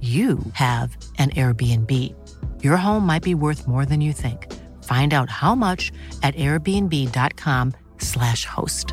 you 0.00 0.38
have 0.52 0.96
an 1.18 1.30
Airbnb. 1.30 2.14
Your 2.62 2.76
home 2.76 3.04
might 3.04 3.24
be 3.24 3.34
worth 3.34 3.66
more 3.66 3.84
than 3.84 4.00
you 4.00 4.12
think. 4.12 4.46
Find 4.84 5.12
out 5.12 5.28
how 5.28 5.56
much 5.56 5.90
at 6.22 6.36
airbnb.com/slash 6.36 8.44
host. 8.44 8.92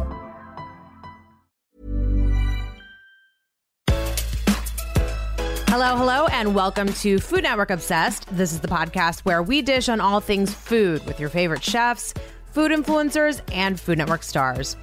Hello, 5.68 5.96
hello, 5.98 6.26
and 6.28 6.56
welcome 6.56 6.92
to 6.94 7.20
Food 7.20 7.44
Network 7.44 7.70
Obsessed. 7.70 8.26
This 8.36 8.52
is 8.54 8.62
the 8.62 8.68
podcast 8.68 9.20
where 9.26 9.44
we 9.44 9.62
dish 9.62 9.90
on 9.90 10.02
all 10.02 10.22
things 10.22 10.52
food 10.54 11.06
with 11.06 11.20
your 11.20 11.30
favorite 11.30 11.62
chefs, 11.62 12.16
food 12.52 12.72
influencers, 12.72 13.42
and 13.52 13.80
Food 13.80 14.00
Network 14.00 14.24
stars. 14.24 14.76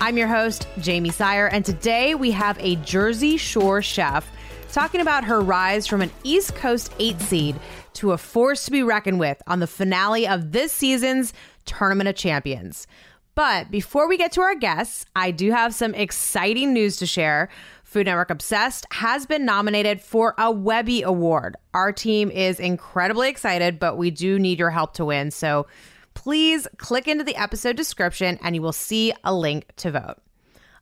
I'm 0.00 0.16
your 0.16 0.28
host, 0.28 0.68
Jaymee 0.78 1.12
Sire, 1.12 1.48
and 1.48 1.64
today 1.64 2.14
we 2.14 2.30
have 2.30 2.56
a 2.60 2.76
Jersey 2.76 3.36
Shore 3.36 3.82
chef 3.82 4.30
talking 4.78 5.00
about 5.00 5.24
her 5.24 5.40
rise 5.40 5.88
from 5.88 6.00
an 6.02 6.10
East 6.22 6.54
Coast 6.54 6.94
eight 7.00 7.20
seed 7.20 7.56
to 7.94 8.12
a 8.12 8.16
force 8.16 8.64
to 8.64 8.70
be 8.70 8.80
reckoned 8.80 9.18
with 9.18 9.42
on 9.48 9.58
the 9.58 9.66
finale 9.66 10.24
of 10.28 10.52
this 10.52 10.70
season's 10.70 11.32
Tournament 11.64 12.08
of 12.08 12.14
Champions. 12.14 12.86
But 13.34 13.72
before 13.72 14.08
we 14.08 14.16
get 14.16 14.30
to 14.32 14.40
our 14.40 14.54
guests, 14.54 15.04
I 15.16 15.32
do 15.32 15.50
have 15.50 15.74
some 15.74 15.96
exciting 15.96 16.72
news 16.72 16.96
to 16.98 17.06
share. 17.06 17.48
Food 17.82 18.06
Network 18.06 18.30
Obsessed 18.30 18.86
has 18.92 19.26
been 19.26 19.44
nominated 19.44 20.00
for 20.00 20.36
a 20.38 20.48
Webby 20.48 21.02
Award. 21.02 21.56
Our 21.74 21.90
team 21.90 22.30
is 22.30 22.60
incredibly 22.60 23.28
excited, 23.28 23.80
but 23.80 23.98
we 23.98 24.12
do 24.12 24.38
need 24.38 24.60
your 24.60 24.70
help 24.70 24.94
to 24.94 25.04
win. 25.06 25.32
So 25.32 25.66
please 26.14 26.68
click 26.76 27.08
into 27.08 27.24
the 27.24 27.34
episode 27.34 27.74
description 27.74 28.38
and 28.42 28.54
you 28.54 28.62
will 28.62 28.72
see 28.72 29.12
a 29.24 29.34
link 29.34 29.72
to 29.78 29.90
vote. 29.90 30.18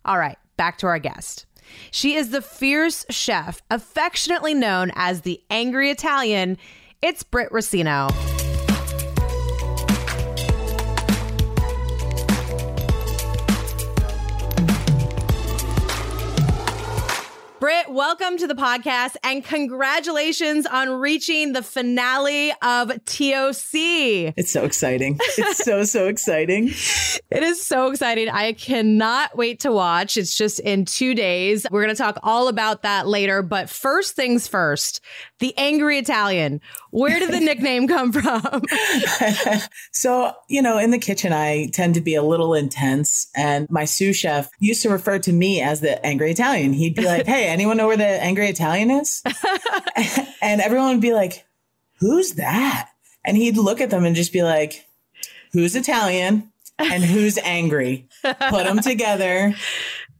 All 0.04 0.18
right, 0.18 0.36
back 0.58 0.76
to 0.78 0.86
our 0.86 0.98
guest. 0.98 1.46
She 1.90 2.14
is 2.14 2.30
the 2.30 2.42
fierce 2.42 3.04
chef, 3.10 3.62
affectionately 3.70 4.54
known 4.54 4.92
as 4.94 5.22
the 5.22 5.42
Angry 5.50 5.90
Italian. 5.90 6.58
It's 7.02 7.22
Britt 7.22 7.50
Rescigno. 7.50 8.45
Britt, 17.66 17.90
welcome 17.90 18.36
to 18.36 18.46
the 18.46 18.54
podcast 18.54 19.16
and 19.24 19.42
congratulations 19.42 20.66
on 20.66 20.88
reaching 20.88 21.52
the 21.52 21.64
finale 21.64 22.52
of 22.62 22.90
TOC. 23.06 23.74
It's 24.36 24.52
so 24.52 24.62
exciting. 24.62 25.18
It's 25.36 25.64
so, 25.64 25.82
so 25.82 26.06
exciting. 26.06 26.70
It 27.28 27.42
is 27.42 27.66
so 27.66 27.90
exciting. 27.90 28.28
I 28.28 28.52
cannot 28.52 29.36
wait 29.36 29.60
to 29.60 29.72
watch. 29.72 30.16
It's 30.16 30.36
just 30.36 30.60
in 30.60 30.84
two 30.84 31.12
days. 31.12 31.66
We're 31.72 31.82
going 31.82 31.94
to 31.94 32.00
talk 32.00 32.20
all 32.22 32.46
about 32.46 32.82
that 32.82 33.08
later. 33.08 33.42
But 33.42 33.68
first 33.68 34.14
things 34.14 34.46
first, 34.46 35.00
the 35.38 35.56
Angry 35.58 35.98
Italian. 35.98 36.60
Where 36.90 37.18
did 37.18 37.30
the 37.30 37.40
nickname 37.44 37.88
come 37.88 38.12
from? 38.12 38.62
so, 39.92 40.32
you 40.48 40.62
know, 40.62 40.78
in 40.78 40.90
the 40.90 40.98
kitchen, 40.98 41.32
I 41.32 41.68
tend 41.72 41.94
to 41.94 42.00
be 42.00 42.14
a 42.14 42.22
little 42.22 42.54
intense. 42.54 43.28
And 43.36 43.66
my 43.70 43.84
sous 43.84 44.16
chef 44.16 44.50
used 44.58 44.82
to 44.82 44.90
refer 44.90 45.18
to 45.20 45.32
me 45.32 45.60
as 45.60 45.80
the 45.80 46.04
Angry 46.04 46.30
Italian. 46.30 46.72
He'd 46.72 46.94
be 46.94 47.04
like, 47.04 47.26
hey, 47.26 47.48
anyone 47.48 47.76
know 47.76 47.86
where 47.86 47.96
the 47.96 48.04
Angry 48.04 48.48
Italian 48.48 48.90
is? 48.90 49.22
and 50.42 50.60
everyone 50.60 50.88
would 50.90 51.00
be 51.00 51.14
like, 51.14 51.44
who's 52.00 52.32
that? 52.32 52.90
And 53.24 53.36
he'd 53.36 53.56
look 53.56 53.80
at 53.80 53.90
them 53.90 54.04
and 54.04 54.16
just 54.16 54.32
be 54.32 54.42
like, 54.42 54.86
who's 55.52 55.76
Italian? 55.76 56.52
and 56.78 57.04
who's 57.04 57.38
angry. 57.38 58.08
Put 58.22 58.64
them 58.64 58.80
together. 58.80 59.54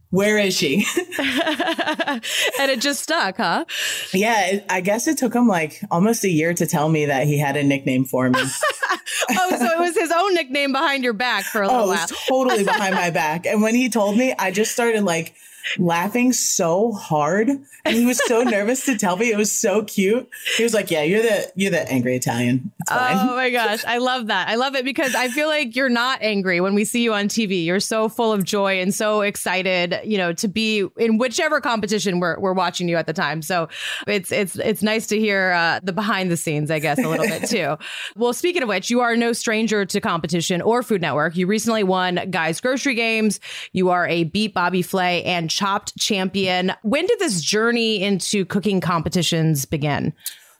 Where 0.09 0.37
is 0.37 0.55
she? 0.55 0.85
and 1.19 2.71
it 2.71 2.79
just 2.79 3.03
stuck, 3.03 3.37
huh? 3.37 3.65
Yeah, 4.13 4.47
it, 4.47 4.65
I 4.69 4.79
guess 4.79 5.07
it 5.07 5.17
took 5.17 5.35
him 5.35 5.47
like 5.47 5.81
almost 5.91 6.23
a 6.23 6.29
year 6.29 6.53
to 6.53 6.65
tell 6.65 6.87
me 6.87 7.05
that 7.05 7.27
he 7.27 7.37
had 7.37 7.57
a 7.57 7.63
nickname 7.63 8.05
for 8.05 8.29
me. 8.29 8.39
oh, 8.41 9.55
so 9.57 9.65
it 9.65 9.79
was 9.79 9.95
his 9.97 10.11
own 10.11 10.33
nickname 10.33 10.71
behind 10.71 11.03
your 11.03 11.13
back 11.13 11.43
for 11.43 11.61
a 11.61 11.67
little 11.67 11.83
oh, 11.83 11.87
while. 11.87 12.07
Totally 12.27 12.63
behind 12.63 12.95
my 12.95 13.09
back. 13.11 13.45
And 13.45 13.61
when 13.61 13.75
he 13.75 13.89
told 13.89 14.17
me, 14.17 14.33
I 14.39 14.51
just 14.51 14.71
started 14.71 15.03
like 15.03 15.35
laughing 15.77 16.33
so 16.33 16.91
hard. 16.91 17.49
And 17.49 17.95
he 17.95 18.05
was 18.05 18.19
so 18.25 18.43
nervous 18.43 18.85
to 18.85 18.97
tell 18.97 19.17
me. 19.17 19.31
It 19.31 19.37
was 19.37 19.51
so 19.51 19.83
cute. 19.83 20.29
He 20.57 20.63
was 20.63 20.73
like 20.73 20.91
yeah 20.91 21.03
you're 21.03 21.21
the 21.21 21.51
you're 21.55 21.71
the 21.71 21.89
angry 21.91 22.15
italian. 22.15 22.71
Oh 22.89 23.35
my 23.35 23.49
gosh. 23.49 23.83
I 23.85 23.97
love 23.97 24.27
that. 24.27 24.47
I 24.49 24.55
love 24.55 24.75
it 24.75 24.85
because 24.85 25.15
i 25.15 25.27
feel 25.27 25.47
like 25.47 25.75
you're 25.75 25.89
not 25.89 26.19
angry 26.21 26.61
when 26.61 26.73
we 26.73 26.85
see 26.85 27.03
you 27.03 27.13
on 27.13 27.27
tv 27.27 27.63
you're 27.65 27.79
so 27.79 28.09
full 28.09 28.31
of 28.31 28.43
joy 28.43 28.79
and 28.79 28.93
so 28.93 29.21
excited 29.21 29.99
you 30.03 30.17
know 30.17 30.33
to 30.33 30.47
be 30.47 30.87
in 30.97 31.17
whichever 31.17 31.59
competition 31.61 32.19
we're, 32.19 32.39
we're 32.39 32.53
watching 32.53 32.87
you 32.89 32.95
at 32.95 33.05
the 33.05 33.13
time. 33.13 33.41
So 33.41 33.67
it's 34.05 34.31
it's 34.31 34.57
it's 34.57 34.81
nice 34.81 35.07
to 35.07 35.19
hear 35.19 35.51
uh, 35.51 35.79
the 35.83 35.93
behind 35.93 36.31
the 36.31 36.37
scenes 36.37 36.71
i 36.71 36.79
guess 36.79 36.97
a 36.97 37.07
little 37.07 37.27
bit 37.27 37.49
too. 37.49 37.77
Well 38.15 38.33
speaking 38.33 38.63
of 38.63 38.69
which 38.69 38.89
you 38.89 39.01
are 39.01 39.15
no 39.15 39.33
stranger 39.33 39.85
to 39.85 40.01
competition 40.01 40.61
or 40.61 40.83
food 40.83 41.01
network. 41.01 41.35
You 41.35 41.47
recently 41.47 41.83
won 41.83 42.29
guys 42.29 42.59
grocery 42.61 42.95
games. 42.95 43.39
You 43.73 43.89
are 43.89 44.07
a 44.07 44.23
beat 44.23 44.53
bobby 44.53 44.81
flay 44.81 45.23
and 45.23 45.49
Chopped 45.57 45.97
champion. 45.97 46.71
When 46.83 47.07
did 47.07 47.17
this 47.17 47.41
journey 47.41 48.03
into 48.03 48.45
cooking 48.45 48.79
competitions 48.79 49.65
begin? 49.65 50.13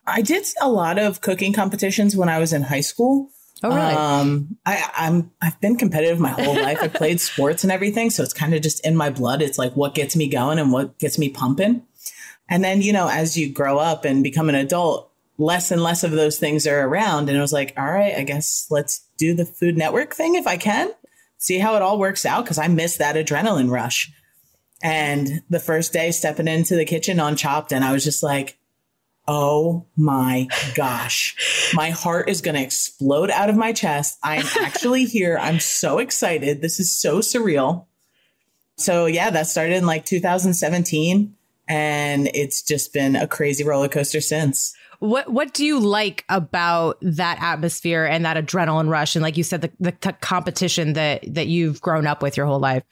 I 0.08 0.24
did 0.24 0.48
a 0.60 0.70
lot 0.70 0.98
of 0.98 1.22
cooking 1.22 1.54
competitions 1.54 2.16
when 2.16 2.30
I 2.30 2.40
was 2.40 2.52
in 2.52 2.64
high 2.64 2.82
school. 2.82 3.30
Oh, 3.62 3.70
really? 3.70 3.94
Um, 3.94 4.58
I, 4.66 4.90
I'm 4.96 5.32
I've 5.40 5.62
been 5.62 5.76
competitive 5.76 6.20
my 6.20 6.30
whole 6.30 6.56
life. 6.56 6.80
I 6.82 6.88
played 6.88 7.22
sports 7.22 7.64
and 7.64 7.72
everything, 7.72 8.10
so 8.10 8.24
it's 8.24 8.34
kind 8.34 8.56
of 8.56 8.64
just 8.64 8.84
in 8.84 8.96
my 8.96 9.12
blood. 9.12 9.44
It's 9.44 9.60
like 9.60 9.74
what 9.74 9.94
gets 9.94 10.16
me 10.16 10.30
going 10.30 10.58
and 10.58 10.72
what 10.72 10.98
gets 10.98 11.20
me 11.20 11.30
pumping. 11.30 11.84
And 12.50 12.64
then 12.64 12.82
you 12.82 12.92
know, 12.92 13.08
as 13.08 13.38
you 13.38 13.54
grow 13.54 13.78
up 13.78 14.04
and 14.04 14.24
become 14.24 14.50
an 14.50 14.56
adult, 14.56 15.12
less 15.38 15.70
and 15.70 15.84
less 15.84 16.04
of 16.04 16.10
those 16.10 16.40
things 16.40 16.66
are 16.66 16.88
around. 16.88 17.30
And 17.30 17.38
I 17.38 17.42
was 17.42 17.54
like, 17.54 17.76
all 17.78 17.86
right, 17.86 18.16
I 18.16 18.24
guess 18.24 18.66
let's 18.72 19.06
do 19.20 19.36
the 19.36 19.46
Food 19.46 19.78
Network 19.78 20.16
thing 20.16 20.34
if 20.34 20.48
I 20.48 20.58
can. 20.58 20.90
See 21.38 21.60
how 21.60 21.76
it 21.76 21.84
all 21.84 22.00
works 22.00 22.26
out 22.26 22.46
because 22.46 22.58
I 22.58 22.68
miss 22.68 22.98
that 22.98 23.16
adrenaline 23.16 23.70
rush. 23.70 24.12
And 24.84 25.42
the 25.50 25.60
first 25.60 25.92
day 25.94 26.12
stepping 26.12 26.48
into 26.48 26.76
the 26.76 26.86
kitchen 26.86 27.20
on 27.20 27.36
Chopped, 27.36 27.72
and 27.72 27.84
I 27.84 27.92
was 27.92 28.04
just 28.04 28.22
like, 28.22 28.58
oh 29.28 29.86
my 29.96 30.48
gosh, 30.76 31.72
my 31.74 31.90
heart 31.90 32.30
is 32.30 32.42
going 32.42 32.56
to 32.56 32.62
explode 32.62 33.30
out 33.30 33.50
of 33.50 33.56
my 33.58 33.74
chest. 33.74 34.18
I'm 34.24 34.46
actually 34.62 35.06
here. 35.06 35.38
I'm 35.40 35.60
so 35.60 36.00
excited. 36.00 36.62
This 36.62 36.80
is 36.80 36.92
so 36.98 37.20
surreal. 37.20 37.86
So, 38.78 39.08
yeah, 39.08 39.30
that 39.32 39.48
started 39.48 39.76
in 39.76 39.86
like 39.86 40.06
2017, 40.06 41.36
and 41.68 42.30
it's 42.34 42.62
just 42.62 42.94
been 42.94 43.16
a 43.16 43.28
crazy 43.28 43.64
roller 43.64 43.90
coaster 43.90 44.22
since. 44.22 44.74
What 45.00 45.32
what 45.32 45.54
do 45.54 45.64
you 45.66 45.80
like 45.80 46.26
about 46.28 46.98
that 47.02 47.38
atmosphere 47.42 48.06
and 48.06 48.26
that 48.26 48.38
adrenaline 48.38 48.90
rush 48.90 49.16
and 49.16 49.22
like 49.22 49.38
you 49.38 49.44
said 49.44 49.62
the 49.62 49.72
the 49.80 49.92
t- 49.92 50.12
competition 50.22 50.94
that 50.94 51.24
that 51.36 51.46
you've 51.46 51.82
grown 51.82 52.08
up 52.08 52.24
with 52.24 52.36
your 52.36 52.48
whole 52.48 52.60
life? 52.60 52.84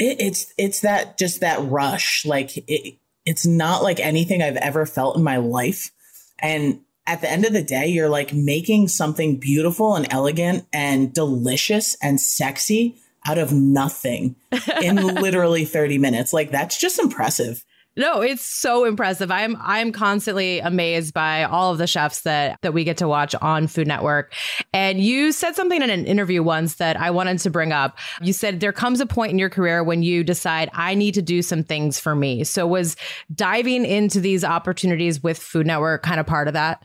It, 0.00 0.20
it's 0.20 0.52
it's 0.58 0.80
that 0.80 1.16
just 1.18 1.40
that 1.40 1.62
rush. 1.62 2.26
Like 2.26 2.56
it, 2.56 2.96
it's 3.24 3.46
not 3.46 3.82
like 3.84 4.00
anything 4.00 4.42
I've 4.42 4.56
ever 4.56 4.86
felt 4.86 5.16
in 5.16 5.22
my 5.22 5.36
life. 5.36 5.92
And 6.40 6.80
at 7.06 7.20
the 7.20 7.30
end 7.30 7.44
of 7.44 7.52
the 7.52 7.62
day, 7.62 7.86
you're 7.86 8.08
like 8.08 8.32
making 8.32 8.88
something 8.88 9.36
beautiful 9.36 9.94
and 9.94 10.06
elegant 10.10 10.66
and 10.72 11.12
delicious 11.12 11.96
and 12.02 12.20
sexy 12.20 12.96
out 13.26 13.38
of 13.38 13.52
nothing 13.52 14.36
in 14.82 14.96
literally 15.14 15.64
30 15.64 15.98
minutes. 15.98 16.32
Like 16.32 16.50
that's 16.50 16.78
just 16.78 16.98
impressive. 16.98 17.64
No, 17.96 18.20
it's 18.20 18.42
so 18.42 18.84
impressive. 18.84 19.30
I'm 19.32 19.56
I'm 19.60 19.90
constantly 19.90 20.60
amazed 20.60 21.12
by 21.12 21.42
all 21.42 21.72
of 21.72 21.78
the 21.78 21.88
chefs 21.88 22.22
that 22.22 22.56
that 22.62 22.72
we 22.72 22.84
get 22.84 22.96
to 22.98 23.08
watch 23.08 23.34
on 23.42 23.66
Food 23.66 23.88
Network. 23.88 24.32
And 24.72 25.00
you 25.00 25.32
said 25.32 25.56
something 25.56 25.82
in 25.82 25.90
an 25.90 26.06
interview 26.06 26.42
once 26.42 26.76
that 26.76 26.96
I 26.96 27.10
wanted 27.10 27.40
to 27.40 27.50
bring 27.50 27.72
up. 27.72 27.98
You 28.22 28.32
said 28.32 28.60
there 28.60 28.72
comes 28.72 29.00
a 29.00 29.06
point 29.06 29.32
in 29.32 29.38
your 29.40 29.50
career 29.50 29.82
when 29.82 30.04
you 30.04 30.22
decide 30.22 30.70
I 30.72 30.94
need 30.94 31.14
to 31.14 31.22
do 31.22 31.42
some 31.42 31.64
things 31.64 31.98
for 31.98 32.14
me. 32.14 32.44
So 32.44 32.64
was 32.64 32.94
diving 33.34 33.84
into 33.84 34.20
these 34.20 34.44
opportunities 34.44 35.20
with 35.20 35.38
Food 35.38 35.66
Network 35.66 36.02
kind 36.02 36.20
of 36.20 36.26
part 36.26 36.46
of 36.46 36.54
that? 36.54 36.84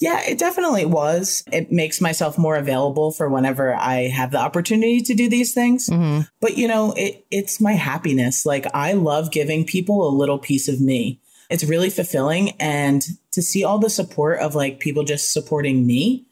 Yeah, 0.00 0.20
it 0.22 0.38
definitely 0.38 0.84
was. 0.84 1.44
It 1.52 1.70
makes 1.70 2.00
myself 2.00 2.36
more 2.36 2.56
available 2.56 3.12
for 3.12 3.28
whenever 3.28 3.74
I 3.74 4.08
have 4.08 4.30
the 4.30 4.38
opportunity 4.38 5.00
to 5.00 5.14
do 5.14 5.28
these 5.28 5.54
things. 5.54 5.88
Mm-hmm. 5.88 6.22
But 6.40 6.58
you 6.58 6.68
know, 6.68 6.92
it, 6.96 7.24
it's 7.30 7.60
my 7.60 7.72
happiness. 7.72 8.44
Like 8.44 8.66
I 8.74 8.92
love 8.92 9.30
giving 9.30 9.64
people 9.64 10.08
a 10.08 10.16
little 10.16 10.38
piece 10.38 10.68
of 10.68 10.80
me. 10.80 11.20
It's 11.50 11.64
really 11.64 11.90
fulfilling. 11.90 12.50
And 12.60 13.06
to 13.32 13.42
see 13.42 13.64
all 13.64 13.78
the 13.78 13.90
support 13.90 14.40
of 14.40 14.54
like 14.54 14.80
people 14.80 15.04
just 15.04 15.32
supporting 15.32 15.86
me 15.86 16.26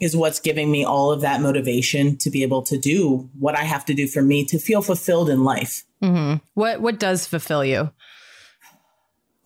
is 0.00 0.16
what's 0.16 0.40
giving 0.40 0.70
me 0.70 0.84
all 0.84 1.12
of 1.12 1.20
that 1.20 1.40
motivation 1.40 2.16
to 2.18 2.30
be 2.30 2.42
able 2.42 2.62
to 2.62 2.76
do 2.78 3.30
what 3.38 3.56
I 3.56 3.62
have 3.62 3.84
to 3.86 3.94
do 3.94 4.08
for 4.08 4.22
me 4.22 4.44
to 4.46 4.58
feel 4.58 4.82
fulfilled 4.82 5.30
in 5.30 5.44
life. 5.44 5.84
Mm-hmm. 6.02 6.44
What 6.54 6.80
what 6.80 6.98
does 6.98 7.26
fulfill 7.26 7.64
you? 7.64 7.90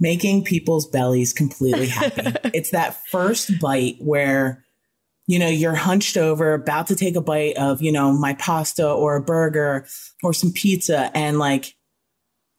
Making 0.01 0.45
people's 0.45 0.87
bellies 0.87 1.33
completely 1.33 1.89
happy. 1.89 2.33
it's 2.55 2.71
that 2.71 2.97
first 3.07 3.59
bite 3.61 3.97
where, 3.99 4.65
you 5.27 5.39
know, 5.39 5.49
you're 5.49 5.75
hunched 5.75 6.17
over, 6.17 6.55
about 6.55 6.87
to 6.89 6.97
take 6.97 7.17
a 7.17 7.21
bite 7.21 7.57
of, 7.57 7.83
you 7.83 7.93
know, 7.93 8.13
my 8.13 8.35
pasta 8.35 8.89
or 8.89 9.17
a 9.17 9.23
burger 9.23 9.87
or 10.23 10.33
some 10.33 10.53
pizza. 10.53 11.11
And 11.15 11.39
like, 11.39 11.75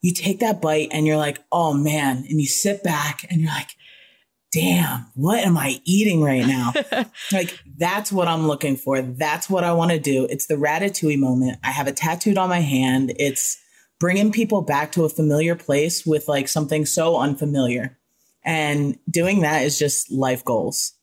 you 0.02 0.12
take 0.14 0.40
that 0.40 0.62
bite 0.62 0.88
and 0.92 1.06
you're 1.06 1.16
like, 1.16 1.42
oh 1.50 1.74
man. 1.74 2.18
And 2.18 2.40
you 2.40 2.46
sit 2.46 2.82
back 2.82 3.26
and 3.30 3.40
you're 3.40 3.50
like, 3.50 3.70
damn, 4.52 5.06
what 5.14 5.40
am 5.40 5.56
I 5.56 5.80
eating 5.84 6.22
right 6.22 6.46
now? 6.46 6.72
like, 7.32 7.58
that's 7.76 8.10
what 8.10 8.28
I'm 8.28 8.48
looking 8.48 8.76
for. 8.76 9.00
That's 9.00 9.48
what 9.48 9.62
I 9.62 9.72
want 9.72 9.92
to 9.92 9.98
do. 9.98 10.26
It's 10.28 10.46
the 10.46 10.56
ratatouille 10.56 11.18
moment. 11.18 11.58
I 11.62 11.70
have 11.70 11.86
it 11.86 11.96
tattooed 11.96 12.38
on 12.38 12.48
my 12.48 12.60
hand. 12.60 13.12
It's, 13.18 13.58
bringing 14.00 14.32
people 14.32 14.62
back 14.62 14.90
to 14.92 15.04
a 15.04 15.08
familiar 15.08 15.54
place 15.54 16.04
with 16.04 16.26
like 16.26 16.48
something 16.48 16.84
so 16.84 17.16
unfamiliar. 17.16 17.96
And 18.42 18.98
doing 19.08 19.42
that 19.42 19.62
is 19.62 19.78
just 19.78 20.10
life 20.10 20.44
goals. 20.44 20.94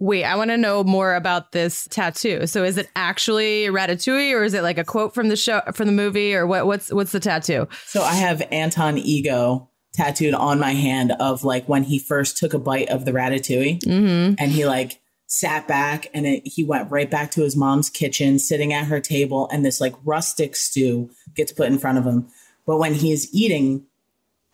Wait, 0.00 0.24
I 0.24 0.36
want 0.36 0.50
to 0.50 0.56
know 0.56 0.84
more 0.84 1.14
about 1.14 1.52
this 1.52 1.88
tattoo. 1.90 2.46
So 2.46 2.62
is 2.62 2.76
it 2.76 2.88
actually 2.94 3.66
a 3.66 3.72
Ratatouille 3.72 4.32
or 4.32 4.44
is 4.44 4.54
it 4.54 4.62
like 4.62 4.78
a 4.78 4.84
quote 4.84 5.14
from 5.14 5.28
the 5.28 5.36
show 5.36 5.60
from 5.72 5.86
the 5.86 5.92
movie 5.92 6.34
or 6.34 6.46
what 6.46 6.66
what's 6.66 6.92
what's 6.92 7.12
the 7.12 7.20
tattoo? 7.20 7.66
So 7.86 8.02
I 8.02 8.14
have 8.14 8.42
Anton 8.52 8.98
Ego 8.98 9.70
tattooed 9.94 10.34
on 10.34 10.60
my 10.60 10.72
hand 10.72 11.12
of 11.18 11.42
like 11.42 11.68
when 11.68 11.82
he 11.82 11.98
first 11.98 12.36
took 12.36 12.54
a 12.54 12.58
bite 12.58 12.88
of 12.90 13.04
the 13.04 13.12
Ratatouille 13.12 13.80
mm-hmm. 13.80 14.34
and 14.38 14.52
he 14.52 14.66
like 14.66 15.00
sat 15.28 15.68
back 15.68 16.08
and 16.12 16.26
it, 16.26 16.46
he 16.46 16.64
went 16.64 16.90
right 16.90 17.10
back 17.10 17.30
to 17.30 17.42
his 17.42 17.54
mom's 17.54 17.90
kitchen, 17.90 18.38
sitting 18.38 18.72
at 18.72 18.86
her 18.86 18.98
table, 18.98 19.48
and 19.52 19.64
this 19.64 19.80
like 19.80 19.94
rustic 20.04 20.56
stew 20.56 21.10
gets 21.34 21.52
put 21.52 21.68
in 21.68 21.78
front 21.78 21.98
of 21.98 22.04
him. 22.04 22.26
But 22.66 22.78
when 22.78 22.94
he's 22.94 23.32
eating 23.32 23.86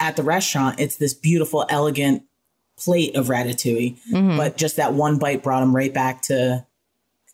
at 0.00 0.16
the 0.16 0.22
restaurant, 0.22 0.80
it's 0.80 0.96
this 0.96 1.14
beautiful, 1.14 1.64
elegant 1.70 2.24
plate 2.76 3.14
of 3.14 3.28
ratatouille. 3.28 3.98
Mm-hmm. 4.12 4.36
But 4.36 4.56
just 4.56 4.76
that 4.76 4.94
one 4.94 5.18
bite 5.18 5.44
brought 5.44 5.62
him 5.62 5.74
right 5.74 5.94
back 5.94 6.22
to 6.22 6.66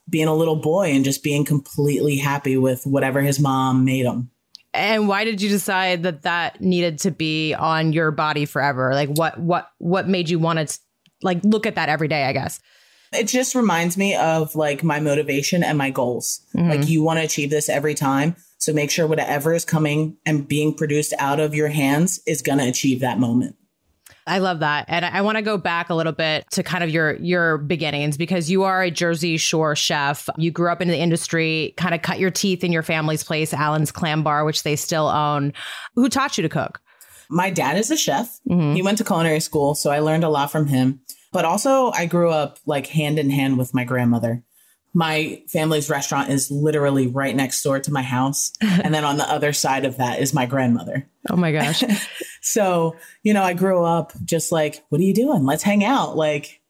being 0.09 0.29
a 0.29 0.35
little 0.35 0.57
boy 0.57 0.91
and 0.91 1.05
just 1.05 1.23
being 1.23 1.45
completely 1.45 2.17
happy 2.17 2.59
with 2.59 2.85
whatever 2.85 3.23
his 3.23 3.41
mom 3.41 3.85
made 3.85 4.05
him. 4.05 4.31
And 4.75 5.09
why 5.09 5.25
did 5.25 5.41
you 5.41 5.49
decide 5.49 6.03
that 6.03 6.23
that 6.23 6.61
needed 6.61 6.99
to 7.01 7.11
be 7.11 7.55
on 7.55 7.93
your 7.93 8.11
body 8.11 8.45
forever? 8.45 8.95
Like 8.95 9.09
what 9.09 9.39
what 9.39 9.71
what 9.79 10.09
made 10.09 10.29
you 10.29 10.39
want 10.39 10.69
to 10.69 10.79
like 11.23 11.43
look 11.43 11.67
at 11.67 11.75
that 11.77 11.89
every 11.89 12.07
day, 12.07 12.25
I 12.25 12.33
guess? 12.33 12.61
It 13.13 13.25
just 13.25 13.55
reminds 13.55 13.97
me 13.97 14.15
of 14.15 14.55
like 14.55 14.85
my 14.85 15.01
motivation 15.01 15.65
and 15.65 15.77
my 15.77 15.91
goals. 15.91 16.41
Mm-hmm. 16.55 16.69
Like 16.69 16.89
you 16.89 17.03
want 17.03 17.19
to 17.19 17.25
achieve 17.25 17.51
this 17.51 17.69
every 17.69 17.95
time. 17.95 18.37
So 18.59 18.73
make 18.73 18.91
sure 18.91 19.07
whatever 19.07 19.55
is 19.55 19.65
coming 19.65 20.17
and 20.27 20.47
being 20.47 20.75
produced 20.75 21.15
out 21.19 21.41
of 21.41 21.55
your 21.55 21.69
hands 21.69 22.21
is 22.27 22.43
going 22.43 22.59
to 22.59 22.69
achieve 22.69 23.01
that 23.01 23.19
moment. 23.19 23.57
I 24.27 24.39
love 24.39 24.61
that. 24.61 24.85
And 24.89 25.05
I 25.05 25.23
want 25.23 25.37
to 25.37 25.43
go 25.43 25.57
back 25.57 25.91
a 25.91 25.95
little 25.95 26.13
bit 26.13 26.45
to 26.53 26.63
kind 26.63 26.85
of 26.85 26.91
your 26.91 27.17
your 27.17 27.59
beginnings 27.59 28.17
because 28.17 28.51
you 28.51 28.63
are 28.63 28.83
a 28.83 28.91
Jersey 28.91 29.37
Shore 29.39 29.75
chef. 29.75 30.29
You 30.37 30.51
grew 30.51 30.71
up 30.71 30.81
in 30.81 30.89
the 30.89 30.97
industry, 30.97 31.75
kind 31.77 31.95
of 31.95 32.03
cut 32.03 32.21
your 32.21 32.31
teeth 32.31 32.63
in 32.63 32.71
your 32.71 32.83
family's 32.83 33.25
place, 33.25 33.53
Allen's 33.53 33.91
Clam 33.91 34.23
Bar, 34.23 34.45
which 34.45 34.63
they 34.63 34.77
still 34.77 35.09
own. 35.09 35.53
Who 35.95 36.09
taught 36.09 36.39
you 36.39 36.43
to 36.43 36.49
cook? 36.49 36.81
My 37.29 37.51
dad 37.51 37.77
is 37.77 37.91
a 37.91 37.97
chef. 37.97 38.39
Mm-hmm. 38.49 38.75
He 38.75 38.83
went 38.83 38.99
to 38.99 39.05
culinary 39.05 39.41
school, 39.41 39.75
so 39.75 39.91
I 39.91 40.01
learned 40.01 40.25
a 40.25 40.29
lot 40.29 40.53
from 40.53 40.67
him. 40.67 41.01
But 41.33 41.45
also, 41.45 41.91
I 41.93 42.07
grew 42.07 42.31
up 42.31 42.59
like 42.67 42.89
hand 42.89 43.19
in 43.19 43.31
hand 43.31 43.59
with 43.59 43.75
my 43.75 43.85
grandmother. 43.85 44.43
My 44.93 45.43
family's 45.49 45.89
restaurant 45.89 46.31
is 46.31 46.51
literally 46.51 47.07
right 47.07 47.35
next 47.35 47.63
door 47.63 47.79
to 47.79 47.93
my 47.93 48.03
house. 48.03 48.53
and 48.61 48.93
then 48.93 49.05
on 49.05 49.19
the 49.19 49.31
other 49.31 49.53
side 49.53 49.85
of 49.85 49.99
that 49.99 50.21
is 50.21 50.35
my 50.35 50.47
grandmother. 50.47 51.09
Oh 51.29 51.37
my 51.37 51.53
gosh. 51.53 51.85
so, 52.41 52.97
you 53.23 53.33
know, 53.33 53.43
I 53.45 53.53
grew 53.53 53.85
up 53.85 54.13
just 54.25 54.51
like, 54.51 54.85
what 54.89 55.01
are 55.01 55.05
you 55.05 55.15
doing? 55.15 55.47
Let's 55.47 55.63
hang 55.63 55.85
out. 55.85 56.17
Like, 56.17 56.61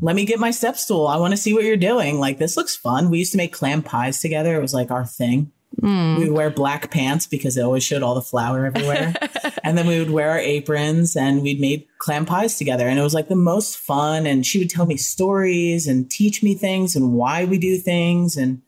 let 0.00 0.16
me 0.16 0.24
get 0.24 0.40
my 0.40 0.50
step 0.50 0.76
stool. 0.76 1.06
I 1.06 1.18
want 1.18 1.32
to 1.32 1.36
see 1.36 1.54
what 1.54 1.62
you're 1.62 1.76
doing. 1.76 2.18
Like, 2.18 2.38
this 2.38 2.56
looks 2.56 2.74
fun. 2.74 3.10
We 3.10 3.20
used 3.20 3.32
to 3.32 3.38
make 3.38 3.52
clam 3.52 3.82
pies 3.82 4.20
together. 4.20 4.56
It 4.56 4.62
was 4.62 4.74
like 4.74 4.90
our 4.90 5.06
thing. 5.06 5.52
Mm. 5.80 6.18
We 6.18 6.24
would 6.24 6.36
wear 6.36 6.50
black 6.50 6.90
pants 6.90 7.26
because 7.26 7.56
it 7.56 7.62
always 7.62 7.82
showed 7.82 8.02
all 8.02 8.14
the 8.14 8.22
flour 8.22 8.66
everywhere. 8.66 9.14
and 9.64 9.76
then 9.76 9.86
we 9.86 9.98
would 9.98 10.10
wear 10.10 10.30
our 10.30 10.38
aprons 10.38 11.16
and 11.16 11.42
we'd 11.42 11.60
made 11.60 11.86
clam 11.98 12.26
pies 12.26 12.56
together. 12.56 12.86
And 12.86 12.98
it 12.98 13.02
was 13.02 13.14
like 13.14 13.28
the 13.28 13.36
most 13.36 13.78
fun. 13.78 14.26
And 14.26 14.44
she 14.46 14.58
would 14.58 14.70
tell 14.70 14.86
me 14.86 14.96
stories 14.96 15.86
and 15.86 16.10
teach 16.10 16.42
me 16.42 16.54
things 16.54 16.94
and 16.94 17.14
why 17.14 17.44
we 17.44 17.58
do 17.58 17.78
things. 17.78 18.36
And 18.36 18.62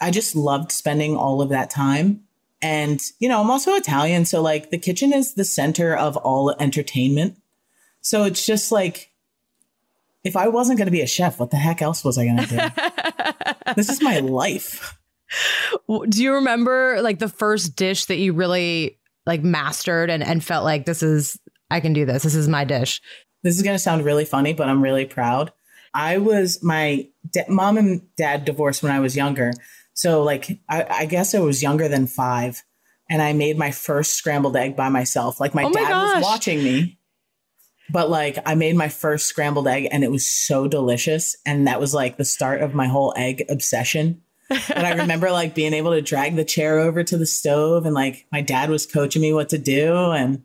I 0.00 0.10
just 0.10 0.34
loved 0.34 0.72
spending 0.72 1.16
all 1.16 1.42
of 1.42 1.50
that 1.50 1.70
time. 1.70 2.24
And, 2.62 3.00
you 3.18 3.28
know, 3.28 3.40
I'm 3.40 3.50
also 3.50 3.74
Italian. 3.74 4.24
So, 4.24 4.40
like, 4.40 4.70
the 4.70 4.78
kitchen 4.78 5.12
is 5.12 5.34
the 5.34 5.44
center 5.44 5.94
of 5.94 6.16
all 6.16 6.54
entertainment. 6.58 7.36
So 8.00 8.24
it's 8.24 8.44
just 8.44 8.72
like, 8.72 9.10
if 10.24 10.36
I 10.36 10.48
wasn't 10.48 10.78
going 10.78 10.86
to 10.86 10.92
be 10.92 11.02
a 11.02 11.06
chef, 11.06 11.38
what 11.38 11.50
the 11.50 11.58
heck 11.58 11.82
else 11.82 12.02
was 12.02 12.16
I 12.16 12.24
going 12.24 12.38
to 12.38 12.46
do? 12.46 13.72
this 13.76 13.90
is 13.90 14.02
my 14.02 14.20
life. 14.20 14.98
Do 15.88 16.22
you 16.22 16.34
remember 16.34 16.98
like 17.02 17.18
the 17.18 17.28
first 17.28 17.76
dish 17.76 18.06
that 18.06 18.16
you 18.16 18.32
really 18.32 18.98
like 19.26 19.42
mastered 19.42 20.10
and, 20.10 20.22
and 20.22 20.44
felt 20.44 20.64
like 20.64 20.86
this 20.86 21.02
is, 21.02 21.38
I 21.70 21.80
can 21.80 21.92
do 21.92 22.04
this. 22.04 22.22
This 22.22 22.34
is 22.34 22.48
my 22.48 22.64
dish? 22.64 23.00
This 23.42 23.56
is 23.56 23.62
going 23.62 23.74
to 23.74 23.82
sound 23.82 24.04
really 24.04 24.24
funny, 24.24 24.52
but 24.52 24.68
I'm 24.68 24.82
really 24.82 25.06
proud. 25.06 25.52
I 25.92 26.18
was 26.18 26.62
my 26.62 27.08
de- 27.30 27.44
mom 27.48 27.78
and 27.78 28.02
dad 28.16 28.44
divorced 28.44 28.82
when 28.82 28.92
I 28.92 29.00
was 29.00 29.16
younger. 29.16 29.52
So, 29.94 30.22
like, 30.22 30.58
I, 30.68 30.86
I, 30.90 31.06
guess 31.06 31.34
I 31.34 31.38
was 31.38 31.62
younger 31.62 31.86
than 31.86 32.06
five. 32.06 32.62
And 33.08 33.22
I 33.22 33.32
made 33.32 33.58
my 33.58 33.70
first 33.70 34.14
scrambled 34.14 34.56
egg 34.56 34.76
by 34.76 34.88
myself. 34.88 35.38
Like, 35.38 35.54
my, 35.54 35.64
oh 35.64 35.68
my 35.68 35.80
dad 35.80 35.88
gosh. 35.88 36.16
was 36.16 36.24
watching 36.24 36.64
me, 36.64 36.98
but 37.90 38.08
like, 38.08 38.38
I 38.46 38.54
made 38.54 38.76
my 38.76 38.88
first 38.88 39.26
scrambled 39.26 39.68
egg 39.68 39.88
and 39.92 40.02
it 40.02 40.10
was 40.10 40.26
so 40.26 40.66
delicious. 40.66 41.36
And 41.44 41.66
that 41.68 41.80
was 41.80 41.92
like 41.92 42.16
the 42.16 42.24
start 42.24 42.62
of 42.62 42.74
my 42.74 42.86
whole 42.86 43.12
egg 43.16 43.44
obsession 43.48 44.22
and 44.74 44.86
I 44.86 44.94
remember 44.94 45.30
like 45.30 45.54
being 45.54 45.72
able 45.72 45.92
to 45.92 46.02
drag 46.02 46.36
the 46.36 46.44
chair 46.44 46.78
over 46.78 47.02
to 47.04 47.16
the 47.16 47.26
stove 47.26 47.86
and 47.86 47.94
like 47.94 48.26
my 48.32 48.40
dad 48.40 48.70
was 48.70 48.86
coaching 48.86 49.22
me 49.22 49.32
what 49.32 49.48
to 49.50 49.58
do. 49.58 49.94
And 49.94 50.42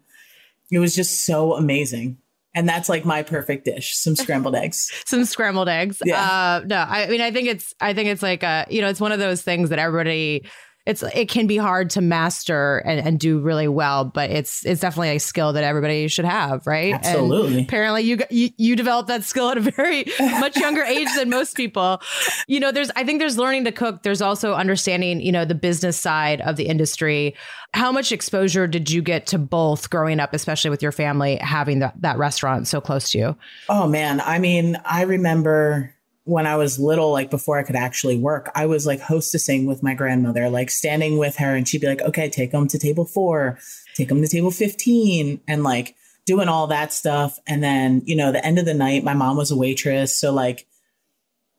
it 0.71 0.79
was 0.79 0.95
just 0.95 1.25
so 1.25 1.53
amazing. 1.53 2.17
And 2.55 2.67
that's 2.67 2.89
like 2.89 3.05
my 3.05 3.21
perfect 3.23 3.65
dish, 3.65 3.95
some 3.95 4.15
scrambled 4.15 4.55
eggs. 4.63 4.91
some 5.05 5.25
scrambled 5.25 5.69
eggs. 5.69 6.01
Yeah. 6.03 6.21
Uh, 6.21 6.63
no, 6.65 6.77
I 6.77 7.07
mean, 7.07 7.21
I 7.21 7.31
think 7.31 7.47
it's, 7.47 7.73
I 7.79 7.93
think 7.93 8.09
it's 8.09 8.23
like 8.23 8.43
a, 8.43 8.65
you 8.69 8.81
know, 8.81 8.89
it's 8.89 8.99
one 8.99 9.11
of 9.11 9.19
those 9.19 9.41
things 9.41 9.69
that 9.69 9.79
everybody 9.79 10.45
it's 10.85 11.03
it 11.03 11.29
can 11.29 11.45
be 11.45 11.57
hard 11.57 11.89
to 11.91 12.01
master 12.01 12.79
and, 12.79 12.99
and 13.05 13.19
do 13.19 13.39
really 13.39 13.67
well, 13.67 14.05
but 14.05 14.31
it's 14.31 14.65
it's 14.65 14.81
definitely 14.81 15.15
a 15.15 15.19
skill 15.19 15.53
that 15.53 15.63
everybody 15.63 16.07
should 16.07 16.25
have, 16.25 16.65
right? 16.65 16.93
Absolutely. 16.93 17.57
And 17.57 17.65
apparently, 17.67 18.03
you, 18.03 18.17
you 18.29 18.49
you 18.57 18.75
developed 18.75 19.07
that 19.09 19.23
skill 19.23 19.49
at 19.49 19.57
a 19.57 19.61
very 19.61 20.05
much 20.19 20.55
younger 20.57 20.81
age 20.83 21.09
than 21.15 21.29
most 21.29 21.55
people. 21.55 22.01
You 22.47 22.59
know, 22.59 22.71
there's 22.71 22.89
I 22.95 23.03
think 23.03 23.19
there's 23.19 23.37
learning 23.37 23.65
to 23.65 23.71
cook. 23.71 24.03
There's 24.03 24.21
also 24.21 24.53
understanding, 24.53 25.21
you 25.21 25.31
know, 25.31 25.45
the 25.45 25.55
business 25.55 25.99
side 25.99 26.41
of 26.41 26.55
the 26.55 26.67
industry. 26.67 27.35
How 27.73 27.91
much 27.91 28.11
exposure 28.11 28.65
did 28.65 28.89
you 28.89 29.01
get 29.01 29.27
to 29.27 29.37
both 29.37 29.89
growing 29.91 30.19
up, 30.19 30.33
especially 30.33 30.71
with 30.71 30.81
your 30.81 30.91
family 30.91 31.35
having 31.35 31.79
that 31.79 32.01
that 32.01 32.17
restaurant 32.17 32.67
so 32.67 32.81
close 32.81 33.11
to 33.11 33.17
you? 33.17 33.37
Oh 33.67 33.87
man, 33.87 34.21
I 34.21 34.39
mean, 34.39 34.79
I 34.85 35.03
remember 35.03 35.93
when 36.29 36.45
I 36.45 36.57
was 36.57 36.77
little, 36.77 37.11
like 37.11 37.31
before 37.31 37.57
I 37.57 37.63
could 37.63 37.75
actually 37.75 38.15
work, 38.15 38.51
I 38.53 38.67
was 38.67 38.85
like 38.85 39.01
hostessing 39.01 39.65
with 39.65 39.81
my 39.81 39.95
grandmother, 39.95 40.47
like 40.47 40.69
standing 40.69 41.17
with 41.17 41.37
her, 41.37 41.55
and 41.55 41.67
she'd 41.67 41.81
be 41.81 41.87
like, 41.87 42.03
okay, 42.03 42.29
take 42.29 42.51
them 42.51 42.67
to 42.67 42.77
table 42.77 43.05
four, 43.05 43.57
take 43.95 44.09
them 44.09 44.21
to 44.21 44.27
table 44.27 44.51
15, 44.51 45.41
and 45.47 45.63
like 45.63 45.95
doing 46.25 46.47
all 46.47 46.67
that 46.67 46.93
stuff. 46.93 47.39
And 47.47 47.63
then, 47.63 48.03
you 48.05 48.15
know, 48.15 48.31
the 48.31 48.45
end 48.45 48.59
of 48.59 48.65
the 48.65 48.75
night, 48.75 49.03
my 49.03 49.15
mom 49.15 49.37
was 49.37 49.49
a 49.49 49.57
waitress. 49.57 50.15
So, 50.15 50.31
like, 50.31 50.67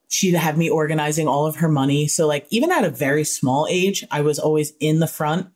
she'd 0.07 0.35
have 0.35 0.57
me 0.57 0.71
organizing 0.71 1.27
all 1.27 1.47
of 1.47 1.57
her 1.57 1.69
money. 1.69 2.07
So, 2.07 2.29
like, 2.29 2.47
even 2.51 2.71
at 2.71 2.85
a 2.85 2.91
very 2.91 3.25
small 3.25 3.67
age, 3.69 4.07
I 4.09 4.21
was 4.21 4.39
always 4.39 4.73
in 4.79 5.01
the 5.01 5.09
front 5.09 5.49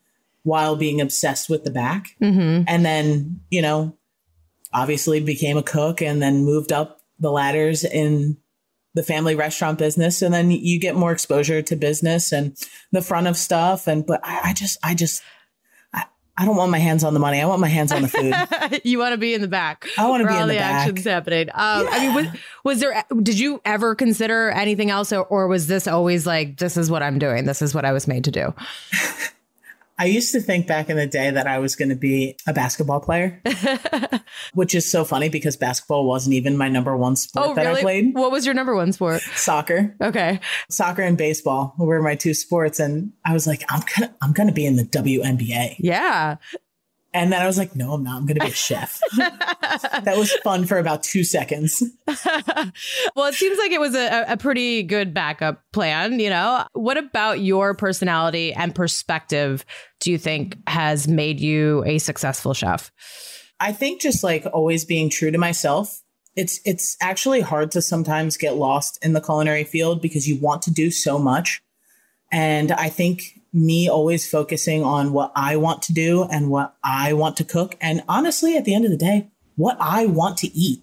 while 0.43 0.75
being 0.75 1.01
obsessed 1.01 1.49
with 1.49 1.63
the 1.63 1.71
back. 1.71 2.17
Mm-hmm. 2.21 2.65
And 2.67 2.85
then, 2.85 3.41
you 3.49 3.63
know, 3.63 3.97
obviously 4.73 5.21
became 5.21 5.57
a 5.57 5.63
cook 5.63 6.03
and 6.03 6.21
then 6.21 6.45
moved 6.45 6.73
up 6.73 7.01
the 7.21 7.31
ladders 7.31 7.85
in 7.85 8.39
the 8.95 9.03
family 9.03 9.35
restaurant 9.35 9.79
business. 9.79 10.23
And 10.23 10.33
then 10.33 10.51
you 10.51 10.79
get 10.79 10.95
more 10.95 11.13
exposure 11.13 11.63
to 11.63 11.77
business 11.77 12.33
and 12.33 12.57
the 12.93 13.03
front 13.03 13.27
of 13.27 13.37
stuff. 13.37 13.87
And, 13.87 14.07
but 14.07 14.21
I, 14.25 14.51
I 14.51 14.53
just, 14.53 14.79
I 14.83 14.95
just, 14.95 15.23
I 16.37 16.45
don't 16.45 16.57
want 16.57 16.73
my 16.73 16.79
hands 16.79 17.05
on 17.05 17.15
the 17.15 17.21
money. 17.21 17.41
I 17.41 17.47
want 17.47 17.61
my 17.61 17.69
hands 17.69 17.93
on 17.93 18.03
the 18.03 18.09
food. 18.09 18.35
you 18.85 18.99
want 18.99 19.13
to 19.13 19.19
be 19.19 19.35
in 19.35 19.41
the 19.41 19.49
back. 19.49 19.87
I 19.97 20.09
want 20.09 20.23
to 20.23 20.27
be 20.27 20.35
all 20.35 20.43
in 20.43 20.49
the, 20.49 20.55
back. 20.55 20.89
the 20.89 20.93
back. 20.93 21.05
actions 21.05 21.05
happening. 21.05 21.49
Um, 21.55 21.85
yeah. 21.85 21.91
I 21.93 21.99
mean, 22.01 22.15
was, 22.15 22.27
was, 22.65 22.81
there? 22.81 23.05
Did 23.23 23.39
you 23.39 23.61
ever 23.65 23.95
consider 23.95 24.51
anything 24.51 24.91
else, 24.91 25.13
or, 25.13 25.25
or 25.25 25.47
was 25.47 25.69
this 25.69 25.87
always 25.87 26.27
like, 26.27 26.57
this 26.57 26.77
is 26.77 26.91
what 26.91 27.05
I'm 27.05 27.21
doing? 27.21 27.45
This 27.45 27.63
is 27.63 27.73
what 27.73 27.85
I 27.85 27.93
was 27.93 28.09
made 28.09 28.25
to 28.25 28.33
do. 28.33 28.53
I 29.97 30.07
used 30.07 30.33
to 30.33 30.41
think 30.41 30.67
back 30.67 30.91
in 30.91 30.97
the 30.97 31.07
day 31.07 31.31
that 31.31 31.47
I 31.47 31.59
was 31.59 31.77
going 31.77 31.91
to 31.91 31.95
be 31.95 32.37
a 32.47 32.53
basketball 32.53 33.01
player, 33.01 33.41
which 34.55 34.75
is 34.75 34.91
so 34.91 35.05
funny 35.05 35.29
because 35.29 35.57
basketball 35.57 36.07
wasn't 36.07 36.35
even 36.35 36.57
my 36.57 36.69
number 36.69 36.97
one 36.97 37.15
sport 37.15 37.47
oh, 37.49 37.55
that 37.55 37.65
really? 37.65 37.79
I 37.79 37.83
played. 37.83 38.15
What 38.15 38.33
was 38.33 38.45
your 38.45 38.55
number 38.55 38.75
one 38.75 38.93
sport? 38.93 39.23
Soccer. 39.37 39.95
Okay. 40.01 40.41
Soccer 40.69 41.03
and 41.03 41.17
baseball 41.17 41.75
were 41.79 42.03
my 42.03 42.17
two 42.17 42.35
sports, 42.35 42.81
and 42.81 43.13
I 43.25 43.33
was 43.33 43.47
like, 43.47 43.63
I'm 43.69 43.83
gonna, 43.95 44.15
I'm 44.21 44.33
gonna 44.33 44.53
be 44.53 44.67
in 44.67 44.77
the 44.77 44.85
WNBA. 44.85 45.77
Yeah. 45.79 46.37
And 47.15 47.33
then 47.33 47.41
I 47.41 47.47
was 47.47 47.57
like, 47.57 47.77
no, 47.77 47.93
I'm 47.93 48.03
not. 48.03 48.17
I'm 48.17 48.27
going 48.27 48.41
to 48.41 48.45
be 48.45 48.51
a 48.51 48.55
chef. 48.55 49.01
that 49.17 50.15
was 50.17 50.33
fun 50.43 50.67
for 50.67 50.79
about 50.79 51.05
two 51.05 51.23
seconds. 51.23 51.81
well, 53.15 53.27
it 53.27 53.35
seems 53.35 53.57
like 53.57 53.71
it 53.71 53.81
was 53.81 53.95
a, 53.95 54.25
a, 54.27 54.37
pretty 54.37 54.83
good 54.83 55.15
backup 55.15 55.63
plan. 55.73 56.19
You 56.19 56.31
know, 56.31 56.67
what 56.73 56.97
about 56.97 57.39
your 57.39 57.73
personality 57.73 58.53
and 58.53 58.75
perspective 58.75 59.65
do 60.01 60.11
you 60.11 60.19
think 60.19 60.59
has 60.69 61.07
made 61.07 61.39
you 61.39 61.85
a 61.87 61.99
successful 61.99 62.53
chef? 62.53 62.91
I 63.61 63.71
think 63.71 64.01
just 64.01 64.25
like 64.25 64.45
always 64.53 64.85
being 64.85 65.09
true 65.09 65.31
to 65.31 65.39
myself. 65.39 66.03
It's 66.35 66.59
it's 66.65 66.97
actually 67.01 67.43
hard 67.43 67.71
to 67.71 67.81
sometimes 67.81 68.37
get 68.37 68.57
lost 68.57 68.99
in 69.05 69.13
the 69.13 69.21
culinary 69.21 69.63
field 69.63 70.03
because 70.03 70.29
you 70.29 70.37
want 70.41 70.63
to 70.63 70.73
do 70.73 70.91
so 70.91 71.17
much. 71.21 71.63
And 72.33 72.73
I 72.73 72.89
think 72.89 73.39
me 73.55 73.89
always 73.89 74.29
focusing 74.29 74.83
on 74.83 75.13
what 75.13 75.33
I 75.37 75.57
want 75.57 75.83
to 75.83 75.93
do 75.93 76.25
and 76.25 76.51
what 76.51 76.75
I 76.83 77.13
want 77.13 77.37
to 77.37 77.45
cook. 77.45 77.77
And 77.81 78.03
honestly, 78.09 78.57
at 78.57 78.65
the 78.65 78.75
end 78.75 78.85
of 78.85 78.91
the 78.91 78.97
day, 78.97 79.31
what 79.55 79.77
I 79.81 80.07
want 80.07 80.39
to 80.39 80.49
eat. 80.49 80.83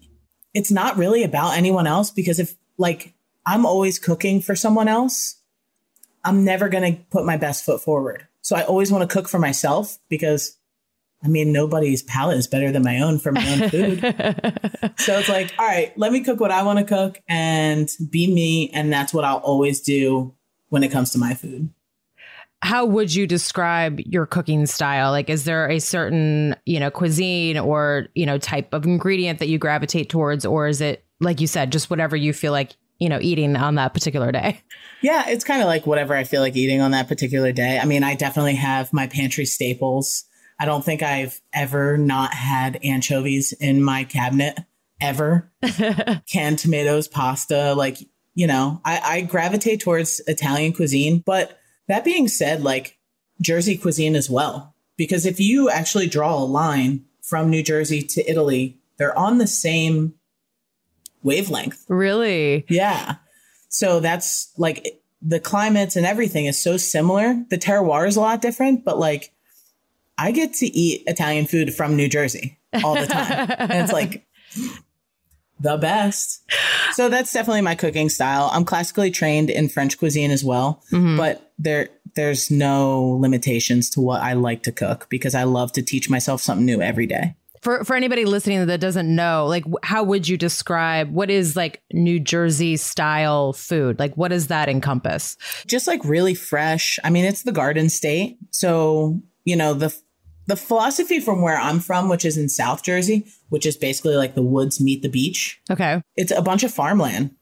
It's 0.54 0.70
not 0.70 0.96
really 0.96 1.22
about 1.22 1.56
anyone 1.56 1.86
else 1.86 2.10
because 2.10 2.38
if 2.38 2.54
like 2.78 3.14
I'm 3.44 3.66
always 3.66 3.98
cooking 3.98 4.40
for 4.40 4.56
someone 4.56 4.88
else, 4.88 5.36
I'm 6.24 6.44
never 6.44 6.68
going 6.68 6.94
to 6.94 7.02
put 7.10 7.26
my 7.26 7.36
best 7.36 7.64
foot 7.64 7.82
forward. 7.82 8.26
So 8.40 8.56
I 8.56 8.62
always 8.62 8.90
want 8.90 9.08
to 9.08 9.14
cook 9.14 9.28
for 9.28 9.38
myself 9.38 9.98
because 10.08 10.56
I 11.24 11.28
mean, 11.28 11.52
nobody's 11.52 12.02
palate 12.02 12.38
is 12.38 12.48
better 12.48 12.72
than 12.72 12.82
my 12.82 13.00
own 13.00 13.18
for 13.18 13.30
my 13.30 13.46
own 13.52 13.68
food. 13.70 14.00
so 14.98 15.18
it's 15.18 15.28
like, 15.28 15.52
all 15.58 15.66
right, 15.66 15.96
let 15.96 16.10
me 16.10 16.24
cook 16.24 16.40
what 16.40 16.50
I 16.50 16.64
want 16.64 16.80
to 16.80 16.84
cook 16.84 17.20
and 17.28 17.88
be 18.10 18.32
me. 18.32 18.70
And 18.70 18.92
that's 18.92 19.14
what 19.14 19.24
I'll 19.24 19.36
always 19.38 19.80
do 19.80 20.34
when 20.70 20.82
it 20.82 20.90
comes 20.90 21.10
to 21.12 21.18
my 21.18 21.34
food 21.34 21.70
how 22.62 22.86
would 22.86 23.12
you 23.12 23.26
describe 23.26 23.98
your 24.00 24.24
cooking 24.24 24.66
style? 24.66 25.10
Like, 25.10 25.28
is 25.28 25.44
there 25.44 25.68
a 25.68 25.80
certain, 25.80 26.54
you 26.64 26.78
know, 26.78 26.92
cuisine 26.92 27.58
or, 27.58 28.06
you 28.14 28.24
know, 28.24 28.38
type 28.38 28.72
of 28.72 28.84
ingredient 28.84 29.40
that 29.40 29.48
you 29.48 29.58
gravitate 29.58 30.08
towards? 30.08 30.46
Or 30.46 30.68
is 30.68 30.80
it, 30.80 31.04
like 31.20 31.40
you 31.40 31.48
said, 31.48 31.72
just 31.72 31.90
whatever 31.90 32.14
you 32.14 32.32
feel 32.32 32.52
like, 32.52 32.76
you 33.00 33.08
know, 33.08 33.18
eating 33.20 33.56
on 33.56 33.74
that 33.74 33.94
particular 33.94 34.30
day? 34.30 34.60
Yeah, 35.00 35.28
it's 35.28 35.42
kind 35.42 35.60
of 35.60 35.66
like 35.66 35.88
whatever 35.88 36.14
I 36.14 36.22
feel 36.22 36.40
like 36.40 36.54
eating 36.54 36.80
on 36.80 36.92
that 36.92 37.08
particular 37.08 37.50
day. 37.50 37.80
I 37.80 37.84
mean, 37.84 38.04
I 38.04 38.14
definitely 38.14 38.54
have 38.54 38.92
my 38.92 39.08
pantry 39.08 39.44
staples. 39.44 40.24
I 40.60 40.64
don't 40.64 40.84
think 40.84 41.02
I've 41.02 41.40
ever 41.52 41.98
not 41.98 42.32
had 42.32 42.78
anchovies 42.84 43.52
in 43.52 43.82
my 43.82 44.04
cabinet 44.04 44.60
ever. 45.00 45.50
Canned 46.30 46.60
tomatoes, 46.60 47.08
pasta, 47.08 47.74
like, 47.74 47.98
you 48.34 48.46
know, 48.46 48.80
I, 48.84 49.00
I 49.04 49.20
gravitate 49.22 49.80
towards 49.80 50.20
Italian 50.28 50.72
cuisine, 50.72 51.24
but 51.26 51.58
that 51.92 52.04
being 52.04 52.26
said, 52.26 52.62
like 52.62 52.98
Jersey 53.40 53.76
cuisine 53.76 54.16
as 54.16 54.30
well, 54.30 54.74
because 54.96 55.26
if 55.26 55.38
you 55.38 55.68
actually 55.68 56.06
draw 56.06 56.38
a 56.38 56.44
line 56.44 57.04
from 57.20 57.50
New 57.50 57.62
Jersey 57.62 58.00
to 58.02 58.30
Italy, 58.30 58.78
they're 58.96 59.16
on 59.16 59.36
the 59.36 59.46
same 59.46 60.14
wavelength. 61.22 61.84
Really? 61.88 62.64
Yeah. 62.68 63.16
So 63.68 64.00
that's 64.00 64.52
like 64.56 65.02
the 65.20 65.38
climates 65.38 65.94
and 65.94 66.06
everything 66.06 66.46
is 66.46 66.60
so 66.60 66.78
similar. 66.78 67.44
The 67.50 67.58
terroir 67.58 68.08
is 68.08 68.16
a 68.16 68.20
lot 68.20 68.40
different, 68.40 68.86
but 68.86 68.98
like 68.98 69.32
I 70.16 70.30
get 70.30 70.54
to 70.54 70.66
eat 70.66 71.02
Italian 71.06 71.46
food 71.46 71.74
from 71.74 71.94
New 71.94 72.08
Jersey 72.08 72.58
all 72.82 72.94
the 72.94 73.06
time. 73.06 73.54
and 73.58 73.72
it's 73.72 73.92
like 73.92 74.26
the 75.62 75.76
best. 75.76 76.42
So 76.92 77.08
that's 77.08 77.32
definitely 77.32 77.62
my 77.62 77.74
cooking 77.74 78.08
style. 78.08 78.50
I'm 78.52 78.64
classically 78.64 79.10
trained 79.10 79.48
in 79.48 79.68
French 79.68 79.98
cuisine 79.98 80.30
as 80.30 80.44
well, 80.44 80.82
mm-hmm. 80.90 81.16
but 81.16 81.52
there 81.58 81.88
there's 82.14 82.50
no 82.50 83.16
limitations 83.20 83.88
to 83.90 84.00
what 84.00 84.20
I 84.20 84.34
like 84.34 84.64
to 84.64 84.72
cook 84.72 85.06
because 85.08 85.34
I 85.34 85.44
love 85.44 85.72
to 85.72 85.82
teach 85.82 86.10
myself 86.10 86.42
something 86.42 86.66
new 86.66 86.82
every 86.82 87.06
day. 87.06 87.36
For 87.62 87.84
for 87.84 87.94
anybody 87.94 88.24
listening 88.24 88.66
that 88.66 88.80
doesn't 88.80 89.14
know, 89.14 89.46
like 89.46 89.64
how 89.84 90.02
would 90.02 90.26
you 90.26 90.36
describe 90.36 91.12
what 91.12 91.30
is 91.30 91.54
like 91.54 91.80
New 91.92 92.18
Jersey 92.18 92.76
style 92.76 93.52
food? 93.52 94.00
Like 94.00 94.16
what 94.16 94.28
does 94.28 94.48
that 94.48 94.68
encompass? 94.68 95.36
Just 95.66 95.86
like 95.86 96.04
really 96.04 96.34
fresh. 96.34 96.98
I 97.04 97.10
mean, 97.10 97.24
it's 97.24 97.44
the 97.44 97.52
garden 97.52 97.88
state. 97.88 98.36
So, 98.50 99.22
you 99.44 99.54
know, 99.54 99.74
the 99.74 99.96
the 100.46 100.56
philosophy 100.56 101.20
from 101.20 101.42
where 101.42 101.58
I'm 101.58 101.80
from, 101.80 102.08
which 102.08 102.24
is 102.24 102.36
in 102.36 102.48
South 102.48 102.82
Jersey, 102.82 103.26
which 103.48 103.66
is 103.66 103.76
basically 103.76 104.16
like 104.16 104.34
the 104.34 104.42
woods 104.42 104.80
meet 104.80 105.02
the 105.02 105.08
beach. 105.08 105.60
Okay. 105.70 106.02
It's 106.16 106.32
a 106.32 106.42
bunch 106.42 106.64
of 106.64 106.72
farmland. 106.72 107.34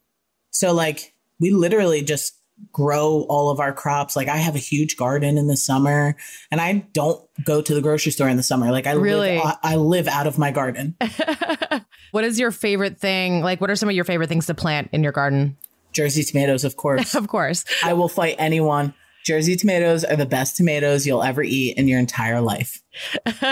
So 0.51 0.73
like 0.73 1.15
we 1.39 1.51
literally 1.51 2.03
just 2.03 2.37
grow 2.73 3.25
all 3.29 3.51
of 3.51 3.59
our 3.59 3.73
crops. 3.73 4.17
Like 4.17 4.29
I 4.29 4.37
have 4.37 4.55
a 4.55 4.59
huge 4.59 4.97
garden 4.97 5.39
in 5.39 5.47
the 5.47 5.57
summer 5.57 6.17
and 6.51 6.61
I 6.61 6.85
don't 6.93 7.23
go 7.43 7.63
to 7.63 7.75
the 7.75 7.81
grocery 7.81 8.13
store 8.13 8.29
in 8.29 8.37
the 8.37 8.43
summer. 8.43 8.71
Like 8.71 8.87
I 8.87 8.93
really 8.93 9.39
live, 9.39 9.57
I 9.63 9.77
live 9.77 10.09
out 10.09 10.27
of 10.27 10.39
my 10.39 10.51
garden. 10.51 10.97
what 12.11 12.25
is 12.25 12.39
your 12.39 12.51
favorite 12.51 12.99
thing? 12.99 13.41
Like 13.41 13.61
what 13.61 13.71
are 13.71 13.77
some 13.77 13.89
of 13.89 13.95
your 13.95 14.05
favorite 14.05 14.29
things 14.29 14.47
to 14.47 14.55
plant 14.55 14.91
in 14.93 15.03
your 15.03 15.13
garden? 15.13 15.57
Jersey 15.93 16.23
tomatoes, 16.23 16.65
of 16.65 16.77
course. 16.77 17.15
of 17.15 17.29
course. 17.29 17.65
I 17.83 17.95
will 17.95 18.09
fight 18.09 18.37
anyone 18.39 18.95
Jersey 19.25 19.55
tomatoes 19.57 20.05
are 20.05 20.17
the 20.17 20.27
best 20.27 20.57
tomatoes 20.57 21.07
you'll 21.07 21.23
ever 21.23 21.43
eat 21.43 21.77
in 21.77 21.89
your 21.89 21.99
entire 21.99 22.41
life. 22.41 22.83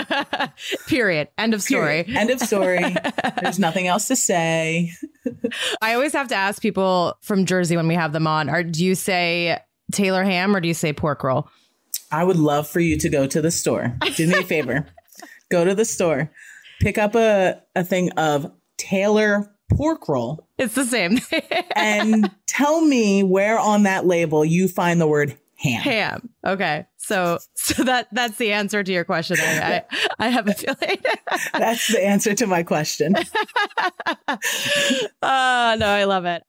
Period. 0.87 1.27
End 1.37 1.53
of 1.53 1.61
story. 1.61 2.03
Period. 2.03 2.19
End 2.19 2.29
of 2.31 2.39
story. 2.39 2.95
There's 3.41 3.59
nothing 3.59 3.87
else 3.87 4.07
to 4.07 4.15
say. 4.15 4.91
I 5.81 5.93
always 5.93 6.13
have 6.13 6.27
to 6.29 6.35
ask 6.35 6.61
people 6.61 7.17
from 7.21 7.45
Jersey 7.45 7.77
when 7.77 7.87
we 7.87 7.95
have 7.95 8.13
them 8.13 8.25
on, 8.25 8.49
are 8.49 8.63
do 8.63 8.83
you 8.83 8.95
say 8.95 9.59
Taylor 9.91 10.23
ham 10.23 10.55
or 10.55 10.59
do 10.59 10.67
you 10.67 10.73
say 10.73 10.91
pork 10.91 11.23
roll? 11.23 11.47
I 12.11 12.23
would 12.23 12.37
love 12.37 12.67
for 12.67 12.79
you 12.79 12.97
to 12.97 13.09
go 13.09 13.27
to 13.27 13.41
the 13.41 13.51
store. 13.51 13.95
Do 14.15 14.27
me 14.27 14.39
a 14.39 14.43
favor. 14.43 14.87
go 15.49 15.63
to 15.63 15.75
the 15.75 15.85
store. 15.85 16.31
Pick 16.81 16.97
up 16.97 17.13
a, 17.13 17.61
a 17.75 17.83
thing 17.83 18.11
of 18.13 18.51
Taylor 18.77 19.53
pork 19.69 20.09
roll. 20.09 20.47
It's 20.57 20.73
the 20.73 20.85
same. 20.85 21.19
and 21.75 22.31
tell 22.47 22.81
me 22.81 23.21
where 23.21 23.59
on 23.59 23.83
that 23.83 24.07
label 24.07 24.43
you 24.43 24.67
find 24.67 24.99
the 24.99 25.07
word 25.07 25.37
ham. 25.59 25.81
Ham. 25.81 26.29
Okay. 26.45 26.85
So 26.97 27.39
so 27.55 27.83
that 27.83 28.07
that's 28.11 28.37
the 28.37 28.53
answer 28.53 28.83
to 28.83 28.91
your 28.91 29.03
question. 29.03 29.37
I 29.39 29.77
I, 29.77 29.83
I 30.19 30.27
have 30.29 30.47
a 30.47 30.53
feeling. 30.53 30.97
that's 31.53 31.87
the 31.87 32.05
answer 32.05 32.33
to 32.35 32.47
my 32.47 32.63
question. 32.63 33.15
oh 34.27 34.37
no, 35.79 35.87
I 35.87 36.05
love 36.05 36.25
it. 36.25 36.43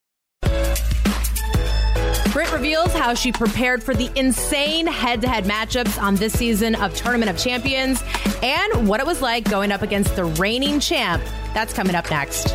Britt 2.32 2.52
reveals 2.52 2.92
how 2.92 3.12
she 3.12 3.32
prepared 3.32 3.82
for 3.82 3.92
the 3.92 4.08
insane 4.14 4.86
head 4.86 5.20
to 5.22 5.28
head 5.28 5.44
matchups 5.44 6.00
on 6.00 6.14
this 6.14 6.32
season 6.32 6.76
of 6.76 6.94
Tournament 6.94 7.28
of 7.28 7.36
Champions 7.36 8.04
and 8.42 8.86
what 8.86 9.00
it 9.00 9.06
was 9.06 9.20
like 9.20 9.50
going 9.50 9.72
up 9.72 9.82
against 9.82 10.14
the 10.14 10.24
reigning 10.24 10.78
champ. 10.78 11.20
That's 11.54 11.72
coming 11.72 11.96
up 11.96 12.08
next. 12.08 12.54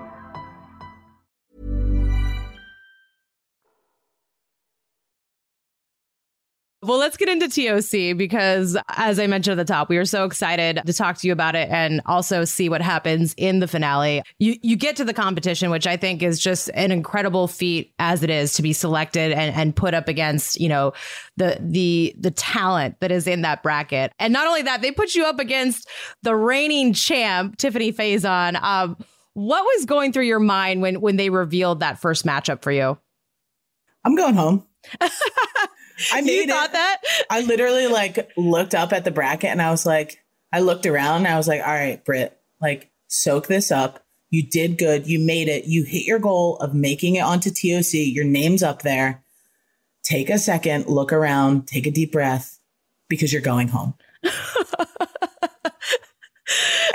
Well, 6.83 6.97
let's 6.97 7.15
get 7.15 7.29
into 7.29 7.47
TOC 7.47 8.17
because, 8.17 8.75
as 8.89 9.19
I 9.19 9.27
mentioned 9.27 9.59
at 9.59 9.67
the 9.67 9.71
top, 9.71 9.87
we 9.87 9.97
are 9.97 10.05
so 10.05 10.25
excited 10.25 10.81
to 10.83 10.93
talk 10.93 11.15
to 11.17 11.27
you 11.27 11.33
about 11.33 11.53
it 11.53 11.69
and 11.69 12.01
also 12.07 12.43
see 12.43 12.69
what 12.69 12.81
happens 12.81 13.35
in 13.37 13.59
the 13.59 13.67
finale. 13.67 14.23
You 14.39 14.55
you 14.63 14.75
get 14.75 14.95
to 14.95 15.03
the 15.03 15.13
competition, 15.13 15.69
which 15.69 15.85
I 15.85 15.95
think 15.95 16.23
is 16.23 16.39
just 16.39 16.71
an 16.73 16.91
incredible 16.91 17.47
feat 17.47 17.93
as 17.99 18.23
it 18.23 18.31
is 18.31 18.53
to 18.53 18.63
be 18.63 18.73
selected 18.73 19.31
and, 19.31 19.55
and 19.55 19.75
put 19.75 19.93
up 19.93 20.07
against 20.07 20.59
you 20.59 20.69
know 20.69 20.93
the 21.37 21.55
the 21.59 22.15
the 22.17 22.31
talent 22.31 22.99
that 22.99 23.11
is 23.11 23.27
in 23.27 23.43
that 23.43 23.61
bracket. 23.61 24.11
And 24.17 24.33
not 24.33 24.47
only 24.47 24.63
that, 24.63 24.81
they 24.81 24.91
put 24.91 25.13
you 25.13 25.25
up 25.25 25.39
against 25.39 25.87
the 26.23 26.35
reigning 26.35 26.93
champ 26.93 27.57
Tiffani 27.57 27.93
Faison. 27.93 28.59
Um, 28.59 28.97
what 29.33 29.63
was 29.63 29.85
going 29.85 30.13
through 30.13 30.25
your 30.25 30.39
mind 30.39 30.81
when 30.81 30.99
when 30.99 31.17
they 31.17 31.29
revealed 31.29 31.81
that 31.81 31.99
first 31.99 32.25
matchup 32.25 32.63
for 32.63 32.71
you? 32.71 32.97
I'm 34.03 34.15
going 34.15 34.33
home. 34.33 34.65
I 36.13 36.21
made 36.21 36.35
you 36.35 36.47
thought 36.47 36.69
it. 36.69 36.73
that? 36.73 37.01
I 37.29 37.41
literally 37.41 37.87
like 37.87 38.31
looked 38.37 38.75
up 38.75 38.93
at 38.93 39.03
the 39.03 39.11
bracket 39.11 39.49
and 39.49 39.61
I 39.61 39.71
was 39.71 39.85
like, 39.85 40.23
I 40.51 40.59
looked 40.59 40.85
around 40.85 41.25
and 41.25 41.27
I 41.27 41.37
was 41.37 41.47
like, 41.47 41.61
all 41.61 41.73
right, 41.73 42.03
Britt, 42.03 42.37
like 42.59 42.91
soak 43.07 43.47
this 43.47 43.71
up. 43.71 44.03
You 44.29 44.43
did 44.43 44.77
good. 44.77 45.07
You 45.07 45.19
made 45.19 45.49
it. 45.49 45.65
You 45.65 45.83
hit 45.83 46.05
your 46.05 46.19
goal 46.19 46.57
of 46.57 46.73
making 46.73 47.15
it 47.15 47.21
onto 47.21 47.49
TOC. 47.49 47.93
Your 47.93 48.25
name's 48.25 48.63
up 48.63 48.81
there. 48.81 49.23
Take 50.03 50.29
a 50.29 50.39
second, 50.39 50.87
look 50.87 51.13
around, 51.13 51.67
take 51.67 51.85
a 51.85 51.91
deep 51.91 52.11
breath 52.11 52.59
because 53.07 53.31
you're 53.31 53.41
going 53.41 53.67
home. 53.67 53.93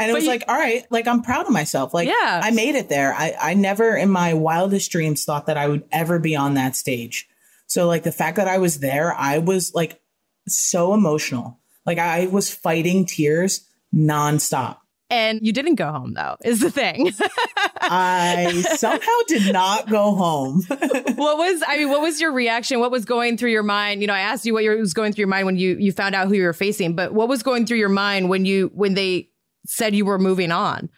and 0.01 0.11
it 0.11 0.15
was 0.15 0.25
you, 0.25 0.31
like, 0.31 0.45
all 0.49 0.59
right, 0.59 0.85
like 0.91 1.07
I'm 1.07 1.23
proud 1.23 1.47
of 1.47 1.53
myself. 1.53 1.95
Like, 1.95 2.09
yeah. 2.09 2.41
I 2.43 2.51
made 2.51 2.75
it 2.75 2.89
there. 2.89 3.15
I, 3.15 3.35
I 3.41 3.55
never 3.55 3.95
in 3.95 4.11
my 4.11 4.35
wildest 4.35 4.91
dreams 4.91 5.25
thought 5.25 5.47
that 5.47 5.57
I 5.57 5.69
would 5.69 5.85
ever 5.93 6.19
be 6.19 6.35
on 6.35 6.55
that 6.55 6.75
stage. 6.75 7.29
So 7.77 7.87
like 7.87 8.05
the 8.05 8.11
fact 8.11 8.39
that 8.39 8.49
I 8.49 8.57
was 8.57 8.79
there, 8.79 9.13
I 9.13 9.37
was 9.37 9.75
like 9.75 10.01
so 10.49 10.95
emotional. 10.95 11.61
Like 11.85 11.99
I 11.99 12.27
was 12.27 12.49
fighting 12.49 13.05
tears 13.05 13.69
nonstop. 13.95 14.79
And 15.11 15.41
you 15.47 15.53
didn't 15.53 15.75
go 15.75 15.93
home 15.93 16.15
though, 16.15 16.37
is 16.43 16.61
the 16.61 16.71
thing. 16.71 17.13
I 17.83 18.63
somehow 18.79 19.19
did 19.29 19.53
not 19.53 19.91
go 19.91 20.15
home. 20.15 20.63
what 20.69 21.37
was 21.37 21.63
I 21.69 21.77
mean, 21.77 21.91
what 21.91 22.01
was 22.01 22.19
your 22.19 22.33
reaction? 22.33 22.81
What 22.81 22.91
was 22.91 23.05
going 23.05 23.37
through 23.37 23.51
your 23.51 23.63
mind? 23.63 24.01
You 24.01 24.07
know, 24.07 24.15
I 24.15 24.21
asked 24.21 24.47
you 24.47 24.55
what 24.55 24.65
was 24.65 24.95
going 24.95 25.13
through 25.13 25.25
your 25.25 25.29
mind 25.29 25.45
when 25.45 25.59
you 25.59 25.77
you 25.77 25.93
found 25.93 26.15
out 26.15 26.29
who 26.29 26.35
you 26.35 26.45
were 26.45 26.55
facing, 26.55 26.97
but 26.97 27.13
what 27.13 27.29
was 27.29 27.43
going 27.43 27.67
through 27.67 27.77
your 27.77 27.91
mind 27.91 28.31
when 28.31 28.47
you 28.47 28.71
when 28.75 28.95
they 28.95 29.29
said 29.67 29.95
you 29.95 30.07
were 30.07 30.19
moving 30.19 30.51
on? 30.51 30.89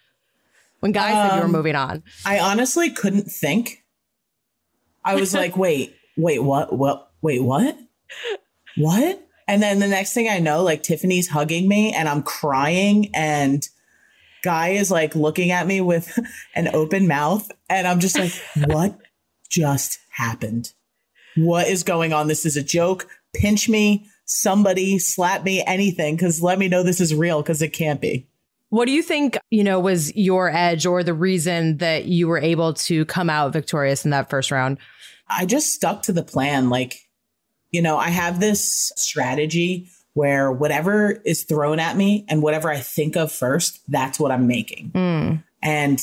When 0.79 0.93
guys 0.93 1.17
um, 1.17 1.29
said 1.29 1.35
you 1.35 1.41
were 1.41 1.47
um, 1.47 1.53
moving 1.53 1.75
on? 1.75 2.05
I 2.25 2.39
honestly 2.39 2.91
couldn't 2.91 3.33
think. 3.33 3.83
I 5.05 5.17
was 5.17 5.35
like, 5.35 5.57
wait, 5.57 5.98
wait, 6.19 6.41
what? 6.41 6.77
What? 6.77 7.11
Wait, 7.23 7.43
what? 7.43 7.79
What? 8.77 9.25
And 9.47 9.63
then 9.63 9.79
the 9.79 9.89
next 9.89 10.13
thing 10.13 10.29
I 10.29 10.41
know, 10.41 10.63
like 10.63 10.83
Tiffani's 10.83 11.29
hugging 11.29 11.67
me 11.67 11.95
and 11.95 12.09
I'm 12.09 12.23
crying 12.23 13.11
and 13.15 13.67
guy 14.45 14.71
is 14.71 14.91
like 14.91 15.15
looking 15.15 15.51
at 15.51 15.67
me 15.67 15.81
with 15.81 16.19
an 16.55 16.69
open 16.75 17.09
mouth 17.09 17.51
and 17.71 17.87
I'm 17.87 18.01
just 18.01 18.19
like, 18.19 18.33
what 18.67 18.99
just 19.49 19.99
happened? 20.11 20.73
What 21.37 21.69
is 21.69 21.83
going 21.83 22.13
on? 22.13 22.27
This 22.27 22.45
is 22.45 22.57
a 22.57 22.63
joke. 22.63 23.09
Pinch 23.35 23.69
me, 23.69 24.07
somebody 24.25 24.99
slap 24.99 25.45
me, 25.45 25.63
anything, 25.67 26.17
because 26.17 26.43
let 26.43 26.59
me 26.59 26.69
know 26.69 26.83
this 26.83 27.01
is 27.01 27.15
real 27.15 27.43
because 27.43 27.63
it 27.63 27.73
can't 27.73 28.01
be. 28.01 28.27
What 28.71 28.85
do 28.85 28.93
you 28.93 29.03
think, 29.03 29.39
you 29.51 29.65
know, 29.65 29.81
was 29.81 30.15
your 30.15 30.51
edge 30.51 30.85
or 30.85 31.03
the 31.03 31.15
reason 31.15 31.79
that 31.79 32.05
you 32.05 32.29
were 32.29 32.39
able 32.39 32.75
to 32.75 33.07
come 33.07 33.31
out 33.31 33.53
victorious 33.53 34.05
in 34.05 34.11
that 34.11 34.29
first 34.29 34.51
round? 34.51 34.79
I 35.29 35.47
just 35.47 35.75
stuck 35.75 36.03
to 36.03 36.13
the 36.13 36.23
plan. 36.23 36.71
Like, 36.71 37.09
you 37.71 37.83
know, 37.83 37.97
I 37.97 38.09
have 38.09 38.41
this 38.41 38.93
strategy 38.97 39.89
where 40.15 40.51
whatever 40.51 41.21
is 41.25 41.45
thrown 41.45 41.79
at 41.79 41.97
me 41.97 42.25
and 42.29 42.43
whatever 42.43 42.71
I 42.71 42.79
think 42.79 43.17
of 43.17 43.31
first, 43.31 43.81
that's 43.89 44.19
what 44.19 44.33
I'm 44.33 44.47
making. 44.47 44.91
Mm. 44.91 45.45
And, 45.63 46.01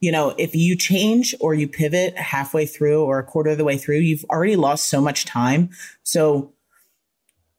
you 0.00 0.12
know, 0.12 0.34
if 0.38 0.54
you 0.54 0.76
change 0.76 1.34
or 1.40 1.54
you 1.54 1.66
pivot 1.66 2.16
halfway 2.16 2.66
through 2.66 3.02
or 3.04 3.18
a 3.18 3.24
quarter 3.24 3.50
of 3.50 3.58
the 3.58 3.64
way 3.64 3.76
through, 3.76 3.98
you've 3.98 4.24
already 4.30 4.56
lost 4.56 4.88
so 4.88 5.00
much 5.00 5.24
time. 5.24 5.70
So, 6.02 6.52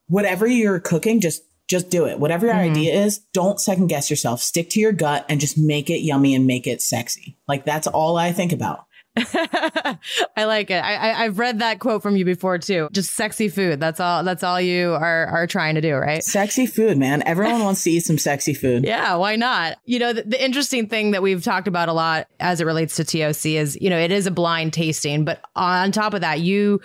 whatever 0.08 0.48
you're 0.48 0.80
cooking, 0.80 1.20
just 1.20 1.44
just 1.68 1.90
do 1.90 2.06
it. 2.06 2.20
Whatever 2.20 2.46
your 2.46 2.56
mm. 2.56 2.72
idea 2.72 2.96
is, 3.04 3.20
don't 3.34 3.60
second 3.60 3.88
guess 3.88 4.10
yourself. 4.10 4.42
Stick 4.42 4.70
to 4.72 4.80
your 4.80 4.94
gut 4.94 5.26
and 5.28 5.42
just 5.42 5.58
make 5.58 5.90
it 5.90 6.00
yummy 6.00 6.34
and 6.34 6.48
make 6.48 6.66
it 6.66 6.82
sexy. 6.82 7.38
Like 7.48 7.66
that's 7.66 7.88
all 7.88 8.16
I 8.18 8.32
think 8.32 8.54
about. 8.54 8.87
I 10.38 10.46
like 10.46 10.70
it. 10.70 10.84
I, 10.84 11.12
I 11.12 11.24
have 11.24 11.40
read 11.40 11.60
that 11.60 11.80
quote 11.80 12.02
from 12.02 12.16
you 12.16 12.26
before 12.26 12.58
too. 12.58 12.90
Just 12.92 13.14
sexy 13.14 13.50
food. 13.50 13.80
That's 13.80 14.00
all. 14.00 14.24
That's 14.24 14.44
all 14.44 14.60
you 14.62 14.94
are 14.94 15.28
are 15.28 15.48
trying 15.48 15.76
to 15.76 15.82
do, 15.82 15.96
right? 15.96 16.24
Sexy 16.24 16.66
food, 16.66 16.98
man. 16.98 17.24
Everyone 17.26 17.64
wants 17.64 17.84
to 17.84 17.92
eat 17.92 18.02
some 18.02 18.18
sexy 18.18 18.54
food. 18.54 18.84
Yeah, 18.86 19.16
why 19.16 19.36
not? 19.36 19.78
You 19.86 20.00
know, 20.00 20.14
the, 20.14 20.24
the 20.24 20.44
interesting 20.44 20.88
thing 20.88 21.12
that 21.12 21.22
we've 21.22 21.44
talked 21.44 21.68
about 21.68 21.90
a 21.90 21.94
lot 21.94 22.28
as 22.40 22.62
it 22.62 22.66
relates 22.66 22.96
to 22.98 23.04
TOC 23.04 23.46
is, 23.48 23.78
you 23.82 23.90
know, 23.90 24.00
it 24.00 24.12
is 24.12 24.28
a 24.28 24.32
blind 24.32 24.74
tasting, 24.74 25.26
but 25.26 25.42
on 25.56 25.92
top 25.92 26.14
of 26.14 26.22
that, 26.22 26.40
you 26.42 26.82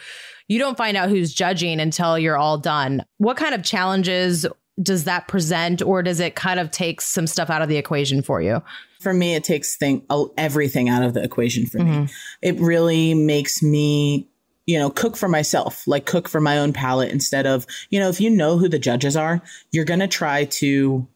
you 0.49 0.59
don't 0.59 0.77
find 0.77 0.97
out 0.97 1.09
who's 1.09 1.33
judging 1.33 1.81
until 1.81 2.19
you're 2.19 2.37
all 2.37 2.59
done. 2.59 3.05
What 3.19 3.37
kind 3.37 3.55
of 3.55 3.63
challenges 3.63 4.47
does 4.81 5.05
that 5.05 5.29
present, 5.29 5.83
or 5.83 6.03
does 6.03 6.21
it 6.21 6.35
kind 6.35 6.59
of 6.59 6.71
take 6.71 7.01
some 7.01 7.27
stuff 7.27 7.51
out 7.51 7.63
of 7.63 7.69
the 7.69 7.77
equation 7.77 8.23
for 8.23 8.41
you? 8.41 8.63
For 9.03 9.13
me, 9.13 9.35
it 9.35 9.45
takes 9.45 9.77
thing 9.77 10.07
everything 10.37 10.89
out 10.89 11.03
of 11.03 11.15
the 11.15 11.23
equation 11.23 11.67
for 11.67 11.79
mm-hmm. 11.79 12.03
me. 12.03 12.09
It 12.41 12.59
really 12.61 13.15
makes 13.15 13.63
me, 13.63 14.29
you 14.67 14.79
know, 14.79 14.91
cook 14.91 15.17
for 15.17 15.29
myself, 15.29 15.87
like 15.87 16.07
cook 16.07 16.29
for 16.29 16.41
my 16.41 16.59
own 16.59 16.73
palate 16.73 17.11
instead 17.11 17.47
of, 17.47 17.67
you 17.91 17.99
know, 17.99 18.09
if 18.09 18.21
you 18.21 18.31
know 18.31 18.59
who 18.59 18.69
the 18.69 18.79
judges 18.79 19.17
are, 19.17 19.43
you're 19.71 19.85
going 19.85 20.01
to 20.01 20.09
try 20.09 20.45
to 20.45 21.07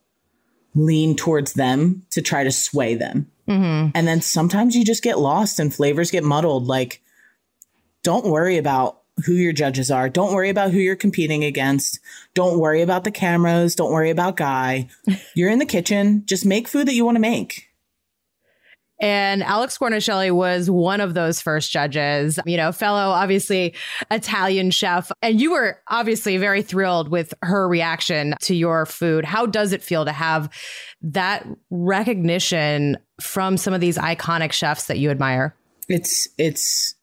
lean 0.74 1.16
towards 1.16 1.54
them 1.54 2.04
to 2.10 2.20
try 2.20 2.44
to 2.44 2.52
sway 2.52 2.94
them. 2.94 3.30
Mm-hmm. 3.48 3.90
And 3.94 4.08
then 4.08 4.20
sometimes 4.20 4.76
you 4.76 4.84
just 4.84 5.02
get 5.02 5.18
lost 5.18 5.58
and 5.58 5.72
flavors 5.72 6.10
get 6.10 6.24
muddled. 6.24 6.66
Like, 6.66 7.00
don't 8.02 8.26
worry 8.26 8.58
about 8.58 9.02
who 9.24 9.32
your 9.32 9.52
judges 9.52 9.90
are. 9.90 10.08
Don't 10.08 10.34
worry 10.34 10.50
about 10.50 10.72
who 10.72 10.78
you're 10.78 10.96
competing 10.96 11.44
against. 11.44 12.00
Don't 12.34 12.58
worry 12.58 12.82
about 12.82 13.04
the 13.04 13.10
cameras. 13.10 13.74
Don't 13.74 13.92
worry 13.92 14.10
about 14.10 14.36
Guy. 14.36 14.88
You're 15.34 15.50
in 15.50 15.58
the 15.58 15.66
kitchen. 15.66 16.24
Just 16.26 16.44
make 16.44 16.68
food 16.68 16.86
that 16.88 16.94
you 16.94 17.04
want 17.04 17.16
to 17.16 17.20
make. 17.20 17.65
And 18.98 19.42
Alex 19.42 19.76
Guarnaschelli 19.78 20.32
was 20.32 20.70
one 20.70 21.00
of 21.00 21.14
those 21.14 21.40
first 21.40 21.70
judges, 21.70 22.38
you 22.46 22.56
know, 22.56 22.72
fellow, 22.72 23.10
obviously 23.10 23.74
Italian 24.10 24.70
chef. 24.70 25.12
And 25.20 25.40
you 25.40 25.52
were 25.52 25.78
obviously 25.88 26.38
very 26.38 26.62
thrilled 26.62 27.08
with 27.08 27.34
her 27.42 27.68
reaction 27.68 28.34
to 28.42 28.54
your 28.54 28.86
food. 28.86 29.24
How 29.24 29.46
does 29.46 29.72
it 29.72 29.82
feel 29.82 30.04
to 30.04 30.12
have 30.12 30.48
that 31.02 31.46
recognition 31.70 32.96
from 33.20 33.56
some 33.56 33.74
of 33.74 33.80
these 33.80 33.98
iconic 33.98 34.52
chefs 34.52 34.86
that 34.86 34.98
you 34.98 35.10
admire? 35.10 35.54
It's, 35.88 36.28
it's 36.38 36.94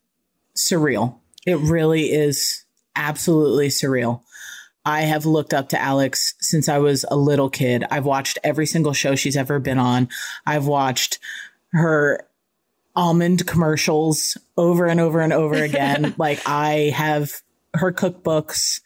surreal. 0.58 1.20
It 1.46 1.58
really 1.60 2.12
is 2.12 2.66
absolutely 2.96 3.68
surreal. 3.68 4.22
I 4.86 5.02
have 5.02 5.26
looked 5.26 5.54
up 5.54 5.70
to 5.70 5.82
Alex 5.82 6.34
since 6.40 6.68
I 6.68 6.78
was 6.78 7.06
a 7.10 7.16
little 7.16 7.50
kid. 7.50 7.86
I've 7.90 8.06
watched 8.06 8.38
every 8.44 8.66
single 8.66 8.92
show 8.94 9.16
she's 9.16 9.38
ever 9.38 9.60
been 9.60 9.80
on. 9.80 10.10
I've 10.46 10.68
watched 10.68 11.20
her 11.74 12.28
almond 12.96 13.46
commercials 13.48 14.38
over 14.58 14.88
and 14.88 15.00
over 15.00 15.20
and 15.20 15.34
over 15.34 15.56
again. 15.56 16.14
like 16.18 16.42
I 16.48 16.94
have 16.96 17.32
her 17.74 17.92
cookbooks. 17.92 18.82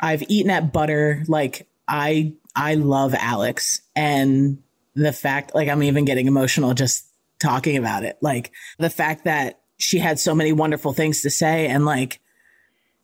I've 0.00 0.22
eaten 0.28 0.50
at 0.50 0.72
butter. 0.72 1.24
Like 1.28 1.68
I 1.86 2.34
I 2.54 2.74
love 2.74 3.14
Alex 3.14 3.80
and 3.96 4.58
the 4.94 5.12
fact 5.12 5.54
like 5.54 5.68
I'm 5.68 5.82
even 5.82 6.04
getting 6.04 6.26
emotional 6.26 6.74
just 6.74 7.06
talking 7.40 7.76
about 7.76 8.04
it. 8.04 8.16
Like 8.20 8.52
the 8.78 8.90
fact 8.90 9.24
that 9.24 9.60
she 9.76 9.98
had 9.98 10.18
so 10.18 10.34
many 10.34 10.52
wonderful 10.52 10.92
things 10.92 11.22
to 11.22 11.30
say 11.30 11.66
and 11.66 11.84
like 11.84 12.20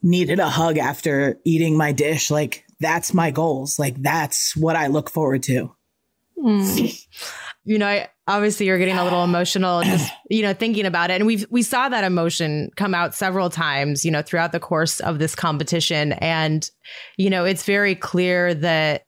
needed 0.02 0.38
a 0.38 0.48
hug 0.48 0.78
after 0.78 1.38
eating 1.44 1.76
my 1.76 1.92
dish 1.92 2.30
like 2.30 2.64
that's 2.78 3.12
my 3.12 3.30
goals. 3.30 3.78
Like 3.78 4.00
that's 4.00 4.56
what 4.56 4.76
I 4.76 4.86
look 4.86 5.10
forward 5.10 5.42
to. 5.44 5.74
Mm. 6.38 7.06
You 7.64 7.78
know, 7.78 7.86
I, 7.86 8.08
obviously 8.30 8.66
you're 8.66 8.78
getting 8.78 8.96
a 8.96 9.04
little 9.04 9.24
emotional 9.24 9.82
just, 9.82 10.12
you 10.30 10.42
know, 10.42 10.54
thinking 10.54 10.86
about 10.86 11.10
it. 11.10 11.14
And 11.14 11.26
we've, 11.26 11.44
we 11.50 11.62
saw 11.62 11.88
that 11.88 12.04
emotion 12.04 12.70
come 12.76 12.94
out 12.94 13.14
several 13.14 13.50
times, 13.50 14.04
you 14.04 14.10
know, 14.10 14.22
throughout 14.22 14.52
the 14.52 14.60
course 14.60 15.00
of 15.00 15.18
this 15.18 15.34
competition. 15.34 16.12
And, 16.12 16.68
you 17.16 17.28
know, 17.28 17.44
it's 17.44 17.64
very 17.64 17.94
clear 17.94 18.54
that 18.54 19.02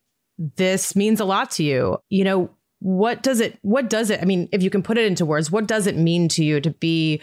this 0.56 0.96
means 0.96 1.20
a 1.20 1.24
lot 1.24 1.52
to 1.52 1.62
you. 1.62 1.98
You 2.08 2.24
know, 2.24 2.50
what 2.80 3.22
does 3.22 3.38
it, 3.40 3.58
what 3.62 3.88
does 3.88 4.10
it, 4.10 4.20
I 4.20 4.24
mean, 4.24 4.48
if 4.50 4.62
you 4.62 4.70
can 4.70 4.82
put 4.82 4.98
it 4.98 5.06
into 5.06 5.24
words, 5.24 5.50
what 5.50 5.68
does 5.68 5.86
it 5.86 5.96
mean 5.96 6.28
to 6.30 6.44
you 6.44 6.60
to 6.60 6.70
be 6.70 7.20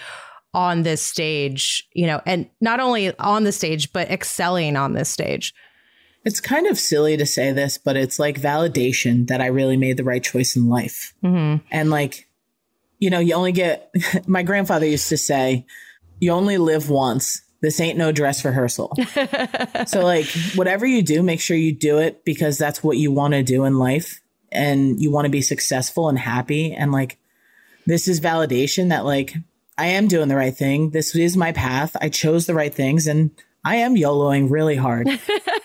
on 0.53 0.83
this 0.83 1.01
stage, 1.01 1.87
you 1.93 2.07
know, 2.07 2.21
and 2.25 2.49
not 2.61 2.79
only 2.79 3.15
on 3.19 3.43
the 3.43 3.51
stage, 3.51 3.91
but 3.91 4.09
excelling 4.09 4.77
on 4.77 4.93
this 4.93 5.09
stage? 5.09 5.53
It's 6.29 6.39
kind 6.39 6.67
of 6.67 6.77
silly 6.77 7.17
to 7.17 7.25
say 7.25 7.53
this, 7.53 7.79
but 7.79 7.97
it's 7.97 8.19
like 8.19 8.39
validation 8.39 9.29
that 9.29 9.41
I 9.41 9.47
really 9.47 9.77
made 9.77 9.97
the 9.97 10.03
right 10.03 10.23
choice 10.23 10.55
in 10.55 10.69
life. 10.69 11.11
Mm-hmm. 11.23 11.65
And 11.71 11.89
like, 11.89 12.29
you 12.99 13.09
know, 13.09 13.17
you 13.17 13.33
only 13.33 13.51
get, 13.51 13.91
my 14.27 14.43
grandfather 14.43 14.85
used 14.85 15.09
to 15.09 15.17
say, 15.17 15.65
you 16.19 16.31
only 16.31 16.59
live 16.59 16.87
once. 16.87 17.41
This 17.61 17.79
ain't 17.79 17.97
no 17.97 18.11
dress 18.11 18.45
rehearsal. 18.45 18.95
so, 19.87 20.01
like, 20.01 20.27
whatever 20.53 20.85
you 20.85 21.01
do, 21.01 21.23
make 21.23 21.41
sure 21.41 21.57
you 21.57 21.73
do 21.73 21.97
it 21.97 22.23
because 22.23 22.59
that's 22.59 22.83
what 22.83 22.97
you 22.97 23.11
want 23.11 23.33
to 23.33 23.41
do 23.41 23.65
in 23.65 23.79
life 23.79 24.21
and 24.51 25.01
you 25.01 25.09
want 25.09 25.25
to 25.25 25.31
be 25.31 25.41
successful 25.41 26.09
and 26.09 26.19
happy. 26.19 26.73
And 26.73 26.91
like, 26.91 27.17
this 27.87 28.07
is 28.07 28.21
validation 28.21 28.89
that, 28.89 29.03
like, 29.03 29.33
I 29.79 29.87
am 29.87 30.07
doing 30.07 30.27
the 30.27 30.35
right 30.35 30.55
thing. 30.55 30.91
This 30.91 31.15
is 31.15 31.35
my 31.35 31.53
path. 31.53 31.97
I 31.99 32.09
chose 32.09 32.45
the 32.45 32.53
right 32.53 32.73
things 32.73 33.07
and 33.07 33.31
I 33.65 33.77
am 33.77 33.95
YOLOing 33.95 34.51
really 34.51 34.75
hard. 34.75 35.07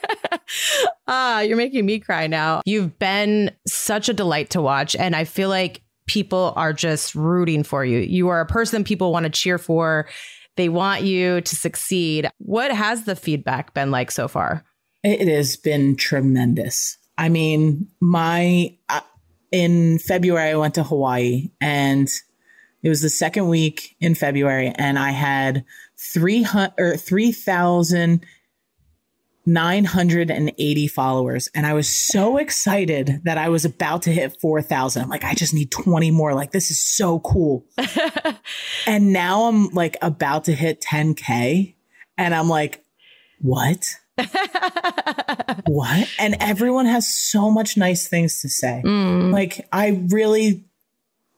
ah, 1.06 1.40
you're 1.40 1.56
making 1.56 1.86
me 1.86 1.98
cry 1.98 2.26
now. 2.26 2.62
You've 2.64 2.98
been 2.98 3.50
such 3.66 4.08
a 4.08 4.12
delight 4.12 4.50
to 4.50 4.62
watch. 4.62 4.96
And 4.96 5.14
I 5.14 5.24
feel 5.24 5.48
like 5.48 5.82
people 6.06 6.52
are 6.56 6.72
just 6.72 7.14
rooting 7.14 7.62
for 7.62 7.84
you. 7.84 7.98
You 7.98 8.28
are 8.28 8.40
a 8.40 8.46
person 8.46 8.84
people 8.84 9.12
want 9.12 9.24
to 9.24 9.30
cheer 9.30 9.58
for. 9.58 10.08
They 10.56 10.68
want 10.68 11.02
you 11.02 11.40
to 11.40 11.56
succeed. 11.56 12.28
What 12.38 12.70
has 12.70 13.04
the 13.04 13.16
feedback 13.16 13.74
been 13.74 13.90
like 13.90 14.10
so 14.10 14.28
far? 14.28 14.64
It 15.02 15.28
has 15.28 15.56
been 15.56 15.96
tremendous. 15.96 16.96
I 17.18 17.28
mean, 17.28 17.88
my 18.00 18.76
uh, 18.88 19.00
in 19.52 19.98
February 19.98 20.50
I 20.50 20.56
went 20.56 20.74
to 20.74 20.82
Hawaii 20.82 21.50
and 21.60 22.08
it 22.82 22.88
was 22.88 23.02
the 23.02 23.10
second 23.10 23.48
week 23.48 23.96
in 24.00 24.14
February 24.14 24.72
and 24.76 24.98
I 24.98 25.10
had 25.10 25.64
300 25.98 26.74
or 26.78 26.96
3000 26.96 28.24
980 29.46 30.88
followers. 30.88 31.48
And 31.54 31.66
I 31.66 31.74
was 31.74 31.88
so 31.88 32.38
excited 32.38 33.20
that 33.24 33.38
I 33.38 33.48
was 33.48 33.64
about 33.64 34.02
to 34.02 34.12
hit 34.12 34.40
4,000. 34.40 35.02
I'm 35.02 35.08
like, 35.08 35.24
I 35.24 35.34
just 35.34 35.52
need 35.52 35.70
20 35.70 36.10
more. 36.10 36.34
Like, 36.34 36.52
this 36.52 36.70
is 36.70 36.80
so 36.80 37.20
cool. 37.20 37.66
and 38.86 39.12
now 39.12 39.44
I'm 39.44 39.68
like 39.68 39.96
about 40.00 40.44
to 40.44 40.52
hit 40.52 40.80
10K. 40.80 41.74
And 42.16 42.34
I'm 42.34 42.48
like, 42.48 42.84
what? 43.40 43.96
what? 45.66 46.08
And 46.18 46.36
everyone 46.40 46.86
has 46.86 47.06
so 47.06 47.50
much 47.50 47.76
nice 47.76 48.08
things 48.08 48.40
to 48.40 48.48
say. 48.48 48.82
Mm. 48.84 49.32
Like, 49.32 49.66
I 49.72 50.06
really, 50.08 50.64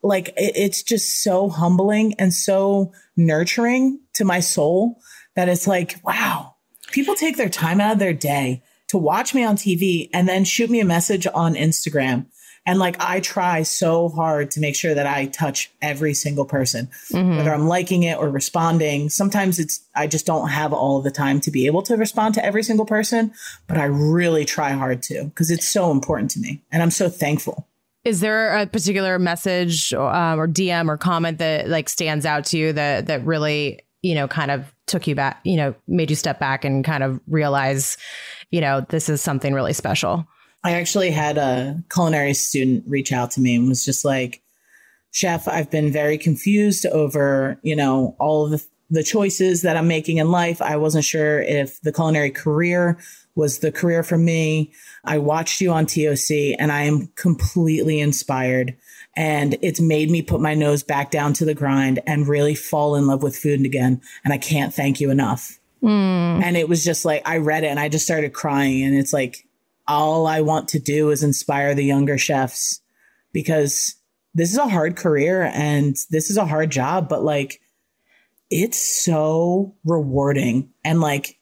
like, 0.02 0.28
it, 0.28 0.52
it's 0.54 0.82
just 0.82 1.22
so 1.22 1.48
humbling 1.48 2.14
and 2.18 2.32
so 2.32 2.92
nurturing 3.16 4.00
to 4.14 4.24
my 4.24 4.40
soul 4.40 5.00
that 5.34 5.48
it's 5.48 5.66
like, 5.66 5.96
wow 6.04 6.55
people 6.96 7.14
take 7.14 7.36
their 7.36 7.50
time 7.50 7.78
out 7.78 7.92
of 7.92 7.98
their 7.98 8.14
day 8.14 8.62
to 8.88 8.96
watch 8.96 9.34
me 9.34 9.44
on 9.44 9.54
TV 9.54 10.08
and 10.14 10.26
then 10.26 10.44
shoot 10.44 10.70
me 10.70 10.80
a 10.80 10.84
message 10.84 11.26
on 11.34 11.54
Instagram. 11.54 12.24
And 12.64 12.78
like, 12.78 12.96
I 12.98 13.20
try 13.20 13.64
so 13.64 14.08
hard 14.08 14.50
to 14.52 14.60
make 14.60 14.74
sure 14.74 14.94
that 14.94 15.06
I 15.06 15.26
touch 15.26 15.70
every 15.82 16.14
single 16.14 16.46
person, 16.46 16.88
mm-hmm. 17.12 17.36
whether 17.36 17.52
I'm 17.52 17.68
liking 17.68 18.04
it 18.04 18.16
or 18.16 18.30
responding. 18.30 19.10
Sometimes 19.10 19.58
it's, 19.58 19.84
I 19.94 20.06
just 20.06 20.24
don't 20.24 20.48
have 20.48 20.72
all 20.72 21.02
the 21.02 21.10
time 21.10 21.38
to 21.42 21.50
be 21.50 21.66
able 21.66 21.82
to 21.82 21.96
respond 21.96 22.34
to 22.36 22.44
every 22.44 22.62
single 22.62 22.86
person, 22.86 23.30
but 23.66 23.76
I 23.76 23.84
really 23.84 24.46
try 24.46 24.70
hard 24.70 25.02
to 25.04 25.24
because 25.24 25.50
it's 25.50 25.68
so 25.68 25.90
important 25.90 26.30
to 26.30 26.40
me. 26.40 26.62
And 26.72 26.82
I'm 26.82 26.90
so 26.90 27.10
thankful. 27.10 27.68
Is 28.04 28.20
there 28.20 28.56
a 28.56 28.66
particular 28.66 29.18
message 29.18 29.92
or, 29.92 30.08
um, 30.08 30.40
or 30.40 30.48
DM 30.48 30.88
or 30.88 30.96
comment 30.96 31.38
that 31.38 31.68
like 31.68 31.90
stands 31.90 32.24
out 32.24 32.46
to 32.46 32.58
you 32.58 32.72
that, 32.72 33.06
that 33.08 33.22
really, 33.26 33.80
you 34.00 34.14
know, 34.14 34.26
kind 34.26 34.50
of 34.50 34.72
took 34.86 35.06
you 35.06 35.14
back, 35.14 35.40
you 35.44 35.56
know, 35.56 35.74
made 35.88 36.10
you 36.10 36.16
step 36.16 36.38
back 36.38 36.64
and 36.64 36.84
kind 36.84 37.02
of 37.02 37.20
realize, 37.26 37.96
you 38.50 38.60
know, 38.60 38.84
this 38.88 39.08
is 39.08 39.20
something 39.20 39.52
really 39.52 39.72
special? 39.72 40.26
I 40.64 40.72
actually 40.72 41.10
had 41.10 41.38
a 41.38 41.82
culinary 41.92 42.34
student 42.34 42.84
reach 42.86 43.12
out 43.12 43.30
to 43.32 43.40
me 43.40 43.56
and 43.56 43.68
was 43.68 43.84
just 43.84 44.04
like, 44.04 44.42
Chef, 45.12 45.48
I've 45.48 45.70
been 45.70 45.92
very 45.92 46.18
confused 46.18 46.86
over, 46.86 47.58
you 47.62 47.74
know, 47.74 48.16
all 48.18 48.48
the, 48.48 48.64
the 48.90 49.02
choices 49.02 49.62
that 49.62 49.76
I'm 49.76 49.88
making 49.88 50.18
in 50.18 50.30
life. 50.30 50.60
I 50.60 50.76
wasn't 50.76 51.04
sure 51.04 51.40
if 51.40 51.80
the 51.80 51.92
culinary 51.92 52.30
career 52.30 52.98
was 53.34 53.60
the 53.60 53.72
career 53.72 54.02
for 54.02 54.18
me. 54.18 54.72
I 55.04 55.18
watched 55.18 55.60
you 55.60 55.72
on 55.72 55.86
TOC 55.86 56.58
and 56.58 56.72
I 56.72 56.82
am 56.82 57.08
completely 57.16 58.00
inspired 58.00 58.76
and 59.16 59.56
it's 59.62 59.80
made 59.80 60.10
me 60.10 60.20
put 60.20 60.40
my 60.40 60.54
nose 60.54 60.82
back 60.82 61.10
down 61.10 61.32
to 61.34 61.44
the 61.44 61.54
grind 61.54 62.00
and 62.06 62.28
really 62.28 62.54
fall 62.54 62.96
in 62.96 63.06
love 63.06 63.22
with 63.22 63.36
food 63.36 63.64
again. 63.64 64.00
And 64.24 64.32
I 64.32 64.38
can't 64.38 64.74
thank 64.74 65.00
you 65.00 65.10
enough. 65.10 65.58
Mm. 65.82 66.42
And 66.42 66.56
it 66.56 66.68
was 66.68 66.84
just 66.84 67.04
like, 67.04 67.26
I 67.26 67.38
read 67.38 67.64
it 67.64 67.68
and 67.68 67.80
I 67.80 67.88
just 67.88 68.04
started 68.04 68.34
crying. 68.34 68.82
And 68.82 68.94
it's 68.94 69.12
like, 69.12 69.46
all 69.88 70.26
I 70.26 70.40
want 70.40 70.68
to 70.70 70.78
do 70.78 71.10
is 71.10 71.22
inspire 71.22 71.74
the 71.74 71.84
younger 71.84 72.18
chefs 72.18 72.80
because 73.32 73.94
this 74.34 74.50
is 74.50 74.58
a 74.58 74.68
hard 74.68 74.96
career 74.96 75.50
and 75.54 75.96
this 76.10 76.28
is 76.28 76.36
a 76.36 76.46
hard 76.46 76.70
job, 76.70 77.08
but 77.08 77.22
like, 77.22 77.60
it's 78.50 78.78
so 78.78 79.74
rewarding. 79.84 80.70
And 80.84 81.00
like, 81.00 81.38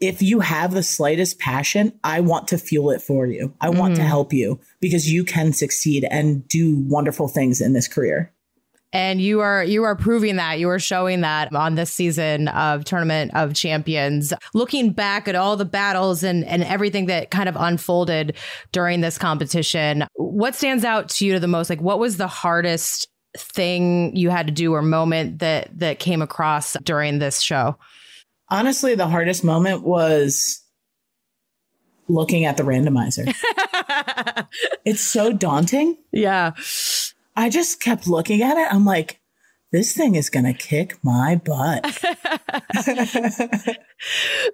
if 0.00 0.20
you 0.20 0.40
have 0.40 0.72
the 0.72 0.82
slightest 0.82 1.38
passion, 1.38 1.98
I 2.04 2.20
want 2.20 2.48
to 2.48 2.58
fuel 2.58 2.90
it 2.90 3.00
for 3.00 3.26
you. 3.26 3.54
I 3.60 3.70
want 3.70 3.94
mm-hmm. 3.94 4.02
to 4.02 4.08
help 4.08 4.32
you 4.32 4.60
because 4.80 5.10
you 5.10 5.24
can 5.24 5.52
succeed 5.52 6.06
and 6.10 6.46
do 6.48 6.78
wonderful 6.86 7.28
things 7.28 7.60
in 7.60 7.72
this 7.72 7.88
career. 7.88 8.32
And 8.92 9.20
you 9.20 9.40
are 9.40 9.64
you 9.64 9.82
are 9.84 9.96
proving 9.96 10.36
that 10.36 10.58
you 10.58 10.70
are 10.70 10.78
showing 10.78 11.20
that 11.22 11.54
on 11.54 11.74
this 11.74 11.90
season 11.90 12.48
of 12.48 12.84
Tournament 12.84 13.32
of 13.34 13.52
Champions. 13.52 14.32
Looking 14.54 14.92
back 14.92 15.28
at 15.28 15.34
all 15.34 15.56
the 15.56 15.64
battles 15.64 16.22
and 16.22 16.44
and 16.44 16.62
everything 16.62 17.06
that 17.06 17.30
kind 17.30 17.48
of 17.48 17.56
unfolded 17.56 18.36
during 18.72 19.00
this 19.00 19.18
competition, 19.18 20.06
what 20.14 20.54
stands 20.54 20.84
out 20.84 21.08
to 21.10 21.26
you 21.26 21.38
the 21.38 21.48
most? 21.48 21.68
Like 21.68 21.80
what 21.80 21.98
was 21.98 22.16
the 22.16 22.28
hardest 22.28 23.08
thing 23.36 24.16
you 24.16 24.30
had 24.30 24.46
to 24.46 24.52
do 24.52 24.72
or 24.72 24.82
moment 24.82 25.40
that 25.40 25.68
that 25.78 25.98
came 25.98 26.22
across 26.22 26.74
during 26.84 27.18
this 27.18 27.40
show? 27.40 27.76
Honestly, 28.48 28.94
the 28.94 29.08
hardest 29.08 29.42
moment 29.44 29.82
was 29.82 30.62
looking 32.08 32.44
at 32.44 32.56
the 32.56 32.62
randomizer. 32.62 33.34
it's 34.84 35.00
so 35.00 35.32
daunting. 35.32 35.96
Yeah. 36.12 36.52
I 37.34 37.50
just 37.50 37.80
kept 37.80 38.06
looking 38.06 38.42
at 38.42 38.56
it. 38.56 38.72
I'm 38.72 38.84
like, 38.84 39.20
this 39.72 39.92
thing 39.92 40.14
is 40.14 40.30
going 40.30 40.44
to 40.44 40.52
kick 40.52 40.96
my 41.02 41.40
butt. 41.44 41.84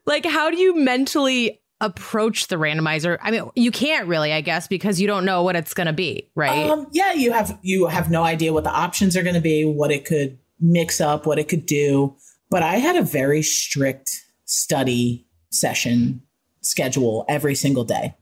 like, 0.07 0.25
how 0.25 0.51
do 0.51 0.57
you 0.57 0.77
mentally 0.77 1.61
approach 1.81 2.49
the 2.49 2.57
randomizer? 2.57 3.19
I 3.23 3.31
mean, 3.31 3.51
you 3.55 3.71
can't 3.71 4.09
really, 4.09 4.33
I 4.33 4.41
guess, 4.41 4.67
because 4.67 5.01
you 5.01 5.07
don't 5.07 5.25
know 5.25 5.43
what 5.43 5.55
it's 5.55 5.75
going 5.75 5.87
to 5.87 5.93
be, 5.93 6.31
right? 6.35 6.71
Um, 6.71 6.87
yeah, 6.93 7.13
you 7.13 7.33
have 7.33 7.59
you 7.63 7.87
have 7.89 8.11
no 8.11 8.25
idea 8.25 8.53
what 8.53 8.65
the 8.65 8.71
options 8.71 9.17
are 9.17 9.23
going 9.23 9.35
to 9.35 9.41
be, 9.41 9.65
what 9.65 9.93
it 9.93 10.05
could 10.05 10.39
mix 10.61 11.01
up, 11.01 11.27
what 11.27 11.39
it 11.39 11.49
could 11.49 11.67
do. 11.67 12.17
But 12.53 12.63
I 12.63 12.77
had 12.77 12.97
a 12.97 13.03
very 13.03 13.41
strict 13.41 14.27
study 14.45 15.27
session 15.49 16.21
schedule 16.61 17.25
every 17.27 17.55
single 17.55 17.85
day. 17.85 18.15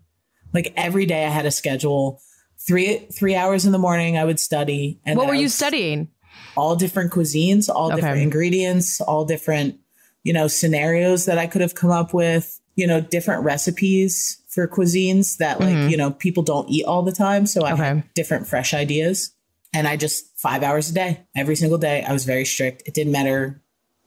Like 0.54 0.72
every 0.76 1.04
day 1.04 1.26
I 1.26 1.30
had 1.30 1.46
a 1.46 1.50
schedule. 1.50 2.20
Three 2.64 2.98
three 3.12 3.34
hours 3.34 3.66
in 3.66 3.72
the 3.72 3.78
morning 3.78 4.16
I 4.16 4.24
would 4.24 4.38
study. 4.38 5.00
And 5.04 5.18
what 5.18 5.26
were 5.26 5.34
you 5.34 5.48
studying? 5.48 6.10
All 6.56 6.76
different 6.76 7.10
cuisines, 7.10 7.68
all 7.68 7.88
okay. 7.88 7.96
different 7.96 8.22
ingredients, 8.22 9.00
all 9.00 9.24
different, 9.24 9.80
you 10.22 10.32
know, 10.32 10.46
scenarios 10.46 11.24
that 11.24 11.36
I 11.36 11.48
could 11.48 11.60
have 11.60 11.74
come 11.74 11.90
up 11.90 12.14
with, 12.14 12.60
you 12.76 12.86
know, 12.86 13.00
different 13.00 13.42
recipes 13.42 14.40
for 14.48 14.68
cuisines 14.68 15.38
that 15.38 15.58
like, 15.58 15.74
mm-hmm. 15.74 15.88
you 15.88 15.96
know, 15.96 16.12
people 16.12 16.44
don't 16.44 16.70
eat 16.70 16.84
all 16.84 17.02
the 17.02 17.10
time. 17.10 17.46
So 17.46 17.62
I 17.62 17.72
okay. 17.72 17.82
had 17.82 18.14
different 18.14 18.46
fresh 18.46 18.74
ideas. 18.74 19.32
And 19.74 19.88
I 19.88 19.96
just 19.96 20.38
five 20.38 20.62
hours 20.62 20.88
a 20.88 20.94
day, 20.94 21.26
every 21.34 21.56
single 21.56 21.78
day. 21.78 22.04
I 22.04 22.12
was 22.12 22.24
very 22.24 22.44
strict. 22.44 22.84
It 22.86 22.94
didn't 22.94 23.12
matter 23.12 23.60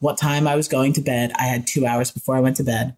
what 0.03 0.17
time 0.17 0.49
I 0.49 0.55
was 0.57 0.67
going 0.67 0.91
to 0.93 1.01
bed. 1.01 1.31
I 1.39 1.43
had 1.43 1.65
two 1.65 1.85
hours 1.85 2.11
before 2.11 2.35
I 2.35 2.41
went 2.41 2.57
to 2.57 2.63
bed. 2.63 2.97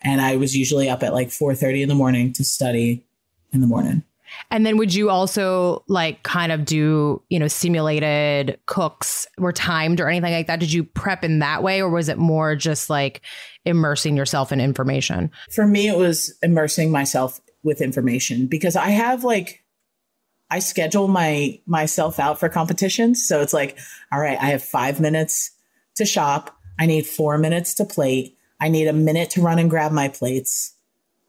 And 0.00 0.18
I 0.18 0.36
was 0.36 0.56
usually 0.56 0.88
up 0.88 1.02
at 1.02 1.12
like 1.12 1.28
4.30 1.28 1.82
in 1.82 1.88
the 1.90 1.94
morning 1.94 2.32
to 2.32 2.44
study 2.44 3.04
in 3.52 3.60
the 3.60 3.66
morning. 3.66 4.02
And 4.50 4.64
then 4.64 4.78
would 4.78 4.94
you 4.94 5.10
also 5.10 5.84
like 5.88 6.22
kind 6.22 6.50
of 6.50 6.64
do, 6.64 7.22
you 7.28 7.38
know, 7.38 7.48
simulated 7.48 8.58
cooks 8.64 9.26
were 9.36 9.52
timed 9.52 10.00
or 10.00 10.08
anything 10.08 10.32
like 10.32 10.46
that? 10.46 10.58
Did 10.58 10.72
you 10.72 10.84
prep 10.84 11.22
in 11.22 11.40
that 11.40 11.62
way 11.62 11.82
or 11.82 11.90
was 11.90 12.08
it 12.08 12.16
more 12.16 12.56
just 12.56 12.88
like 12.88 13.20
immersing 13.66 14.16
yourself 14.16 14.50
in 14.50 14.58
information? 14.58 15.30
For 15.50 15.66
me, 15.66 15.86
it 15.86 15.98
was 15.98 16.34
immersing 16.42 16.90
myself 16.90 17.42
with 17.62 17.82
information 17.82 18.46
because 18.46 18.74
I 18.74 18.88
have 18.88 19.22
like 19.22 19.64
I 20.50 20.60
schedule 20.60 21.08
my 21.08 21.60
myself 21.66 22.18
out 22.18 22.40
for 22.40 22.48
competitions. 22.48 23.28
So 23.28 23.42
it's 23.42 23.52
like, 23.52 23.78
all 24.10 24.18
right, 24.18 24.38
I 24.40 24.46
have 24.46 24.62
five 24.62 24.98
minutes 24.98 25.50
to 25.98 26.06
shop. 26.06 26.56
I 26.78 26.86
need 26.86 27.06
four 27.06 27.38
minutes 27.38 27.74
to 27.74 27.84
plate. 27.84 28.36
I 28.60 28.68
need 28.68 28.88
a 28.88 28.92
minute 28.92 29.30
to 29.30 29.42
run 29.42 29.58
and 29.58 29.70
grab 29.70 29.92
my 29.92 30.08
plates. 30.08 30.74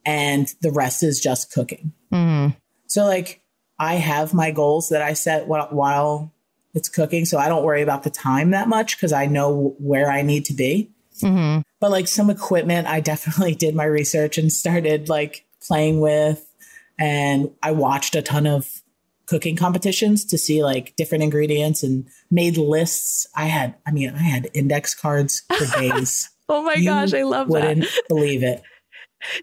And 0.06 0.52
the 0.62 0.72
rest 0.72 1.04
is 1.04 1.20
just 1.20 1.52
cooking. 1.52 1.94
Mm-hmm. 2.12 2.56
So 2.88 3.06
like 3.06 3.42
I 3.78 3.96
have 3.96 4.34
my 4.34 4.52
goals 4.52 4.90
that 4.90 5.02
I 5.02 5.14
set 5.14 5.48
while 5.48 6.34
it's 6.74 6.90
cooking. 6.90 7.26
So 7.26 7.38
I 7.38 7.50
don't 7.50 7.64
worry 7.64 7.82
about 7.82 8.04
the 8.04 8.10
time 8.10 8.52
that 8.52 8.68
much 8.68 8.98
because 8.98 9.14
I 9.14 9.26
know 9.26 9.76
where 9.80 10.12
I 10.12 10.22
need 10.22 10.46
to 10.46 10.54
be. 10.54 10.92
Mm-hmm. 11.22 11.62
But 11.80 11.92
like 11.92 12.08
some 12.08 12.30
equipment, 12.30 12.88
I 12.88 13.00
definitely 13.02 13.56
did 13.56 13.76
my 13.76 13.86
research 13.86 14.38
and 14.38 14.52
started 14.52 15.10
like 15.10 15.46
playing 15.66 16.00
with. 16.00 16.46
And 16.98 17.52
I 17.64 17.72
watched 17.72 18.16
a 18.16 18.22
ton 18.22 18.46
of 18.46 18.79
cooking 19.30 19.56
competitions 19.56 20.26
to 20.26 20.38
see 20.38 20.64
like 20.64 20.96
different 20.96 21.24
ingredients 21.24 21.84
and 21.84 22.08
made 22.32 22.58
lists. 22.58 23.28
I 23.36 23.46
had, 23.46 23.76
I 23.86 23.92
mean, 23.92 24.10
I 24.10 24.18
had 24.24 24.50
index 24.54 24.96
cards 24.96 25.44
for 25.56 25.66
days. 25.80 26.30
oh 26.50 26.64
my 26.64 26.74
you 26.74 26.86
gosh, 26.86 27.14
I 27.14 27.22
love 27.24 27.48
that. 27.48 27.54
wouldn't 27.54 27.82
that. 27.82 28.04
believe 28.10 28.44
it. 28.44 28.64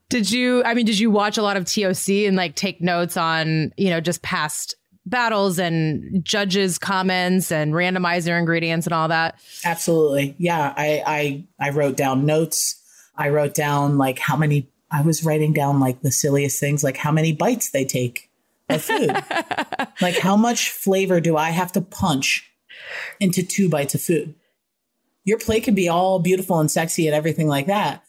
Did 0.09 0.31
you, 0.31 0.64
I 0.64 0.75
mean, 0.75 0.87
did 0.87 0.99
you 0.99 1.11
watch 1.11 1.38
a 1.38 1.42
lot 1.42 1.57
of 1.57 1.66
TOC 1.66 2.09
and 2.27 2.37
like 2.37 2.57
take 2.57 2.81
notes 2.81 3.16
on, 3.16 3.72
you 3.77 3.90
know, 3.90 4.01
just 4.01 4.22
past 4.22 4.75
battles 5.05 5.59
and 5.59 6.25
judges 6.25 6.79
comments 6.79 7.53
and 7.53 7.72
randomizer 7.72 8.37
ingredients 8.37 8.87
and 8.87 8.94
all 8.94 9.09
that? 9.09 9.38
Absolutely. 9.64 10.35
Yeah. 10.38 10.75
I, 10.77 11.03
I, 11.07 11.44
I 11.61 11.70
wrote 11.70 11.96
down 11.96 12.27
notes. 12.27 12.83
I 13.16 13.29
wrote 13.29 13.55
down 13.55 13.99
like 13.99 14.18
how 14.18 14.37
many, 14.37 14.68
I 14.90 15.03
was 15.03 15.25
writing 15.25 15.53
down 15.53 15.79
like 15.79 16.01
the 16.03 16.11
silliest 16.11 16.59
things, 16.59 16.83
like 16.83 16.96
how 16.96 17.12
many 17.12 17.33
bites 17.33 17.70
they 17.70 17.85
take 17.85 18.31
of 18.68 18.83
food. 18.83 19.11
like 20.00 20.18
how 20.18 20.37
much 20.37 20.70
flavor 20.70 21.20
do 21.20 21.37
I 21.37 21.50
have 21.50 21.72
to 21.72 21.81
punch 21.81 22.50
into 23.20 23.42
two 23.42 23.68
bites 23.68 23.94
of 23.94 24.02
food? 24.02 24.35
Your 25.24 25.38
plate 25.38 25.64
can 25.64 25.74
be 25.74 25.88
all 25.88 26.18
beautiful 26.18 26.61
and 26.61 26.70
sexy 26.70 27.07
and 27.07 27.14
everything 27.14 27.48
like 27.48 27.66
that. 27.66 28.05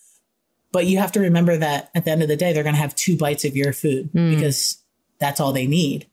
But 0.72 0.86
you 0.86 1.00
have 1.00 1.14
to 1.14 1.20
remember 1.20 1.58
that 1.58 1.90
at 1.96 2.06
the 2.06 2.12
end 2.12 2.22
of 2.22 2.28
the 2.28 2.36
day, 2.36 2.54
they're 2.54 2.64
going 2.64 2.76
to 2.76 2.82
have 2.82 2.96
two 2.96 3.18
bites 3.18 3.46
of 3.46 3.56
your 3.56 3.74
food 3.74 4.12
mm. 4.12 4.36
because 4.36 4.78
that's 5.20 5.40
all 5.40 5.54
they 5.54 5.66
need. 5.66 6.08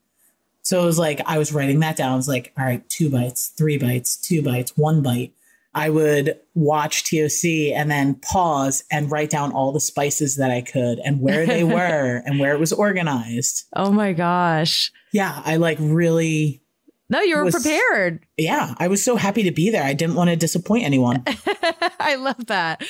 So 0.63 0.83
it 0.83 0.87
was 0.87 0.99
like, 0.99 1.21
I 1.27 1.37
was 1.37 1.53
writing 1.53 1.81
that 1.81 1.97
down. 1.97 2.13
I 2.13 2.17
was 2.17 2.29
like, 2.29 2.53
all 2.57 2.65
right, 2.65 2.89
two 2.89 3.11
bites, 3.11 3.49
three 3.49 3.77
bites, 3.77 4.17
two 4.17 4.43
bites, 4.43 4.77
one 4.77 5.03
bite. 5.03 5.35
I 5.75 5.91
would 5.91 6.39
watch 6.55 7.11
TOC 7.11 7.75
and 7.75 7.91
then 7.91 8.15
pause 8.17 8.85
and 8.91 9.11
write 9.11 9.31
down 9.31 9.53
all 9.53 9.73
the 9.73 9.81
spices 9.81 10.37
that 10.37 10.51
I 10.51 10.63
could 10.63 10.99
and 11.01 11.21
where 11.21 11.47
they 11.47 11.65
were 11.65 12.23
and 12.25 12.39
where 12.39 12.55
it 12.55 12.61
was 12.61 12.73
organized. 12.73 13.65
Oh 13.75 13.91
my 13.91 14.13
gosh. 14.13 14.93
Yeah, 15.13 15.43
I 15.45 15.57
like 15.57 15.79
really 15.81 16.63
no, 17.11 17.21
you 17.21 17.37
were 17.37 17.45
was, 17.45 17.55
prepared. 17.55 18.25
Yeah, 18.39 18.75
I 18.79 18.89
was 18.89 19.03
so 19.03 19.17
happy 19.17 19.43
to 19.45 19.51
be 19.51 19.71
there. 19.71 19.85
I 19.85 19.93
didn't 19.93 20.15
want 20.15 20.31
to 20.31 20.37
disappoint 20.37 20.85
anyone. 20.85 21.23
I 22.01 22.17
love 22.17 22.47
that. 22.47 22.83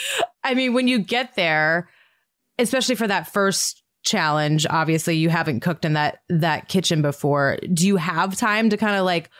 I 0.42 0.54
mean, 0.54 0.72
when 0.72 0.86
you 0.86 1.00
get 1.00 1.34
there, 1.34 1.90
especially 2.58 2.94
for 2.94 3.08
that 3.08 3.32
first 3.32 3.82
challenge, 4.04 4.66
obviously 4.70 5.16
you 5.16 5.30
haven't 5.30 5.60
cooked 5.60 5.84
in 5.84 5.94
that 5.94 6.20
that 6.28 6.68
kitchen 6.68 7.02
before. 7.02 7.58
Do 7.72 7.86
you 7.86 7.96
have 7.96 8.36
time 8.36 8.70
to 8.70 8.76
kind 8.76 8.96
of 8.96 9.04
like 9.04 9.30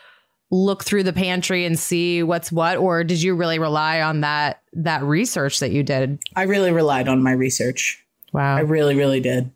look 0.51 0.83
through 0.83 1.03
the 1.03 1.13
pantry 1.13 1.65
and 1.65 1.77
see 1.77 2.21
what's 2.23 2.51
what 2.51 2.77
or 2.77 3.03
did 3.03 3.21
you 3.21 3.35
really 3.35 3.59
rely 3.59 4.01
on 4.01 4.21
that 4.21 4.61
that 4.73 5.03
research 5.03 5.59
that 5.59 5.71
you 5.71 5.83
did? 5.83 6.19
I 6.35 6.43
really 6.43 6.71
relied 6.71 7.07
on 7.07 7.23
my 7.23 7.31
research. 7.31 8.05
Wow. 8.31 8.57
I 8.57 8.61
really 8.61 8.95
really 8.95 9.19
did. 9.19 9.51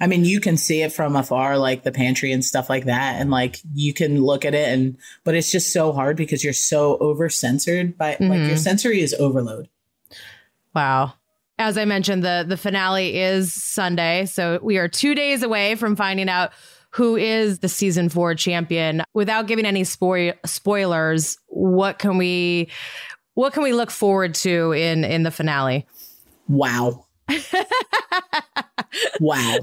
I 0.00 0.06
mean, 0.06 0.24
you 0.24 0.40
can 0.40 0.56
see 0.56 0.82
it 0.82 0.92
from 0.92 1.16
afar, 1.16 1.58
like 1.58 1.82
the 1.82 1.90
pantry 1.90 2.30
and 2.30 2.44
stuff 2.44 2.70
like 2.70 2.84
that. 2.84 3.20
And 3.20 3.30
like 3.30 3.56
you 3.74 3.92
can 3.92 4.22
look 4.22 4.44
at 4.44 4.54
it 4.54 4.68
and, 4.68 4.96
but 5.24 5.34
it's 5.34 5.50
just 5.50 5.72
so 5.72 5.92
hard 5.92 6.16
because 6.16 6.44
you're 6.44 6.52
so 6.52 6.98
over 6.98 7.28
censored 7.28 7.98
by 7.98 8.12
mm-hmm. 8.12 8.28
like 8.28 8.38
your 8.38 8.48
mm-hmm. 8.50 8.56
sensory 8.58 9.00
is 9.00 9.12
overload. 9.14 9.68
Wow. 10.74 11.14
As 11.58 11.76
I 11.76 11.84
mentioned, 11.84 12.22
the 12.22 12.44
the 12.46 12.56
finale 12.56 13.18
is 13.18 13.52
Sunday. 13.52 14.26
So 14.26 14.60
we 14.62 14.78
are 14.78 14.86
two 14.86 15.16
days 15.16 15.42
away 15.42 15.74
from 15.74 15.96
finding 15.96 16.28
out 16.28 16.52
who 16.98 17.14
is 17.14 17.60
the 17.60 17.68
season 17.68 18.08
four 18.08 18.34
champion. 18.34 19.04
Without 19.14 19.46
giving 19.46 19.64
any 19.64 19.84
spoil- 19.84 20.34
spoilers, 20.44 21.38
what 21.46 22.00
can 22.00 22.18
we 22.18 22.68
what 23.34 23.52
can 23.52 23.62
we 23.62 23.72
look 23.72 23.92
forward 23.92 24.34
to 24.34 24.72
in 24.72 25.04
in 25.04 25.22
the 25.22 25.30
finale? 25.30 25.86
Wow. 26.48 27.06
wow. 29.20 29.58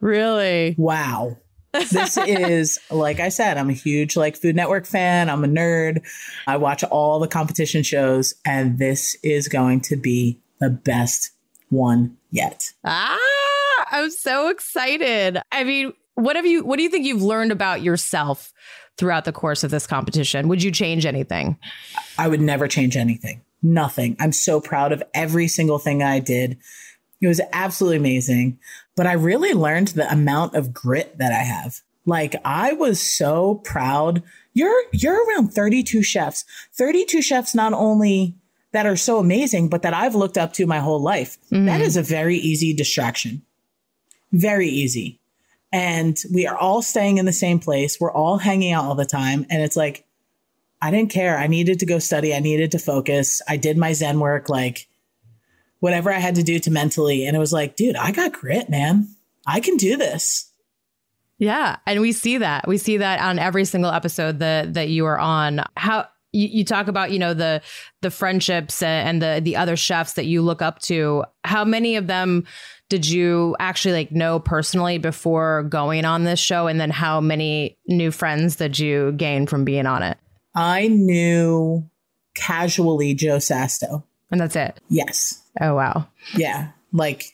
Really? 0.00 0.74
Wow. 0.78 1.36
this 1.72 2.16
is 2.16 2.78
like 2.90 3.20
I 3.20 3.28
said, 3.28 3.58
I'm 3.58 3.68
a 3.68 3.74
huge 3.74 4.16
like 4.16 4.34
Food 4.34 4.56
Network 4.56 4.86
fan. 4.86 5.28
I'm 5.28 5.44
a 5.44 5.48
nerd. 5.48 5.98
I 6.46 6.56
watch 6.56 6.82
all 6.82 7.18
the 7.18 7.28
competition 7.28 7.82
shows, 7.82 8.34
and 8.46 8.78
this 8.78 9.18
is 9.22 9.48
going 9.48 9.82
to 9.82 9.96
be 9.96 10.40
the 10.60 10.70
best 10.70 11.30
one 11.68 12.16
yet. 12.30 12.72
Ah, 12.84 13.18
I'm 13.90 14.10
so 14.10 14.48
excited. 14.48 15.42
I 15.52 15.64
mean, 15.64 15.92
what 16.18 16.36
have 16.36 16.46
you 16.46 16.64
what 16.64 16.76
do 16.76 16.82
you 16.82 16.88
think 16.88 17.06
you've 17.06 17.22
learned 17.22 17.52
about 17.52 17.82
yourself 17.82 18.52
throughout 18.96 19.24
the 19.24 19.32
course 19.32 19.62
of 19.62 19.70
this 19.70 19.86
competition? 19.86 20.48
Would 20.48 20.62
you 20.62 20.72
change 20.72 21.06
anything? 21.06 21.56
I 22.18 22.28
would 22.28 22.40
never 22.40 22.66
change 22.66 22.96
anything. 22.96 23.42
Nothing. 23.62 24.16
I'm 24.18 24.32
so 24.32 24.60
proud 24.60 24.92
of 24.92 25.02
every 25.14 25.48
single 25.48 25.78
thing 25.78 26.02
I 26.02 26.18
did. 26.18 26.58
It 27.20 27.28
was 27.28 27.40
absolutely 27.52 27.98
amazing. 27.98 28.58
But 28.96 29.06
I 29.06 29.12
really 29.12 29.52
learned 29.52 29.88
the 29.88 30.10
amount 30.10 30.54
of 30.54 30.72
grit 30.72 31.18
that 31.18 31.32
I 31.32 31.42
have. 31.42 31.80
Like 32.04 32.34
I 32.44 32.72
was 32.72 33.00
so 33.00 33.56
proud. 33.64 34.22
You're 34.54 34.84
you're 34.92 35.24
around 35.28 35.52
32 35.52 36.02
chefs. 36.02 36.44
32 36.74 37.22
chefs 37.22 37.54
not 37.54 37.72
only 37.72 38.34
that 38.72 38.86
are 38.86 38.96
so 38.96 39.18
amazing, 39.18 39.68
but 39.68 39.82
that 39.82 39.94
I've 39.94 40.14
looked 40.14 40.36
up 40.36 40.52
to 40.54 40.66
my 40.66 40.80
whole 40.80 41.00
life. 41.00 41.38
Mm-hmm. 41.52 41.66
That 41.66 41.80
is 41.80 41.96
a 41.96 42.02
very 42.02 42.36
easy 42.36 42.74
distraction. 42.74 43.42
Very 44.32 44.68
easy. 44.68 45.17
And 45.72 46.18
we 46.32 46.46
are 46.46 46.56
all 46.56 46.82
staying 46.82 47.18
in 47.18 47.26
the 47.26 47.32
same 47.32 47.58
place. 47.58 48.00
We're 48.00 48.12
all 48.12 48.38
hanging 48.38 48.72
out 48.72 48.84
all 48.84 48.94
the 48.94 49.04
time. 49.04 49.46
And 49.50 49.62
it's 49.62 49.76
like, 49.76 50.06
I 50.80 50.90
didn't 50.90 51.10
care. 51.10 51.36
I 51.36 51.46
needed 51.46 51.80
to 51.80 51.86
go 51.86 51.98
study. 51.98 52.34
I 52.34 52.40
needed 52.40 52.70
to 52.72 52.78
focus. 52.78 53.42
I 53.48 53.56
did 53.56 53.76
my 53.76 53.92
Zen 53.92 54.20
work. 54.20 54.48
Like, 54.48 54.88
whatever 55.80 56.12
I 56.12 56.18
had 56.18 56.36
to 56.36 56.42
do 56.42 56.58
to 56.60 56.70
mentally. 56.70 57.26
And 57.26 57.36
it 57.36 57.40
was 57.40 57.52
like, 57.52 57.76
dude, 57.76 57.96
I 57.96 58.12
got 58.12 58.32
grit, 58.32 58.68
man. 58.68 59.08
I 59.46 59.60
can 59.60 59.76
do 59.76 59.96
this. 59.96 60.50
Yeah. 61.38 61.76
And 61.86 62.00
we 62.00 62.12
see 62.12 62.38
that. 62.38 62.66
We 62.66 62.78
see 62.78 62.96
that 62.96 63.20
on 63.20 63.38
every 63.38 63.64
single 63.64 63.90
episode 63.90 64.40
that 64.40 64.74
that 64.74 64.88
you 64.88 65.06
are 65.06 65.18
on. 65.18 65.62
How 65.76 66.08
you, 66.32 66.48
you 66.48 66.64
talk 66.64 66.88
about, 66.88 67.10
you 67.10 67.18
know, 67.18 67.34
the 67.34 67.62
the 68.02 68.10
friendships 68.10 68.82
and 68.82 69.22
the 69.22 69.40
the 69.42 69.56
other 69.56 69.76
chefs 69.76 70.14
that 70.14 70.26
you 70.26 70.42
look 70.42 70.62
up 70.62 70.78
to. 70.80 71.24
How 71.44 71.64
many 71.64 71.96
of 71.96 72.06
them 72.06 72.44
did 72.88 73.08
you 73.08 73.56
actually 73.60 73.94
like 73.94 74.12
know 74.12 74.38
personally 74.38 74.98
before 74.98 75.64
going 75.64 76.04
on 76.04 76.24
this 76.24 76.40
show? 76.40 76.66
And 76.66 76.80
then 76.80 76.90
how 76.90 77.20
many 77.20 77.76
new 77.86 78.10
friends 78.10 78.56
did 78.56 78.78
you 78.78 79.12
gain 79.12 79.46
from 79.46 79.64
being 79.64 79.86
on 79.86 80.02
it? 80.02 80.18
I 80.54 80.88
knew 80.88 81.88
casually 82.34 83.14
Joe 83.14 83.36
Sasto. 83.36 84.04
And 84.30 84.40
that's 84.40 84.56
it. 84.56 84.80
Yes. 84.88 85.42
Oh 85.60 85.74
wow. 85.74 86.08
Yeah. 86.36 86.70
Like 86.92 87.24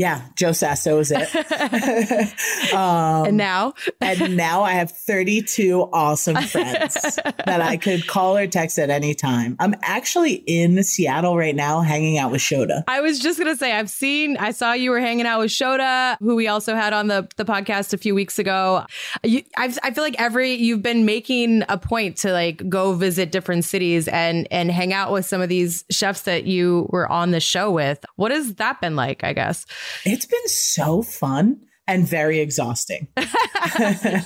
yeah, 0.00 0.22
Joe 0.34 0.50
Sasto 0.52 0.98
is 0.98 1.12
it. 1.14 2.72
um, 2.72 3.26
and 3.26 3.36
now? 3.36 3.74
and 4.00 4.34
now 4.34 4.62
I 4.62 4.72
have 4.72 4.90
32 4.90 5.90
awesome 5.92 6.36
friends 6.46 7.18
that 7.44 7.60
I 7.60 7.76
could 7.76 8.06
call 8.06 8.38
or 8.38 8.46
text 8.46 8.78
at 8.78 8.88
any 8.88 9.12
time. 9.12 9.56
I'm 9.60 9.74
actually 9.82 10.42
in 10.46 10.82
Seattle 10.84 11.36
right 11.36 11.54
now 11.54 11.82
hanging 11.82 12.16
out 12.16 12.30
with 12.30 12.40
Shota. 12.40 12.82
I 12.88 13.02
was 13.02 13.18
just 13.18 13.38
going 13.38 13.52
to 13.52 13.58
say, 13.58 13.72
I've 13.72 13.90
seen, 13.90 14.38
I 14.38 14.52
saw 14.52 14.72
you 14.72 14.88
were 14.88 15.00
hanging 15.00 15.26
out 15.26 15.38
with 15.40 15.50
Shota, 15.50 16.16
who 16.20 16.34
we 16.34 16.48
also 16.48 16.74
had 16.74 16.94
on 16.94 17.08
the, 17.08 17.28
the 17.36 17.44
podcast 17.44 17.92
a 17.92 17.98
few 17.98 18.14
weeks 18.14 18.38
ago. 18.38 18.86
You, 19.22 19.42
i 19.58 19.70
I 19.82 19.90
feel 19.90 20.02
like 20.02 20.18
every, 20.18 20.54
you've 20.54 20.82
been 20.82 21.04
making 21.04 21.64
a 21.68 21.76
point 21.76 22.16
to 22.18 22.32
like 22.32 22.66
go 22.70 22.94
visit 22.94 23.32
different 23.32 23.66
cities 23.66 24.08
and, 24.08 24.48
and 24.50 24.70
hang 24.70 24.94
out 24.94 25.12
with 25.12 25.26
some 25.26 25.42
of 25.42 25.50
these 25.50 25.84
chefs 25.90 26.22
that 26.22 26.46
you 26.46 26.88
were 26.88 27.06
on 27.12 27.32
the 27.32 27.40
show 27.40 27.70
with. 27.70 28.02
What 28.16 28.30
has 28.30 28.54
that 28.54 28.80
been 28.80 28.96
like, 28.96 29.22
I 29.24 29.34
guess? 29.34 29.66
It's 30.04 30.26
been 30.26 30.48
so 30.48 31.02
fun 31.02 31.60
and 31.86 32.06
very 32.06 32.40
exhausting. 32.40 33.08
I 33.16 34.24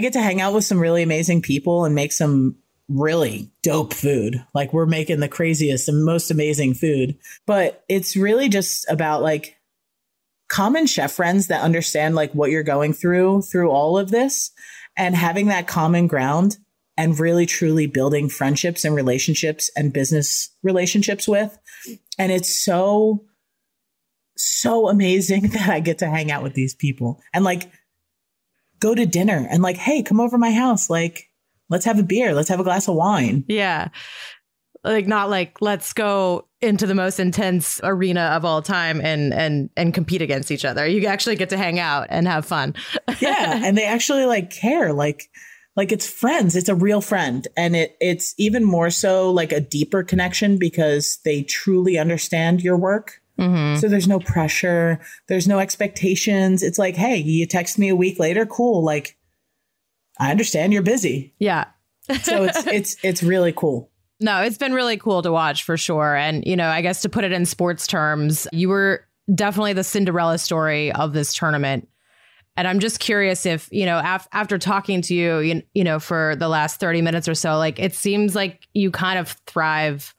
get 0.00 0.12
to 0.14 0.20
hang 0.20 0.40
out 0.40 0.54
with 0.54 0.64
some 0.64 0.78
really 0.78 1.02
amazing 1.02 1.42
people 1.42 1.84
and 1.84 1.94
make 1.94 2.12
some 2.12 2.56
really 2.88 3.50
dope 3.62 3.94
food. 3.94 4.44
Like 4.54 4.72
we're 4.72 4.86
making 4.86 5.20
the 5.20 5.28
craziest 5.28 5.88
and 5.88 6.04
most 6.04 6.30
amazing 6.30 6.74
food. 6.74 7.16
But 7.46 7.84
it's 7.88 8.16
really 8.16 8.48
just 8.48 8.88
about 8.90 9.22
like 9.22 9.56
common 10.48 10.86
chef 10.86 11.12
friends 11.12 11.48
that 11.48 11.62
understand 11.62 12.14
like 12.14 12.32
what 12.32 12.50
you're 12.50 12.62
going 12.62 12.92
through 12.92 13.42
through 13.42 13.70
all 13.70 13.98
of 13.98 14.10
this 14.10 14.52
and 14.96 15.16
having 15.16 15.48
that 15.48 15.66
common 15.66 16.06
ground 16.06 16.58
and 16.96 17.18
really 17.18 17.46
truly 17.46 17.86
building 17.86 18.28
friendships 18.28 18.84
and 18.84 18.94
relationships 18.94 19.70
and 19.76 19.92
business 19.92 20.50
relationships 20.62 21.28
with. 21.28 21.58
And 22.18 22.32
it's 22.32 22.64
so, 22.64 23.24
so 24.36 24.88
amazing 24.88 25.42
that 25.50 25.68
I 25.68 25.80
get 25.80 25.98
to 25.98 26.08
hang 26.08 26.30
out 26.30 26.42
with 26.42 26.54
these 26.54 26.74
people 26.74 27.20
and 27.32 27.44
like 27.44 27.70
go 28.78 28.94
to 28.94 29.06
dinner 29.06 29.46
and 29.50 29.62
like, 29.62 29.76
hey, 29.76 30.02
come 30.02 30.20
over 30.20 30.38
my 30.38 30.52
house. 30.52 30.90
Like, 30.90 31.30
let's 31.68 31.84
have 31.84 31.98
a 31.98 32.04
beer. 32.04 32.34
Let's 32.34 32.48
have 32.48 32.60
a 32.60 32.64
glass 32.64 32.88
of 32.88 32.94
wine. 32.94 33.44
Yeah. 33.48 33.88
Like 34.84 35.06
not 35.08 35.30
like 35.30 35.60
let's 35.60 35.92
go 35.92 36.46
into 36.60 36.86
the 36.86 36.94
most 36.94 37.18
intense 37.18 37.80
arena 37.82 38.32
of 38.36 38.44
all 38.44 38.62
time 38.62 39.00
and 39.00 39.34
and 39.34 39.68
and 39.76 39.92
compete 39.92 40.22
against 40.22 40.52
each 40.52 40.64
other. 40.64 40.86
You 40.86 41.04
actually 41.08 41.34
get 41.34 41.48
to 41.48 41.56
hang 41.56 41.80
out 41.80 42.06
and 42.08 42.28
have 42.28 42.46
fun. 42.46 42.74
yeah, 43.20 43.62
and 43.64 43.76
they 43.76 43.84
actually 43.84 44.26
like 44.26 44.50
care. 44.50 44.92
Like 44.92 45.28
like 45.74 45.90
it's 45.90 46.08
friends. 46.08 46.54
It's 46.54 46.68
a 46.68 46.74
real 46.74 47.00
friend, 47.00 47.48
and 47.56 47.74
it 47.74 47.96
it's 48.00 48.32
even 48.38 48.64
more 48.64 48.90
so 48.90 49.30
like 49.30 49.50
a 49.50 49.60
deeper 49.60 50.04
connection 50.04 50.56
because 50.56 51.18
they 51.24 51.42
truly 51.42 51.98
understand 51.98 52.62
your 52.62 52.76
work. 52.76 53.20
Mm-hmm. 53.38 53.80
So 53.80 53.88
there's 53.88 54.08
no 54.08 54.18
pressure. 54.18 55.00
There's 55.28 55.46
no 55.46 55.58
expectations. 55.58 56.62
It's 56.62 56.78
like, 56.78 56.96
hey, 56.96 57.16
you 57.16 57.46
text 57.46 57.78
me 57.78 57.88
a 57.88 57.96
week 57.96 58.18
later, 58.18 58.46
cool. 58.46 58.82
Like, 58.82 59.16
I 60.18 60.30
understand 60.30 60.72
you're 60.72 60.82
busy. 60.82 61.34
Yeah. 61.38 61.66
so 62.22 62.44
it's 62.44 62.66
it's 62.66 62.96
it's 63.02 63.22
really 63.22 63.52
cool. 63.52 63.90
No, 64.18 64.40
it's 64.42 64.56
been 64.56 64.72
really 64.72 64.96
cool 64.96 65.22
to 65.22 65.30
watch 65.30 65.62
for 65.64 65.76
sure. 65.76 66.16
And, 66.16 66.42
you 66.46 66.56
know, 66.56 66.68
I 66.68 66.80
guess 66.80 67.02
to 67.02 67.08
put 67.08 67.24
it 67.24 67.32
in 67.32 67.44
sports 67.44 67.86
terms, 67.86 68.48
you 68.50 68.70
were 68.70 69.06
definitely 69.34 69.74
the 69.74 69.84
Cinderella 69.84 70.38
story 70.38 70.90
of 70.92 71.12
this 71.12 71.34
tournament. 71.34 71.88
And 72.56 72.66
I'm 72.66 72.80
just 72.80 72.98
curious 72.98 73.44
if, 73.44 73.68
you 73.70 73.84
know, 73.84 74.00
af- 74.02 74.28
after 74.32 74.56
talking 74.56 75.02
to 75.02 75.14
you, 75.14 75.38
you, 75.40 75.62
you 75.74 75.84
know, 75.84 76.00
for 76.00 76.34
the 76.36 76.48
last 76.48 76.80
30 76.80 77.02
minutes 77.02 77.28
or 77.28 77.34
so, 77.34 77.58
like 77.58 77.78
it 77.78 77.94
seems 77.94 78.34
like 78.34 78.66
you 78.72 78.90
kind 78.90 79.18
of 79.18 79.32
thrive 79.46 80.14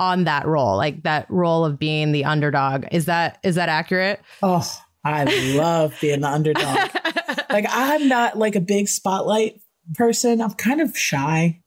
on 0.00 0.24
that 0.24 0.46
role, 0.46 0.76
like 0.78 1.02
that 1.02 1.26
role 1.28 1.64
of 1.64 1.78
being 1.78 2.10
the 2.10 2.24
underdog. 2.24 2.86
Is 2.90 3.04
that 3.04 3.38
is 3.44 3.54
that 3.56 3.68
accurate? 3.68 4.20
Oh, 4.42 4.66
I 5.04 5.24
love 5.54 5.94
being 6.00 6.22
the 6.22 6.28
underdog. 6.28 6.64
like 7.50 7.66
I'm 7.68 8.08
not 8.08 8.38
like 8.38 8.56
a 8.56 8.60
big 8.60 8.88
spotlight 8.88 9.60
person. 9.94 10.40
I'm 10.40 10.54
kind 10.54 10.80
of 10.80 10.96
shy. 10.96 11.60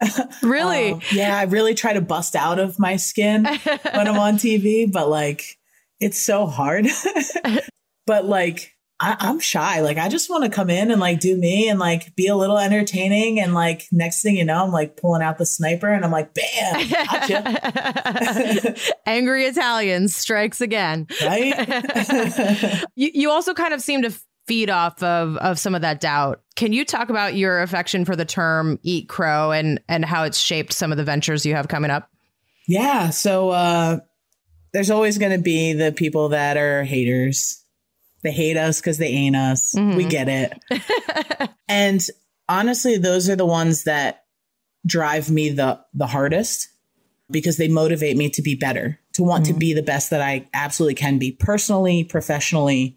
Really? 0.44 0.92
uh, 0.92 1.00
yeah, 1.10 1.36
I 1.36 1.42
really 1.44 1.74
try 1.74 1.92
to 1.94 2.00
bust 2.00 2.36
out 2.36 2.60
of 2.60 2.78
my 2.78 2.94
skin 2.94 3.44
when 3.44 4.06
I'm 4.06 4.18
on 4.18 4.34
TV, 4.38 4.90
but 4.90 5.08
like 5.08 5.58
it's 5.98 6.18
so 6.18 6.46
hard. 6.46 6.86
but 8.06 8.24
like 8.24 8.76
I, 9.00 9.28
am 9.28 9.38
shy. 9.38 9.80
Like 9.80 9.96
I 9.96 10.08
just 10.08 10.28
want 10.28 10.44
to 10.44 10.50
come 10.50 10.70
in 10.70 10.90
and 10.90 11.00
like 11.00 11.20
do 11.20 11.36
me 11.36 11.68
and 11.68 11.78
like 11.78 12.16
be 12.16 12.26
a 12.26 12.34
little 12.34 12.58
entertaining. 12.58 13.38
And 13.38 13.54
like 13.54 13.86
next 13.92 14.22
thing 14.22 14.36
you 14.36 14.44
know, 14.44 14.64
I'm 14.64 14.72
like 14.72 14.96
pulling 14.96 15.22
out 15.22 15.38
the 15.38 15.46
sniper 15.46 15.88
and 15.88 16.04
I'm 16.04 16.10
like, 16.10 16.34
bam, 16.34 16.88
gotcha. 16.88 18.74
Angry 19.06 19.44
Italian 19.44 20.08
strikes 20.08 20.60
again. 20.60 21.06
Right. 21.22 22.84
you, 22.96 23.10
you 23.14 23.30
also 23.30 23.54
kind 23.54 23.72
of 23.72 23.80
seem 23.80 24.02
to 24.02 24.12
feed 24.48 24.70
off 24.70 25.00
of 25.02 25.36
of 25.36 25.58
some 25.58 25.74
of 25.74 25.82
that 25.82 26.00
doubt. 26.00 26.40
Can 26.56 26.72
you 26.72 26.84
talk 26.84 27.10
about 27.10 27.36
your 27.36 27.62
affection 27.62 28.04
for 28.04 28.16
the 28.16 28.24
term 28.24 28.80
eat 28.82 29.08
crow 29.08 29.52
and 29.52 29.80
and 29.88 30.04
how 30.04 30.24
it's 30.24 30.38
shaped 30.38 30.72
some 30.72 30.90
of 30.90 30.98
the 30.98 31.04
ventures 31.04 31.46
you 31.46 31.54
have 31.54 31.68
coming 31.68 31.90
up? 31.90 32.10
Yeah, 32.66 33.10
so 33.10 33.50
uh 33.50 33.98
there's 34.72 34.90
always 34.90 35.18
going 35.18 35.32
to 35.32 35.42
be 35.42 35.72
the 35.72 35.92
people 35.92 36.30
that 36.30 36.56
are 36.56 36.84
haters. 36.84 37.64
They 38.22 38.32
hate 38.32 38.56
us 38.56 38.80
cuz 38.80 38.98
they 38.98 39.08
ain't 39.08 39.36
us. 39.36 39.74
Mm-hmm. 39.74 39.96
We 39.96 40.04
get 40.04 40.28
it. 40.28 41.50
and 41.68 42.04
honestly, 42.48 42.96
those 42.96 43.28
are 43.28 43.36
the 43.36 43.46
ones 43.46 43.84
that 43.84 44.24
drive 44.86 45.30
me 45.30 45.50
the 45.50 45.80
the 45.94 46.06
hardest 46.06 46.68
because 47.30 47.58
they 47.58 47.68
motivate 47.68 48.16
me 48.16 48.30
to 48.30 48.42
be 48.42 48.54
better, 48.54 48.98
to 49.12 49.22
want 49.22 49.44
mm-hmm. 49.44 49.54
to 49.54 49.58
be 49.58 49.72
the 49.74 49.82
best 49.82 50.10
that 50.10 50.22
I 50.22 50.48
absolutely 50.54 50.94
can 50.94 51.18
be 51.18 51.32
personally, 51.32 52.04
professionally, 52.04 52.96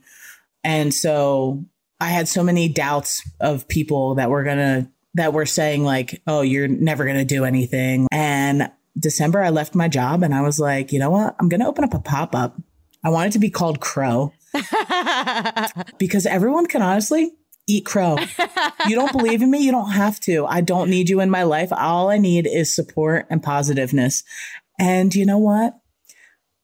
and 0.64 0.94
so 0.94 1.66
I 2.00 2.08
had 2.08 2.28
so 2.28 2.44
many 2.44 2.68
doubts 2.68 3.22
of 3.40 3.68
people 3.68 4.16
that 4.16 4.30
were 4.30 4.44
going 4.44 4.58
to, 4.58 4.90
that 5.16 5.34
were 5.34 5.46
saying 5.46 5.84
like, 5.84 6.22
oh, 6.28 6.42
you're 6.42 6.68
never 6.68 7.04
going 7.06 7.18
to 7.18 7.26
do 7.26 7.46
anything. 7.46 8.08
And 8.12 8.72
December, 8.98 9.42
I 9.42 9.50
left 9.50 9.76
my 9.76 9.88
job 9.88 10.24
and 10.24 10.34
I 10.34 10.42
was 10.42 10.60
like, 10.60 10.92
you 10.92 11.00
know 11.00 11.10
what? 11.10 11.36
I'm 11.40 11.50
going 11.50 11.62
to 11.62 11.68
open 11.68 11.84
up 11.84 11.94
a 11.94 12.00
pop 12.00 12.36
up. 12.36 12.60
I 13.04 13.10
want 13.10 13.28
it 13.28 13.34
to 13.34 13.40
be 13.40 13.50
called 13.50 13.80
Crow 13.80 14.34
because 15.98 16.26
everyone 16.26 16.66
can 16.68 16.82
honestly 16.82 17.32
eat 17.68 17.86
crow. 17.86 18.18
you 18.88 18.96
don't 18.96 19.12
believe 19.12 19.42
in 19.42 19.52
me? 19.52 19.60
You 19.60 19.72
don't 19.72 19.92
have 19.92 20.20
to. 20.22 20.46
I 20.46 20.62
don't 20.62 20.90
need 20.90 21.10
you 21.10 21.20
in 21.20 21.30
my 21.30 21.44
life. 21.44 21.70
All 21.72 22.10
I 22.10 22.18
need 22.18 22.48
is 22.48 22.74
support 22.74 23.28
and 23.30 23.42
positiveness. 23.42 24.24
And 24.80 25.14
you 25.14 25.26
know 25.26 25.38
what? 25.38 25.76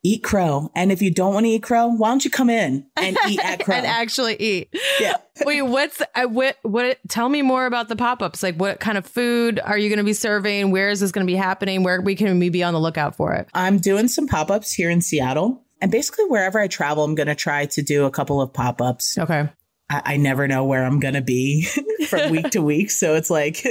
eat 0.08 0.24
crow. 0.24 0.72
And 0.76 0.92
if 0.92 1.02
you 1.02 1.12
don't 1.12 1.34
want 1.34 1.46
to 1.46 1.50
eat 1.50 1.64
crow, 1.64 1.88
why 1.88 2.10
don't 2.10 2.24
you 2.24 2.32
come 2.32 2.50
in 2.50 2.86
and 2.96 3.18
eat 3.28 3.40
at 3.44 3.64
crow 3.64 3.76
and 3.76 3.86
actually 3.86 4.36
eat? 4.36 4.70
Yeah. 5.00 5.18
Wait, 5.46 5.62
what's 5.62 6.02
uh, 6.16 6.24
what? 6.26 6.58
What? 6.64 6.98
Tell 7.08 7.30
me 7.30 7.42
more 7.42 7.66
about 7.66 7.90
the 7.90 7.96
pop 7.96 8.22
ups. 8.22 8.42
Like, 8.42 8.56
what 8.56 8.80
kind 8.80 8.98
of 8.98 9.06
food 9.06 9.60
are 9.64 9.78
you 9.78 9.90
going 9.90 9.98
to 9.98 10.06
be 10.06 10.14
serving? 10.14 10.72
Where 10.72 10.90
is 10.90 11.00
this 11.00 11.12
going 11.12 11.26
to 11.26 11.32
be 11.32 11.38
happening? 11.38 11.84
Where 11.84 12.02
we 12.02 12.16
can 12.16 12.40
we 12.40 12.50
be 12.50 12.64
on 12.64 12.74
the 12.74 12.80
lookout 12.80 13.16
for 13.16 13.34
it? 13.34 13.48
I'm 13.54 13.78
doing 13.80 14.08
some 14.08 14.28
pop 14.28 14.50
ups 14.50 14.72
here 14.72 14.90
in 14.90 15.02
Seattle, 15.02 15.64
and 15.82 15.92
basically 15.92 16.26
wherever 16.26 16.60
I 16.60 16.68
travel, 16.68 17.04
I'm 17.04 17.16
going 17.16 17.28
to 17.28 17.36
try 17.36 17.66
to 17.68 17.82
do 17.82 18.06
a 18.06 18.12
couple 18.12 18.42
of 18.42 18.54
pop 18.54 18.82
ups. 18.82 19.18
Okay. 19.18 19.50
I, 19.90 20.02
I 20.06 20.18
never 20.18 20.48
know 20.48 20.66
where 20.66 20.86
I'm 20.86 21.00
going 21.00 21.14
to 21.14 21.22
be 21.22 21.68
from 22.08 22.32
week 22.32 22.52
to 22.52 22.62
week, 22.62 22.92
so 22.92 23.16
it's 23.16 23.30
like 23.30 23.66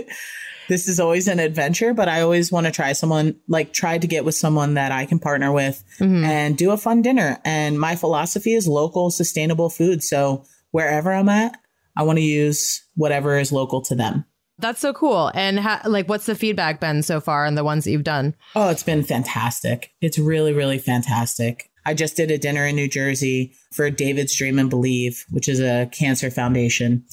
this 0.69 0.89
is 0.89 0.99
always 1.01 1.29
an 1.29 1.39
adventure, 1.39 1.95
but 1.95 2.09
I 2.09 2.21
always 2.23 2.51
want 2.51 2.67
to 2.67 2.73
try 2.73 2.93
someone 2.93 3.37
like 3.49 3.73
try 3.73 3.99
to 3.99 4.07
get 4.07 4.25
with 4.25 4.35
someone 4.35 4.75
that 4.75 4.93
I 4.93 5.07
can 5.07 5.19
partner 5.19 5.53
with 5.53 5.83
mm-hmm. 6.01 6.25
and 6.25 6.57
do 6.57 6.71
a 6.71 6.77
fun 6.77 7.03
dinner. 7.03 7.39
And 7.45 7.79
my 7.79 7.97
philosophy 7.97 8.55
is 8.55 8.67
local, 8.67 9.11
sustainable 9.11 9.71
food. 9.71 10.03
So 10.03 10.45
wherever 10.71 11.13
I'm 11.13 11.29
at, 11.29 11.59
I 11.97 12.03
want 12.03 12.19
to 12.19 12.25
use 12.25 12.85
whatever 12.95 13.39
is 13.39 13.53
local 13.53 13.81
to 13.83 13.95
them. 13.95 14.25
That's 14.59 14.81
so 14.81 14.93
cool. 14.95 15.31
And 15.35 15.61
ha- 15.61 15.83
like, 15.85 16.09
what's 16.09 16.27
the 16.27 16.35
feedback 16.35 16.81
been 16.81 17.03
so 17.03 17.21
far 17.21 17.45
on 17.45 17.57
the 17.57 17.65
ones 17.65 17.85
that 17.85 17.91
you've 17.91 18.05
done? 18.05 18.35
Oh, 18.55 18.71
it's 18.71 18.83
been 18.83 19.03
fantastic. 19.03 19.93
It's 20.01 20.19
really, 20.19 20.55
really 20.55 20.79
fantastic. 20.79 21.71
I 21.87 21.95
just 21.95 22.17
did 22.17 22.33
a 22.33 22.39
dinner 22.39 22.67
in 22.67 22.75
New 22.75 22.89
Jersey 22.89 23.55
for 23.73 23.89
David's 23.91 24.37
Dream 24.37 24.59
and 24.59 24.69
Believe, 24.69 25.25
which 25.31 25.49
is 25.49 25.61
a 25.61 25.89
cancer 25.93 26.31
foundation. 26.33 27.05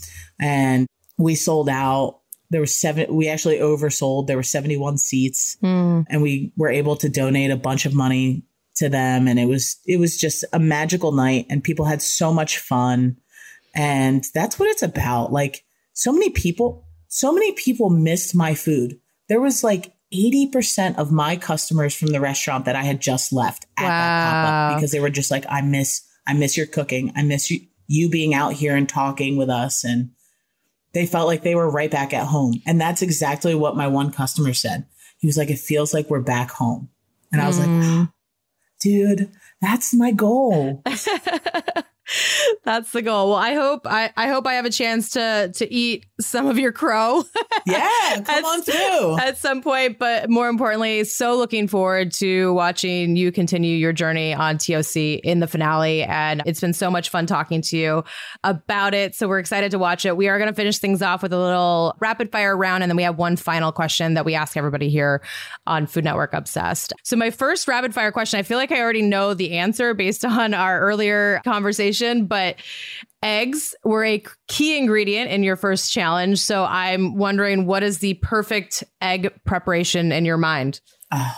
And 0.42 0.88
we 1.18 1.36
sold 1.36 1.70
out. 1.70 2.20
There 2.50 2.60
were 2.60 2.68
seven 2.68 3.16
we 3.16 3.30
actually 3.30 3.60
oversold. 3.60 4.28
There 4.28 4.36
were 4.36 4.44
71 4.44 4.98
seats 4.98 5.58
mm. 5.64 6.06
and 6.10 6.22
we 6.22 6.52
were 6.58 6.70
able 6.70 6.96
to 6.98 7.10
donate 7.10 7.52
a 7.52 7.56
bunch 7.56 7.86
of 7.86 7.94
money 7.94 8.44
to 8.76 8.90
them. 8.90 9.28
And 9.28 9.40
it 9.40 9.46
was 9.46 9.78
it 9.86 9.98
was 9.98 10.18
just 10.18 10.44
a 10.54 10.60
magical 10.60 11.12
night 11.12 11.46
and 11.50 11.64
people 11.64 11.86
had 11.86 12.02
so 12.02 12.34
much 12.34 12.58
fun. 12.58 13.18
And 13.76 14.28
that's 14.34 14.60
what 14.60 14.70
it's 14.70 14.84
about. 14.84 15.32
Like 15.32 15.64
so 15.94 16.12
many 16.12 16.30
people 16.32 16.86
so 17.08 17.32
many 17.32 17.52
people 17.52 17.92
missed 17.92 18.36
my 18.36 18.56
food. 18.56 19.00
There 19.30 19.40
was 19.40 19.64
like 19.64 19.93
80% 20.14 20.98
of 20.98 21.12
my 21.12 21.36
customers 21.36 21.96
from 21.96 22.10
the 22.10 22.20
restaurant 22.20 22.66
that 22.66 22.76
I 22.76 22.84
had 22.84 23.02
just 23.02 23.34
left 23.34 23.66
at 23.78 23.84
wow. 23.84 23.90
that 23.90 24.32
pop-up 24.32 24.78
because 24.78 24.92
they 24.92 25.00
were 25.00 25.10
just 25.10 25.32
like 25.32 25.46
I 25.50 25.62
miss 25.62 26.02
I 26.28 26.34
miss 26.34 26.56
your 26.56 26.68
cooking 26.68 27.12
I 27.16 27.24
miss 27.24 27.50
you 27.50 27.62
you 27.88 28.10
being 28.10 28.34
out 28.34 28.54
here 28.54 28.76
and 28.76 28.88
talking 28.88 29.36
with 29.36 29.50
us 29.50 29.84
and 29.84 30.12
they 30.94 31.06
felt 31.06 31.28
like 31.28 31.42
they 31.42 31.56
were 31.56 31.70
right 31.70 31.92
back 31.92 32.14
at 32.14 32.28
home. 32.28 32.62
And 32.66 32.80
that's 32.80 33.02
exactly 33.02 33.56
what 33.56 33.76
my 33.76 33.88
one 33.88 34.12
customer 34.12 34.54
said. 34.54 34.86
He 35.18 35.28
was 35.28 35.38
like, 35.38 35.50
it 35.50 35.60
feels 35.60 35.94
like 35.94 36.10
we're 36.10 36.22
back 36.22 36.52
home. 36.52 36.90
And 37.32 37.42
I 37.42 37.48
was 37.48 37.60
mm. 37.60 38.00
like, 38.00 38.10
dude, 38.80 39.32
that's 39.60 39.94
my 39.94 40.12
goal. 40.12 40.84
That's 42.64 42.92
the 42.92 43.02
goal. 43.02 43.30
Well, 43.30 43.38
I 43.38 43.54
hope 43.54 43.82
I, 43.86 44.12
I 44.16 44.28
hope 44.28 44.48
I 44.48 44.54
have 44.54 44.66
a 44.66 44.70
chance 44.70 45.12
to 45.12 45.52
to 45.56 45.74
eat 45.74 46.06
some 46.20 46.48
of 46.48 46.58
your 46.58 46.72
crow. 46.72 47.24
yeah, 47.66 48.22
come 48.24 48.26
at, 48.28 48.44
on 48.44 48.62
through 48.62 49.18
at 49.20 49.38
some 49.38 49.62
point. 49.62 50.00
But 50.00 50.30
more 50.30 50.48
importantly, 50.48 51.04
so 51.04 51.36
looking 51.36 51.68
forward 51.68 52.12
to 52.14 52.54
watching 52.54 53.16
you 53.16 53.32
continue 53.32 53.76
your 53.76 53.94
journey 53.94 54.34
on 54.34 54.58
TOC 54.58 54.96
in 54.96 55.40
the 55.40 55.48
finale. 55.48 56.04
And 56.04 56.42
it's 56.46 56.62
been 56.62 56.74
so 56.74 56.90
much 56.90 57.10
fun 57.10 57.26
talking 57.26 57.62
to 57.64 57.78
you 57.78 58.04
about 58.44 58.94
it. 58.94 59.16
So 59.16 59.28
we're 59.28 59.40
excited 59.40 59.72
to 59.72 59.80
watch 59.80 60.06
it. 60.06 60.18
We 60.18 60.28
are 60.28 60.38
going 60.38 60.50
to 60.50 60.56
finish 60.56 60.78
things 60.78 61.02
off 61.02 61.24
with 61.24 61.34
a 61.34 61.40
little 61.40 61.96
rapid 62.00 62.32
fire 62.32 62.56
round, 62.56 62.84
and 62.84 62.90
then 62.90 62.98
we 62.98 63.04
have 63.04 63.18
one 63.18 63.36
final 63.36 63.72
question 63.72 64.14
that 64.14 64.26
we 64.26 64.36
ask 64.36 64.58
everybody 64.58 64.90
here 64.90 65.22
on 65.68 65.88
Food 65.88 66.04
Network 66.04 66.34
Obsessed. 66.34 66.94
So 67.04 67.16
my 67.16 67.30
first 67.30 67.68
rapid 67.68 67.94
fire 67.94 68.12
question, 68.12 68.40
I 68.40 68.44
feel 68.44 68.58
like 68.58 68.72
I 68.72 68.80
already 68.80 69.02
know 69.02 69.34
the 69.34 69.54
answer 69.54 69.94
based 69.94 70.26
on 70.26 70.54
our 70.54 70.80
earlier 70.80 71.42
conversation 71.44 72.03
conversation, 72.04 72.26
but 72.26 72.56
eggs 73.22 73.76
were 73.84 74.04
a 74.04 74.24
key 74.48 74.78
ingredient 74.78 75.32
in 75.32 75.44
your 75.44 75.56
first 75.56 75.92
challenge. 75.92 76.40
So 76.40 76.66
I'm 76.66 77.16
wondering 77.16 77.66
what 77.66 77.84
is 77.84 78.00
the 78.00 78.16
perfect 78.16 78.84
egg 79.02 79.32
preparation 79.46 80.12
in 80.12 80.26
your 80.26 80.38
mind? 80.38 80.82
Uh, 81.12 81.34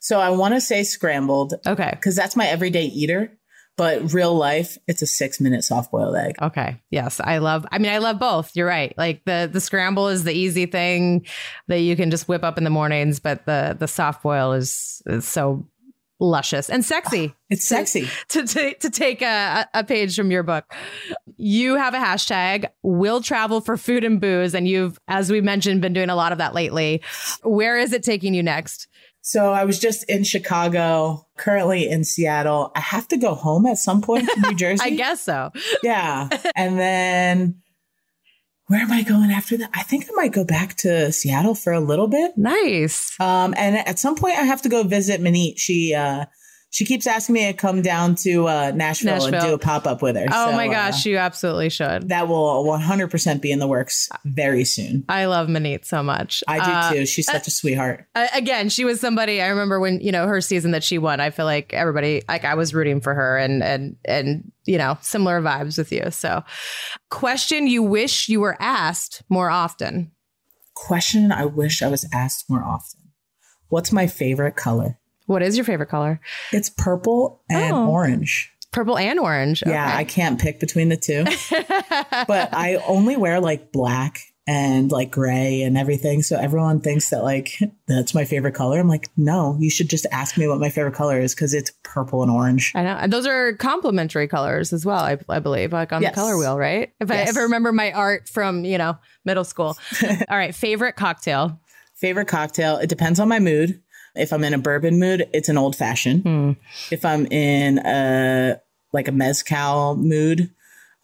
so 0.00 0.20
I 0.20 0.30
want 0.30 0.54
to 0.54 0.60
say 0.60 0.82
scrambled. 0.82 1.54
Okay. 1.66 1.90
Because 1.92 2.16
that's 2.16 2.36
my 2.36 2.46
everyday 2.46 2.84
eater. 2.84 3.32
But 3.76 4.14
real 4.14 4.34
life, 4.34 4.78
it's 4.88 5.02
a 5.02 5.06
six 5.06 5.38
minute 5.38 5.62
soft 5.62 5.90
boiled 5.90 6.16
egg. 6.16 6.36
Okay. 6.40 6.80
Yes. 6.90 7.20
I 7.22 7.38
love 7.38 7.66
I 7.70 7.78
mean 7.78 7.92
I 7.92 7.98
love 7.98 8.18
both. 8.18 8.52
You're 8.54 8.66
right. 8.66 8.96
Like 8.96 9.22
the 9.26 9.50
the 9.52 9.60
scramble 9.60 10.08
is 10.08 10.24
the 10.24 10.32
easy 10.32 10.64
thing 10.64 11.26
that 11.68 11.80
you 11.80 11.94
can 11.94 12.10
just 12.10 12.26
whip 12.26 12.42
up 12.42 12.56
in 12.56 12.64
the 12.64 12.70
mornings, 12.70 13.20
but 13.20 13.44
the 13.44 13.76
the 13.78 13.86
soft 13.86 14.22
boil 14.22 14.54
is 14.54 15.02
is 15.04 15.28
so 15.28 15.68
luscious 16.18 16.70
and 16.70 16.84
sexy. 16.84 17.32
Ah, 17.34 17.38
it's 17.50 17.66
sexy. 17.66 18.08
To 18.28 18.46
to, 18.46 18.74
to 18.74 18.90
take 18.90 19.22
a, 19.22 19.68
a 19.74 19.84
page 19.84 20.16
from 20.16 20.30
your 20.30 20.42
book. 20.42 20.64
You 21.36 21.76
have 21.76 21.94
a 21.94 21.98
hashtag 21.98 22.66
We'll 22.82 23.20
travel 23.20 23.60
for 23.60 23.76
food 23.76 24.04
and 24.04 24.20
booze 24.20 24.54
and 24.54 24.66
you've 24.66 24.98
as 25.08 25.30
we 25.30 25.40
mentioned 25.40 25.80
been 25.80 25.92
doing 25.92 26.10
a 26.10 26.16
lot 26.16 26.32
of 26.32 26.38
that 26.38 26.54
lately. 26.54 27.02
Where 27.42 27.78
is 27.78 27.92
it 27.92 28.02
taking 28.02 28.34
you 28.34 28.42
next? 28.42 28.88
So 29.26 29.52
I 29.52 29.64
was 29.64 29.80
just 29.80 30.08
in 30.08 30.22
Chicago, 30.22 31.26
currently 31.36 31.88
in 31.88 32.04
Seattle. 32.04 32.70
I 32.76 32.80
have 32.80 33.08
to 33.08 33.16
go 33.16 33.34
home 33.34 33.66
at 33.66 33.76
some 33.76 34.00
point 34.00 34.28
to 34.28 34.40
New 34.40 34.54
Jersey. 34.56 34.84
I 34.84 34.90
guess 34.90 35.20
so. 35.20 35.50
Yeah. 35.82 36.28
And 36.54 36.78
then 36.78 37.60
where 38.68 38.80
am 38.80 38.90
I 38.90 39.02
going 39.02 39.30
after 39.30 39.56
that? 39.58 39.70
I 39.74 39.82
think 39.82 40.06
I 40.08 40.12
might 40.14 40.32
go 40.32 40.44
back 40.44 40.74
to 40.78 41.12
Seattle 41.12 41.54
for 41.54 41.72
a 41.72 41.80
little 41.80 42.08
bit. 42.08 42.36
Nice. 42.36 43.18
Um, 43.20 43.54
and 43.56 43.76
at 43.76 43.98
some 43.98 44.16
point 44.16 44.38
I 44.38 44.42
have 44.42 44.62
to 44.62 44.68
go 44.68 44.82
visit 44.82 45.20
Maneet. 45.20 45.58
She 45.58 45.94
uh 45.94 46.26
she 46.70 46.84
keeps 46.84 47.06
asking 47.06 47.34
me 47.34 47.46
to 47.46 47.52
come 47.54 47.80
down 47.80 48.16
to 48.16 48.46
uh, 48.48 48.72
Nashville, 48.74 49.24
and 49.24 49.40
do 49.40 49.54
a 49.54 49.58
pop 49.58 49.86
up 49.86 50.02
with 50.02 50.16
her. 50.16 50.26
Oh 50.30 50.50
So, 50.50 50.56
my 50.56 50.68
uh, 50.68 50.72
gosh, 50.72 51.06
you 51.06 51.16
absolutely 51.16 51.70
should. 51.70 52.08
that 52.10 52.28
will 52.28 52.64
100% 52.64 53.40
be 53.40 53.50
in 53.50 53.58
the 53.60 53.66
works 53.66 54.08
very 54.24 54.64
soon. 54.64 55.04
I 55.08 55.24
love 55.26 55.48
Maneet 55.48 55.84
so 55.86 56.02
much. 56.02 56.42
I 56.48 56.56
do 56.58 56.70
Uh, 56.70 56.92
too. 56.92 57.06
She's 57.06 57.26
such 57.26 57.46
a 57.46 57.50
sweetheart. 57.50 58.06
Uh, 58.14 58.26
again, 58.34 58.68
she 58.68 58.84
was 58.84 59.00
somebody 59.00 59.40
I 59.40 59.46
remember 59.48 59.80
when 59.80 60.00
you 60.00 60.12
know 60.12 60.26
her 60.26 60.40
season 60.40 60.72
that 60.72 60.84
she 60.84 60.98
won. 60.98 61.20
I 61.20 61.30
feel 61.30 61.46
like 61.46 61.72
everybody, 61.72 62.22
like 62.28 62.44
I 62.44 62.54
was 62.54 62.74
rooting 62.74 63.00
for 63.00 63.14
her, 63.14 63.38
and 63.38 63.62
and 63.62 63.96
and 64.04 64.52
you 64.64 64.76
know 64.76 64.98
similar 65.00 65.40
vibes 65.40 65.78
with 65.78 65.92
you. 65.92 66.10
So, 66.10 66.42
question 67.10 67.66
you 67.68 67.82
wish 67.82 68.28
you 68.28 68.40
were 68.40 68.56
asked 68.60 69.22
more 69.28 69.48
often. 69.50 70.10
Question 70.74 71.32
I 71.32 71.46
wish 71.46 71.80
I 71.82 71.88
was 71.88 72.06
asked 72.12 72.50
more 72.50 72.62
often. 72.62 73.00
What's 73.68 73.92
my 73.92 74.06
favorite 74.06 74.56
color? 74.56 74.98
What 75.26 75.42
is 75.42 75.56
your 75.56 75.64
favorite 75.64 75.88
color? 75.88 76.20
It's 76.52 76.70
purple 76.70 77.42
and 77.50 77.72
Oh. 77.74 77.88
orange. 77.90 78.52
Purple 78.72 78.98
and 78.98 79.18
orange. 79.18 79.62
Yeah, 79.66 79.90
I 79.94 80.04
can't 80.04 80.38
pick 80.40 80.60
between 80.60 80.88
the 80.88 80.96
two. 80.96 81.24
but 82.28 82.52
I 82.54 82.76
only 82.86 83.16
wear 83.16 83.40
like 83.40 83.72
black 83.72 84.18
and 84.48 84.92
like 84.92 85.10
gray 85.10 85.62
and 85.62 85.76
everything. 85.76 86.22
So 86.22 86.36
everyone 86.38 86.80
thinks 86.80 87.10
that 87.10 87.22
like 87.24 87.58
that's 87.88 88.14
my 88.14 88.24
favorite 88.24 88.54
color. 88.54 88.78
I'm 88.78 88.86
like, 88.88 89.08
no, 89.16 89.56
you 89.58 89.70
should 89.70 89.88
just 89.90 90.06
ask 90.12 90.36
me 90.38 90.46
what 90.46 90.60
my 90.60 90.68
favorite 90.68 90.94
color 90.94 91.18
is 91.20 91.34
because 91.34 91.54
it's 91.54 91.72
purple 91.82 92.22
and 92.22 92.30
orange. 92.30 92.72
I 92.74 92.82
know. 92.84 92.96
And 93.00 93.12
those 93.12 93.26
are 93.26 93.54
complementary 93.54 94.28
colors 94.28 94.72
as 94.72 94.84
well, 94.84 95.00
I, 95.00 95.18
I 95.28 95.38
believe, 95.40 95.72
like 95.72 95.92
on 95.92 96.02
Yes. 96.02 96.12
the 96.14 96.20
color 96.20 96.36
wheel, 96.38 96.58
right? 96.58 96.92
If 97.00 97.10
I 97.10 97.14
Yes. 97.16 97.30
ever 97.30 97.42
remember 97.42 97.72
my 97.72 97.92
art 97.92 98.28
from, 98.28 98.64
you 98.64 98.78
know, 98.78 98.98
middle 99.24 99.44
school. 99.44 99.76
All 100.28 100.36
right. 100.36 100.54
Favorite 100.54 100.96
cocktail. 100.96 101.58
Favorite 101.96 102.28
cocktail, 102.28 102.76
it 102.76 102.88
depends 102.90 103.18
on 103.18 103.26
my 103.26 103.38
mood. 103.38 103.80
If 104.16 104.32
I'm 104.32 104.44
in 104.44 104.54
a 104.54 104.58
bourbon 104.58 104.98
mood, 104.98 105.28
it's 105.32 105.48
an 105.48 105.58
old 105.58 105.76
fashioned. 105.76 106.22
Hmm. 106.22 106.52
If 106.90 107.04
I'm 107.04 107.26
in 107.26 107.78
a 107.78 108.60
like 108.92 109.08
a 109.08 109.12
mezcal 109.12 109.96
mood, 109.96 110.50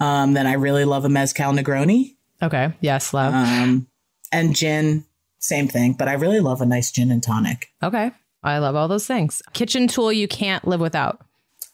um, 0.00 0.32
then 0.34 0.46
I 0.46 0.54
really 0.54 0.84
love 0.84 1.04
a 1.04 1.08
mezcal 1.08 1.52
Negroni. 1.52 2.16
Okay. 2.42 2.72
Yes, 2.80 3.12
love. 3.14 3.34
Um, 3.34 3.86
and 4.32 4.56
gin, 4.56 5.04
same 5.38 5.68
thing. 5.68 5.92
But 5.92 6.08
I 6.08 6.14
really 6.14 6.40
love 6.40 6.60
a 6.60 6.66
nice 6.66 6.90
gin 6.90 7.10
and 7.10 7.22
tonic. 7.22 7.70
okay. 7.82 8.12
I 8.44 8.58
love 8.58 8.74
all 8.74 8.88
those 8.88 9.06
things. 9.06 9.40
Kitchen 9.52 9.86
tool 9.86 10.12
you 10.12 10.26
can't 10.26 10.66
live 10.66 10.80
without. 10.80 11.24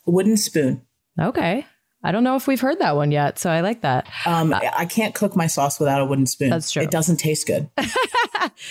Wooden 0.04 0.36
spoon. 0.36 0.82
Okay. 1.18 1.64
I 2.02 2.12
don't 2.12 2.22
know 2.22 2.36
if 2.36 2.46
we've 2.46 2.60
heard 2.60 2.78
that 2.78 2.94
one 2.94 3.10
yet, 3.10 3.38
so 3.38 3.50
I 3.50 3.60
like 3.60 3.82
that. 3.82 4.06
Um, 4.24 4.54
I 4.54 4.86
can't 4.86 5.14
cook 5.14 5.34
my 5.34 5.48
sauce 5.48 5.80
without 5.80 6.00
a 6.00 6.04
wooden 6.04 6.26
spoon. 6.26 6.52
Uh, 6.52 6.56
That's 6.56 6.70
true. 6.70 6.82
It 6.82 6.90
doesn't 6.90 7.16
taste 7.16 7.46
good. 7.46 7.68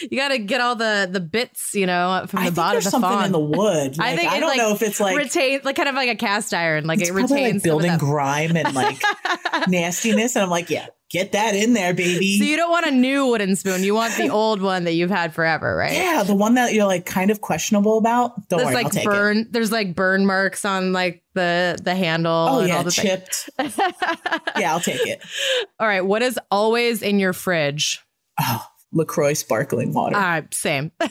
You 0.01 0.17
got 0.17 0.29
to 0.29 0.37
get 0.37 0.61
all 0.61 0.75
the 0.75 1.07
the 1.11 1.19
bits, 1.19 1.73
you 1.73 1.85
know, 1.85 2.25
from 2.27 2.37
the 2.37 2.41
I 2.41 2.45
think 2.45 2.55
bottom 2.55 2.73
there's 2.73 2.85
of 2.87 2.91
the 2.91 2.99
something 2.99 3.09
fond. 3.09 3.25
in 3.27 3.31
the 3.31 3.39
wood. 3.39 3.97
Like, 3.97 4.13
I, 4.13 4.15
think 4.15 4.33
it, 4.33 4.39
don't 4.39 4.49
like, 4.49 4.57
know 4.57 4.73
if 4.73 4.81
it's 4.81 4.99
like 4.99 5.17
retain, 5.17 5.61
like 5.63 5.75
kind 5.75 5.89
of 5.89 5.95
like 5.95 6.09
a 6.09 6.15
cast 6.15 6.53
iron, 6.53 6.85
like 6.85 7.01
it 7.01 7.11
retains 7.11 7.55
like 7.55 7.63
building 7.63 7.97
grime 7.97 8.55
and 8.55 8.73
like 8.75 9.01
nastiness. 9.67 10.35
And 10.35 10.43
I'm 10.43 10.49
like, 10.49 10.69
yeah, 10.69 10.87
get 11.09 11.31
that 11.31 11.55
in 11.55 11.73
there, 11.73 11.93
baby. 11.93 12.37
So 12.37 12.43
you 12.43 12.57
don't 12.57 12.69
want 12.71 12.85
a 12.85 12.91
new 12.91 13.27
wooden 13.27 13.55
spoon. 13.55 13.83
You 13.83 13.93
want 13.93 14.13
the 14.15 14.29
old 14.31 14.61
one 14.61 14.83
that 14.85 14.93
you've 14.93 15.09
had 15.09 15.33
forever, 15.33 15.75
right? 15.75 15.93
yeah, 15.93 16.23
the 16.23 16.35
one 16.35 16.55
that 16.55 16.73
you're 16.73 16.85
like 16.85 17.05
kind 17.05 17.31
of 17.31 17.41
questionable 17.41 17.97
about. 17.97 18.47
Don't 18.49 18.57
There's 18.59 18.67
worry, 18.67 18.75
I'll 18.77 18.83
like 18.83 18.91
take 18.93 19.05
it. 19.05 19.09
burn. 19.09 19.47
There's 19.51 19.71
like 19.71 19.95
burn 19.95 20.25
marks 20.25 20.65
on 20.65 20.93
like 20.93 21.23
the 21.33 21.77
the 21.81 21.95
handle. 21.95 22.31
Oh 22.33 22.59
and 22.59 22.67
yeah, 22.69 22.77
all 22.77 22.83
the 22.83 22.91
chipped. 22.91 23.49
yeah, 24.57 24.73
I'll 24.73 24.79
take 24.79 25.05
it. 25.07 25.21
All 25.79 25.87
right. 25.87 26.01
What 26.05 26.21
is 26.21 26.39
always 26.51 27.01
in 27.01 27.19
your 27.19 27.33
fridge? 27.33 28.01
Oh, 28.39 28.65
LaCroix 28.93 29.33
sparkling 29.33 29.93
water, 29.93 30.15
Uh, 30.15 30.41
same. 30.51 30.91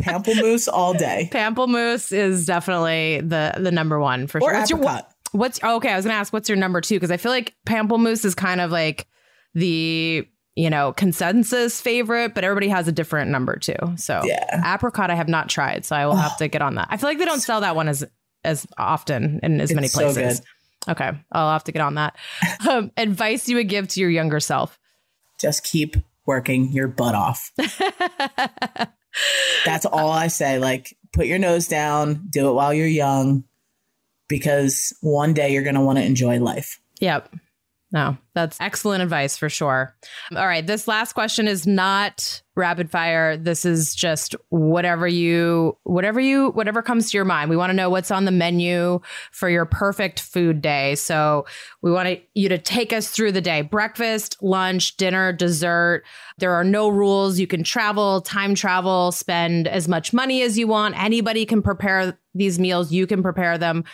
pamplemousse 0.00 0.68
all 0.72 0.94
day, 0.94 1.28
Pamplemousse 1.32 2.12
is 2.12 2.46
definitely 2.46 3.20
the 3.20 3.54
the 3.58 3.70
number 3.70 3.98
one 4.00 4.26
for 4.26 4.38
or 4.38 4.50
sure. 4.50 4.54
What's 4.58 4.70
your, 4.70 4.78
apricot. 4.80 5.12
What's 5.36 5.62
okay? 5.62 5.90
I 5.90 5.96
was 5.96 6.04
gonna 6.04 6.16
ask 6.18 6.32
what's 6.32 6.48
your 6.48 6.56
number 6.56 6.80
two 6.80 6.96
because 6.96 7.10
I 7.10 7.16
feel 7.16 7.32
like 7.32 7.54
pamplemousse 7.66 8.24
is 8.24 8.34
kind 8.34 8.60
of 8.60 8.70
like 8.70 9.06
the 9.54 10.26
you 10.54 10.70
know 10.70 10.92
consensus 10.92 11.80
favorite, 11.80 12.34
but 12.34 12.44
everybody 12.44 12.68
has 12.68 12.88
a 12.88 12.92
different 12.92 13.30
number 13.30 13.56
two. 13.56 13.76
So 13.96 14.22
Yeah. 14.24 14.74
apricot 14.74 15.10
I 15.10 15.14
have 15.14 15.28
not 15.28 15.48
tried, 15.48 15.84
so 15.84 15.94
I 15.96 16.06
will 16.06 16.16
have 16.16 16.36
to 16.38 16.48
get 16.48 16.62
on 16.62 16.76
that. 16.76 16.88
I 16.90 16.96
feel 16.96 17.08
like 17.08 17.18
they 17.18 17.24
don't 17.24 17.40
sell 17.40 17.60
that 17.60 17.76
one 17.76 17.88
as 17.88 18.04
as 18.44 18.66
often 18.78 19.40
in 19.42 19.60
as 19.60 19.74
many 19.74 19.86
It's 19.86 19.94
so 19.94 20.12
places. 20.12 20.42
Okay, 20.88 21.10
I'll 21.32 21.52
have 21.52 21.64
to 21.64 21.72
get 21.72 21.82
on 21.82 21.94
that. 21.94 22.16
Um, 22.68 22.90
advice 22.96 23.48
you 23.48 23.56
would 23.56 23.68
give 23.68 23.86
to 23.88 24.00
your 24.00 24.10
younger 24.10 24.40
self? 24.40 24.78
Just 25.40 25.62
keep 25.64 25.96
working 26.26 26.72
your 26.72 26.88
butt 26.88 27.14
off. 27.14 27.52
That's 29.64 29.86
all 29.86 30.10
I 30.10 30.28
say. 30.28 30.58
Like, 30.58 30.96
put 31.12 31.26
your 31.26 31.38
nose 31.38 31.68
down, 31.68 32.26
do 32.30 32.48
it 32.50 32.52
while 32.52 32.74
you're 32.74 32.86
young, 32.86 33.44
because 34.28 34.96
one 35.00 35.34
day 35.34 35.52
you're 35.52 35.62
going 35.62 35.74
to 35.74 35.80
want 35.80 35.98
to 35.98 36.04
enjoy 36.04 36.38
life. 36.38 36.80
Yep. 37.00 37.34
No, 37.92 38.16
that's 38.34 38.60
excellent 38.60 39.04
advice 39.04 39.38
for 39.38 39.48
sure. 39.48 39.94
All 40.34 40.46
right. 40.46 40.66
This 40.66 40.88
last 40.88 41.12
question 41.12 41.46
is 41.46 41.68
not 41.68 42.42
rapid 42.56 42.90
fire. 42.90 43.36
This 43.36 43.64
is 43.64 43.94
just 43.94 44.34
whatever 44.48 45.06
you, 45.06 45.78
whatever 45.84 46.18
you, 46.18 46.50
whatever 46.50 46.82
comes 46.82 47.10
to 47.10 47.16
your 47.16 47.24
mind. 47.24 47.48
We 47.48 47.56
want 47.56 47.70
to 47.70 47.76
know 47.76 47.88
what's 47.88 48.10
on 48.10 48.24
the 48.24 48.32
menu 48.32 49.00
for 49.30 49.48
your 49.48 49.66
perfect 49.66 50.18
food 50.18 50.60
day. 50.60 50.96
So 50.96 51.46
we 51.80 51.92
want 51.92 52.20
you 52.34 52.48
to 52.48 52.58
take 52.58 52.92
us 52.92 53.08
through 53.08 53.32
the 53.32 53.40
day 53.40 53.62
breakfast, 53.62 54.36
lunch, 54.42 54.96
dinner, 54.96 55.32
dessert. 55.32 56.02
There 56.38 56.54
are 56.54 56.64
no 56.64 56.88
rules. 56.88 57.38
You 57.38 57.46
can 57.46 57.62
travel, 57.62 58.20
time 58.20 58.56
travel, 58.56 59.12
spend 59.12 59.68
as 59.68 59.86
much 59.86 60.12
money 60.12 60.42
as 60.42 60.58
you 60.58 60.66
want. 60.66 61.00
Anybody 61.00 61.46
can 61.46 61.62
prepare 61.62 62.18
these 62.34 62.58
meals. 62.58 62.90
You 62.90 63.06
can 63.06 63.22
prepare 63.22 63.58
them 63.58 63.84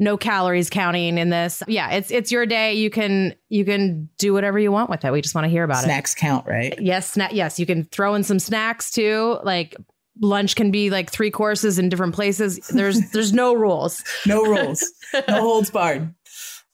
no 0.00 0.16
calories 0.16 0.70
counting 0.70 1.18
in 1.18 1.28
this. 1.28 1.62
Yeah, 1.68 1.90
it's 1.90 2.10
it's 2.10 2.32
your 2.32 2.46
day. 2.46 2.74
You 2.74 2.90
can 2.90 3.34
you 3.50 3.64
can 3.64 4.08
do 4.18 4.32
whatever 4.32 4.58
you 4.58 4.72
want 4.72 4.90
with 4.90 5.04
it. 5.04 5.12
We 5.12 5.20
just 5.20 5.34
want 5.34 5.44
to 5.44 5.50
hear 5.50 5.62
about 5.62 5.84
it. 5.84 5.86
Snacks 5.86 6.14
count, 6.14 6.46
right? 6.46 6.74
Yes, 6.80 7.14
sna- 7.14 7.32
yes, 7.32 7.60
you 7.60 7.66
can 7.66 7.84
throw 7.84 8.14
in 8.14 8.24
some 8.24 8.38
snacks 8.38 8.90
too. 8.90 9.38
Like 9.44 9.76
lunch 10.20 10.56
can 10.56 10.70
be 10.70 10.90
like 10.90 11.10
three 11.10 11.30
courses 11.30 11.78
in 11.78 11.90
different 11.90 12.14
places. 12.14 12.56
There's 12.68 13.10
there's 13.12 13.34
no 13.34 13.54
rules. 13.54 14.02
No 14.26 14.42
rules, 14.46 14.90
no 15.12 15.40
holds 15.40 15.70
barred. 15.70 16.14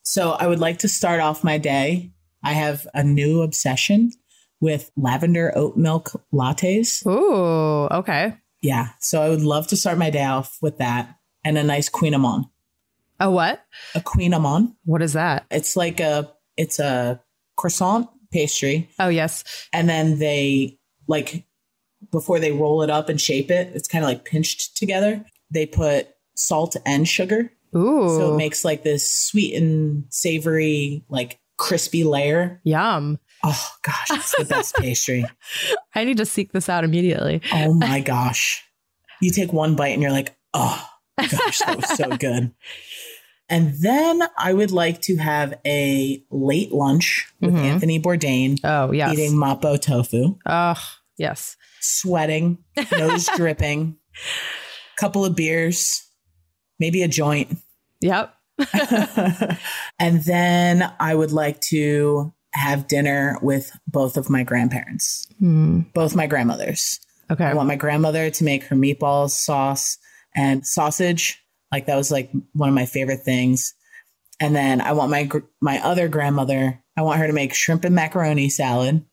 So 0.03 0.31
I 0.31 0.47
would 0.47 0.61
like 0.61 0.79
to 0.79 0.89
start 0.89 1.21
off 1.21 1.45
my 1.45 1.59
day. 1.59 2.13
I 2.45 2.53
have 2.53 2.87
a 2.95 3.03
new 3.03 3.43
obsession 3.43 4.13
with 4.61 4.93
lavender 4.97 5.53
oat 5.57 5.77
milk 5.77 6.13
lattes. 6.33 7.05
Ooh, 7.07 7.89
okay. 7.93 8.37
Yeah. 8.63 8.91
So 9.01 9.21
I 9.21 9.29
would 9.29 9.43
love 9.43 9.67
to 9.69 9.77
start 9.77 9.99
my 9.99 10.11
day 10.11 10.25
off 10.25 10.59
with 10.63 10.79
that 10.79 11.17
and 11.45 11.59
a 11.59 11.65
nice 11.65 11.91
kouign-amann. 11.91 12.45
A 13.21 13.31
what? 13.31 13.65
A 13.95 14.01
kouign-amann. 14.01 14.75
What 14.85 15.03
is 15.03 15.15
that? 15.15 15.47
It's 15.51 15.77
like 15.77 16.01
a 16.01 16.31
it's 16.57 16.79
a 16.79 17.21
croissant 17.57 18.09
pastry 18.33 18.89
Oh 18.99 19.09
yes. 19.09 19.45
and 19.73 19.89
then 19.89 20.19
they 20.19 20.79
like 21.07 21.47
before 22.13 22.39
they 22.39 22.53
roll 22.53 22.83
it 22.83 22.91
up 22.91 23.09
and 23.09 23.21
shape 23.21 23.51
it, 23.51 23.71
it's 23.75 23.89
kind 23.89 24.05
of 24.05 24.09
like 24.09 24.25
pinched 24.25 24.77
together. 24.77 25.25
They 25.51 25.65
put 25.67 26.09
salt 26.35 26.77
and 26.85 27.09
sugar. 27.09 27.53
Ooh. 27.75 28.09
So 28.09 28.35
it 28.35 28.37
makes 28.37 28.65
like 28.65 28.83
this 28.83 29.11
sweet 29.11 29.55
and 29.55 30.05
savory, 30.11 31.05
like 31.09 31.39
crispy 31.57 32.05
layer. 32.05 32.61
Yum. 32.65 33.19
Oh 33.43 33.69
gosh, 33.83 34.11
it's 34.11 34.37
the 34.37 34.45
best 34.45 34.75
pastry. 34.79 35.25
I 35.95 36.05
need 36.05 36.17
to 36.19 36.27
seek 36.27 36.53
this 36.53 36.69
out 36.69 36.85
immediately. 36.85 37.41
Oh 37.53 37.75
my 37.75 38.01
gosh. 38.01 38.63
You 39.23 39.31
take 39.31 39.53
one 39.53 39.75
bite 39.77 39.89
and 39.89 40.03
you're 40.03 40.13
like, 40.13 40.37
oh 40.53 40.87
gosh, 41.19 41.59
that 41.61 41.77
was 41.77 41.89
so 41.97 42.09
good. 42.19 42.53
And 43.49 43.75
then 43.81 44.23
I 44.37 44.53
would 44.53 44.73
like 44.73 45.01
to 45.03 45.17
have 45.19 45.55
a 45.65 46.23
late 46.31 46.73
lunch 46.73 47.27
with 47.41 47.55
Mhm. 47.55 47.63
Anthony 47.63 48.01
Bourdain 48.01 48.59
Oh 48.65 48.91
yes. 48.93 49.13
eating 49.13 49.33
mapo 49.35 49.81
tofu, 49.81 50.37
Oh 50.47 50.75
yes. 51.17 51.57
sweating, 51.81 52.59
nose 52.91 53.29
dripping, 53.37 53.97
couple 54.99 55.25
of 55.25 55.37
beers, 55.37 56.03
maybe 56.81 57.03
a 57.03 57.09
joint. 57.09 57.57
Yep. 58.01 58.35
and 59.99 60.23
then 60.25 60.91
I 60.99 61.15
would 61.15 61.33
like 61.33 61.61
to 61.63 62.33
have 62.53 62.89
dinner 62.89 63.39
with 63.43 63.71
both 63.87 64.17
of 64.17 64.29
my 64.31 64.43
grandparents, 64.43 65.27
both 65.41 66.17
my 66.17 66.27
grandmothers. 66.27 66.99
Okay. 67.31 67.45
I 67.45 67.55
want 67.55 67.69
my 67.69 67.77
grandmother 67.77 68.31
to 68.31 68.45
make 68.45 68.65
her 68.65 68.77
meatballs, 68.77 69.31
sauce, 69.31 69.99
and 70.37 70.67
sausage. 70.67 71.43
Like 71.73 71.87
that 71.87 71.97
was 71.97 72.11
like 72.13 72.31
one 72.53 72.69
of 72.69 72.75
my 72.75 72.87
favorite 72.87 73.21
things. 73.25 73.75
And 74.39 74.55
then 74.55 74.81
I 74.81 74.93
want 74.93 75.11
my 75.11 75.25
gr- 75.25 75.39
my 75.61 75.79
other 75.83 76.09
grandmother. 76.09 76.83
I 76.97 77.03
want 77.03 77.19
her 77.19 77.27
to 77.27 77.33
make 77.33 77.55
shrimp 77.55 77.85
and 77.85 77.95
macaroni 77.95 78.49
salad, 78.49 79.05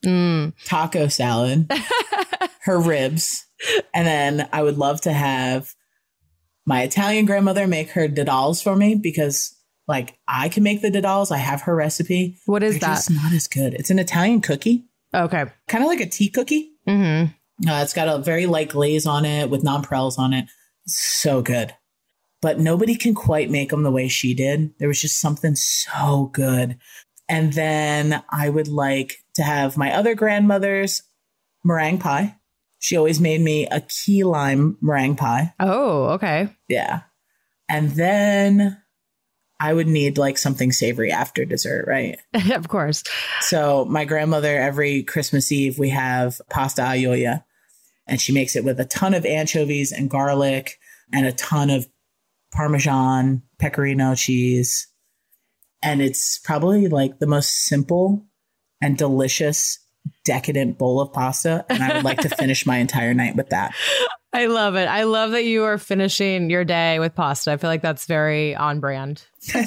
taco 0.65 1.07
salad, 1.07 1.71
her 2.63 2.79
ribs, 2.79 3.45
and 3.93 4.05
then 4.07 4.47
I 4.53 4.61
would 4.63 4.77
love 4.77 5.01
to 5.01 5.11
have 5.13 5.73
my 6.65 6.83
Italian 6.83 7.25
grandmother 7.25 7.67
make 7.67 7.89
her 7.91 8.07
dadals 8.07 8.63
for 8.63 8.75
me 8.75 8.95
because 8.95 9.53
like 9.87 10.17
I 10.27 10.47
can 10.49 10.63
make 10.63 10.81
the 10.81 10.89
dadals. 10.91 11.31
I 11.31 11.37
have 11.37 11.61
her 11.63 11.75
recipe. 11.75 12.37
What 12.45 12.63
is 12.63 12.73
They're 12.79 12.89
that? 12.89 12.95
just 12.95 13.11
not 13.11 13.33
as 13.33 13.47
good. 13.47 13.73
It's 13.73 13.89
an 13.89 13.99
Italian 13.99 14.39
cookie, 14.41 14.85
Okay. 15.13 15.45
kind 15.67 15.83
of 15.83 15.89
like 15.89 15.99
a 16.01 16.05
tea 16.09 16.29
cookie. 16.29 16.71
Mm-hmm. 16.87 17.69
Uh, 17.69 17.81
it's 17.81 17.93
got 17.93 18.07
a 18.07 18.17
very 18.21 18.45
light 18.45 18.69
glaze 18.69 19.05
on 19.05 19.25
it 19.25 19.49
with 19.49 19.63
nonpareils 19.63 20.17
on 20.17 20.33
it. 20.33 20.45
So 20.85 21.41
good. 21.41 21.73
But 22.41 22.59
nobody 22.59 22.95
can 22.95 23.15
quite 23.15 23.49
make 23.49 23.69
them 23.69 23.83
the 23.83 23.91
way 23.91 24.07
she 24.07 24.33
did. 24.33 24.73
There 24.77 24.87
was 24.87 25.01
just 25.01 25.21
something 25.21 25.55
so 25.55 26.29
good. 26.33 26.77
And 27.29 27.53
then 27.53 28.21
I 28.29 28.49
would 28.49 28.67
like 28.67 29.23
to 29.35 29.43
have 29.43 29.77
my 29.77 29.93
other 29.93 30.13
grandmother's 30.13 31.03
meringue 31.63 31.99
pie. 31.99 32.35
She 32.79 32.97
always 32.97 33.21
made 33.21 33.39
me 33.39 33.65
a 33.67 33.79
key 33.79 34.25
lime 34.25 34.77
meringue 34.81 35.15
pie. 35.15 35.53
Oh, 35.59 36.09
okay. 36.15 36.49
Yeah. 36.67 37.03
And 37.69 37.91
then 37.91 38.83
I 39.59 39.73
would 39.73 39.87
need 39.87 40.17
like 40.17 40.37
something 40.37 40.73
savory 40.73 41.11
after 41.11 41.45
dessert, 41.45 41.85
right? 41.87 42.19
of 42.51 42.67
course. 42.67 43.03
So 43.39 43.85
my 43.85 44.03
grandmother, 44.03 44.59
every 44.59 45.03
Christmas 45.03 45.51
Eve, 45.51 45.79
we 45.79 45.89
have 45.89 46.41
pasta 46.49 46.81
aglioia, 46.81 47.45
and 48.07 48.19
she 48.19 48.33
makes 48.33 48.55
it 48.55 48.63
with 48.63 48.79
a 48.79 48.85
ton 48.85 49.13
of 49.13 49.25
anchovies 49.25 49.91
and 49.91 50.09
garlic 50.09 50.79
and 51.11 51.25
a 51.25 51.31
ton 51.31 51.69
of 51.69 51.87
Parmesan, 52.51 53.41
pecorino 53.59 54.15
cheese. 54.15 54.87
And 55.81 56.01
it's 56.01 56.37
probably 56.37 56.87
like 56.87 57.19
the 57.19 57.27
most 57.27 57.65
simple 57.65 58.25
and 58.81 58.97
delicious, 58.97 59.79
decadent 60.23 60.77
bowl 60.77 61.01
of 61.01 61.11
pasta. 61.13 61.65
And 61.69 61.83
I 61.83 61.95
would 61.95 62.03
like 62.03 62.19
to 62.19 62.29
finish 62.37 62.65
my 62.65 62.77
entire 62.77 63.13
night 63.13 63.35
with 63.35 63.49
that. 63.49 63.73
I 64.35 64.47
love 64.47 64.75
it. 64.75 64.87
I 64.87 65.03
love 65.03 65.31
that 65.31 65.45
you 65.45 65.63
are 65.63 65.77
finishing 65.77 66.49
your 66.49 66.65
day 66.65 66.97
with 66.97 67.13
pasta. 67.13 67.51
I 67.51 67.57
feel 67.57 67.69
like 67.69 67.83
that's 67.83 68.07
very 68.07 68.55
on 68.55 68.79
brand. 68.79 69.23
Who 69.53 69.61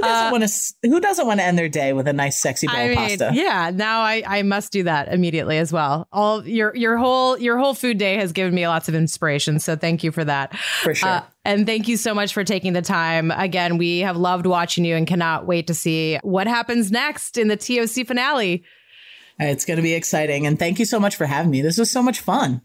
doesn't 0.00 0.32
want 0.32 0.48
to? 0.48 0.74
Who 0.84 1.00
doesn't 1.00 1.26
want 1.26 1.40
to 1.40 1.44
end 1.44 1.58
their 1.58 1.68
day 1.68 1.92
with 1.92 2.08
a 2.08 2.14
nice, 2.14 2.40
sexy 2.40 2.66
bowl 2.66 2.76
I 2.76 2.82
of 2.82 2.96
pasta? 2.96 3.30
yeah. 3.34 3.70
Now 3.74 4.00
I, 4.00 4.22
I 4.26 4.42
must 4.42 4.72
do 4.72 4.84
that 4.84 5.12
immediately 5.12 5.58
as 5.58 5.72
well. 5.72 6.08
All 6.12 6.46
your 6.46 6.74
your 6.74 6.96
whole 6.96 7.38
your 7.38 7.58
whole 7.58 7.74
food 7.74 7.98
day 7.98 8.16
has 8.16 8.32
given 8.32 8.54
me 8.54 8.66
lots 8.66 8.88
of 8.88 8.94
inspiration. 8.94 9.58
So 9.58 9.76
thank 9.76 10.02
you 10.02 10.10
for 10.10 10.24
that. 10.24 10.56
For 10.56 10.94
sure. 10.94 11.08
Uh, 11.08 11.22
and 11.44 11.66
thank 11.66 11.88
you 11.88 11.96
so 11.96 12.14
much 12.14 12.32
for 12.32 12.44
taking 12.44 12.72
the 12.72 12.82
time. 12.82 13.30
Again, 13.30 13.78
we 13.78 14.00
have 14.00 14.16
loved 14.16 14.46
watching 14.46 14.84
you 14.84 14.96
and 14.96 15.06
cannot 15.06 15.46
wait 15.46 15.66
to 15.66 15.74
see 15.74 16.18
what 16.22 16.46
happens 16.46 16.90
next 16.90 17.36
in 17.36 17.48
the 17.48 17.56
TOC 17.56 18.06
finale. 18.06 18.64
It's 19.38 19.64
going 19.64 19.76
to 19.76 19.82
be 19.82 19.94
exciting. 19.94 20.46
And 20.46 20.58
thank 20.58 20.78
you 20.78 20.84
so 20.84 20.98
much 20.98 21.16
for 21.16 21.26
having 21.26 21.50
me. 21.50 21.62
This 21.62 21.78
was 21.78 21.90
so 21.90 22.02
much 22.02 22.20
fun. 22.20 22.62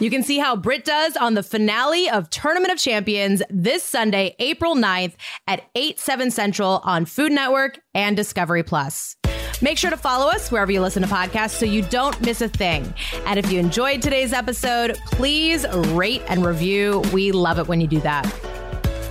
You 0.00 0.08
can 0.08 0.22
see 0.22 0.38
how 0.38 0.56
Britt 0.56 0.86
does 0.86 1.14
on 1.18 1.34
the 1.34 1.42
finale 1.42 2.08
of 2.08 2.30
Tournament 2.30 2.72
of 2.72 2.78
Champions 2.78 3.42
this 3.50 3.82
Sunday, 3.82 4.34
April 4.38 4.74
9th 4.74 5.12
at 5.46 5.64
8, 5.74 6.00
7 6.00 6.30
Central 6.30 6.80
on 6.84 7.04
Food 7.04 7.32
Network 7.32 7.78
and 7.92 8.16
Discovery 8.16 8.62
Plus. 8.62 9.16
Make 9.60 9.76
sure 9.76 9.90
to 9.90 9.98
follow 9.98 10.30
us 10.30 10.50
wherever 10.50 10.72
you 10.72 10.80
listen 10.80 11.02
to 11.02 11.08
podcasts 11.08 11.58
so 11.58 11.66
you 11.66 11.82
don't 11.82 12.18
miss 12.22 12.40
a 12.40 12.48
thing. 12.48 12.94
And 13.26 13.38
if 13.38 13.52
you 13.52 13.60
enjoyed 13.60 14.00
today's 14.00 14.32
episode, 14.32 14.96
please 15.06 15.66
rate 15.88 16.22
and 16.28 16.46
review. 16.46 17.02
We 17.12 17.32
love 17.32 17.58
it 17.58 17.68
when 17.68 17.82
you 17.82 17.86
do 17.86 18.00
that. 18.00 18.24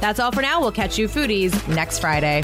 That's 0.02 0.20
all 0.20 0.32
for 0.32 0.42
now. 0.42 0.60
We'll 0.60 0.72
catch 0.72 0.98
you 0.98 1.08
foodies 1.08 1.68
next 1.68 2.00
Friday. 2.00 2.44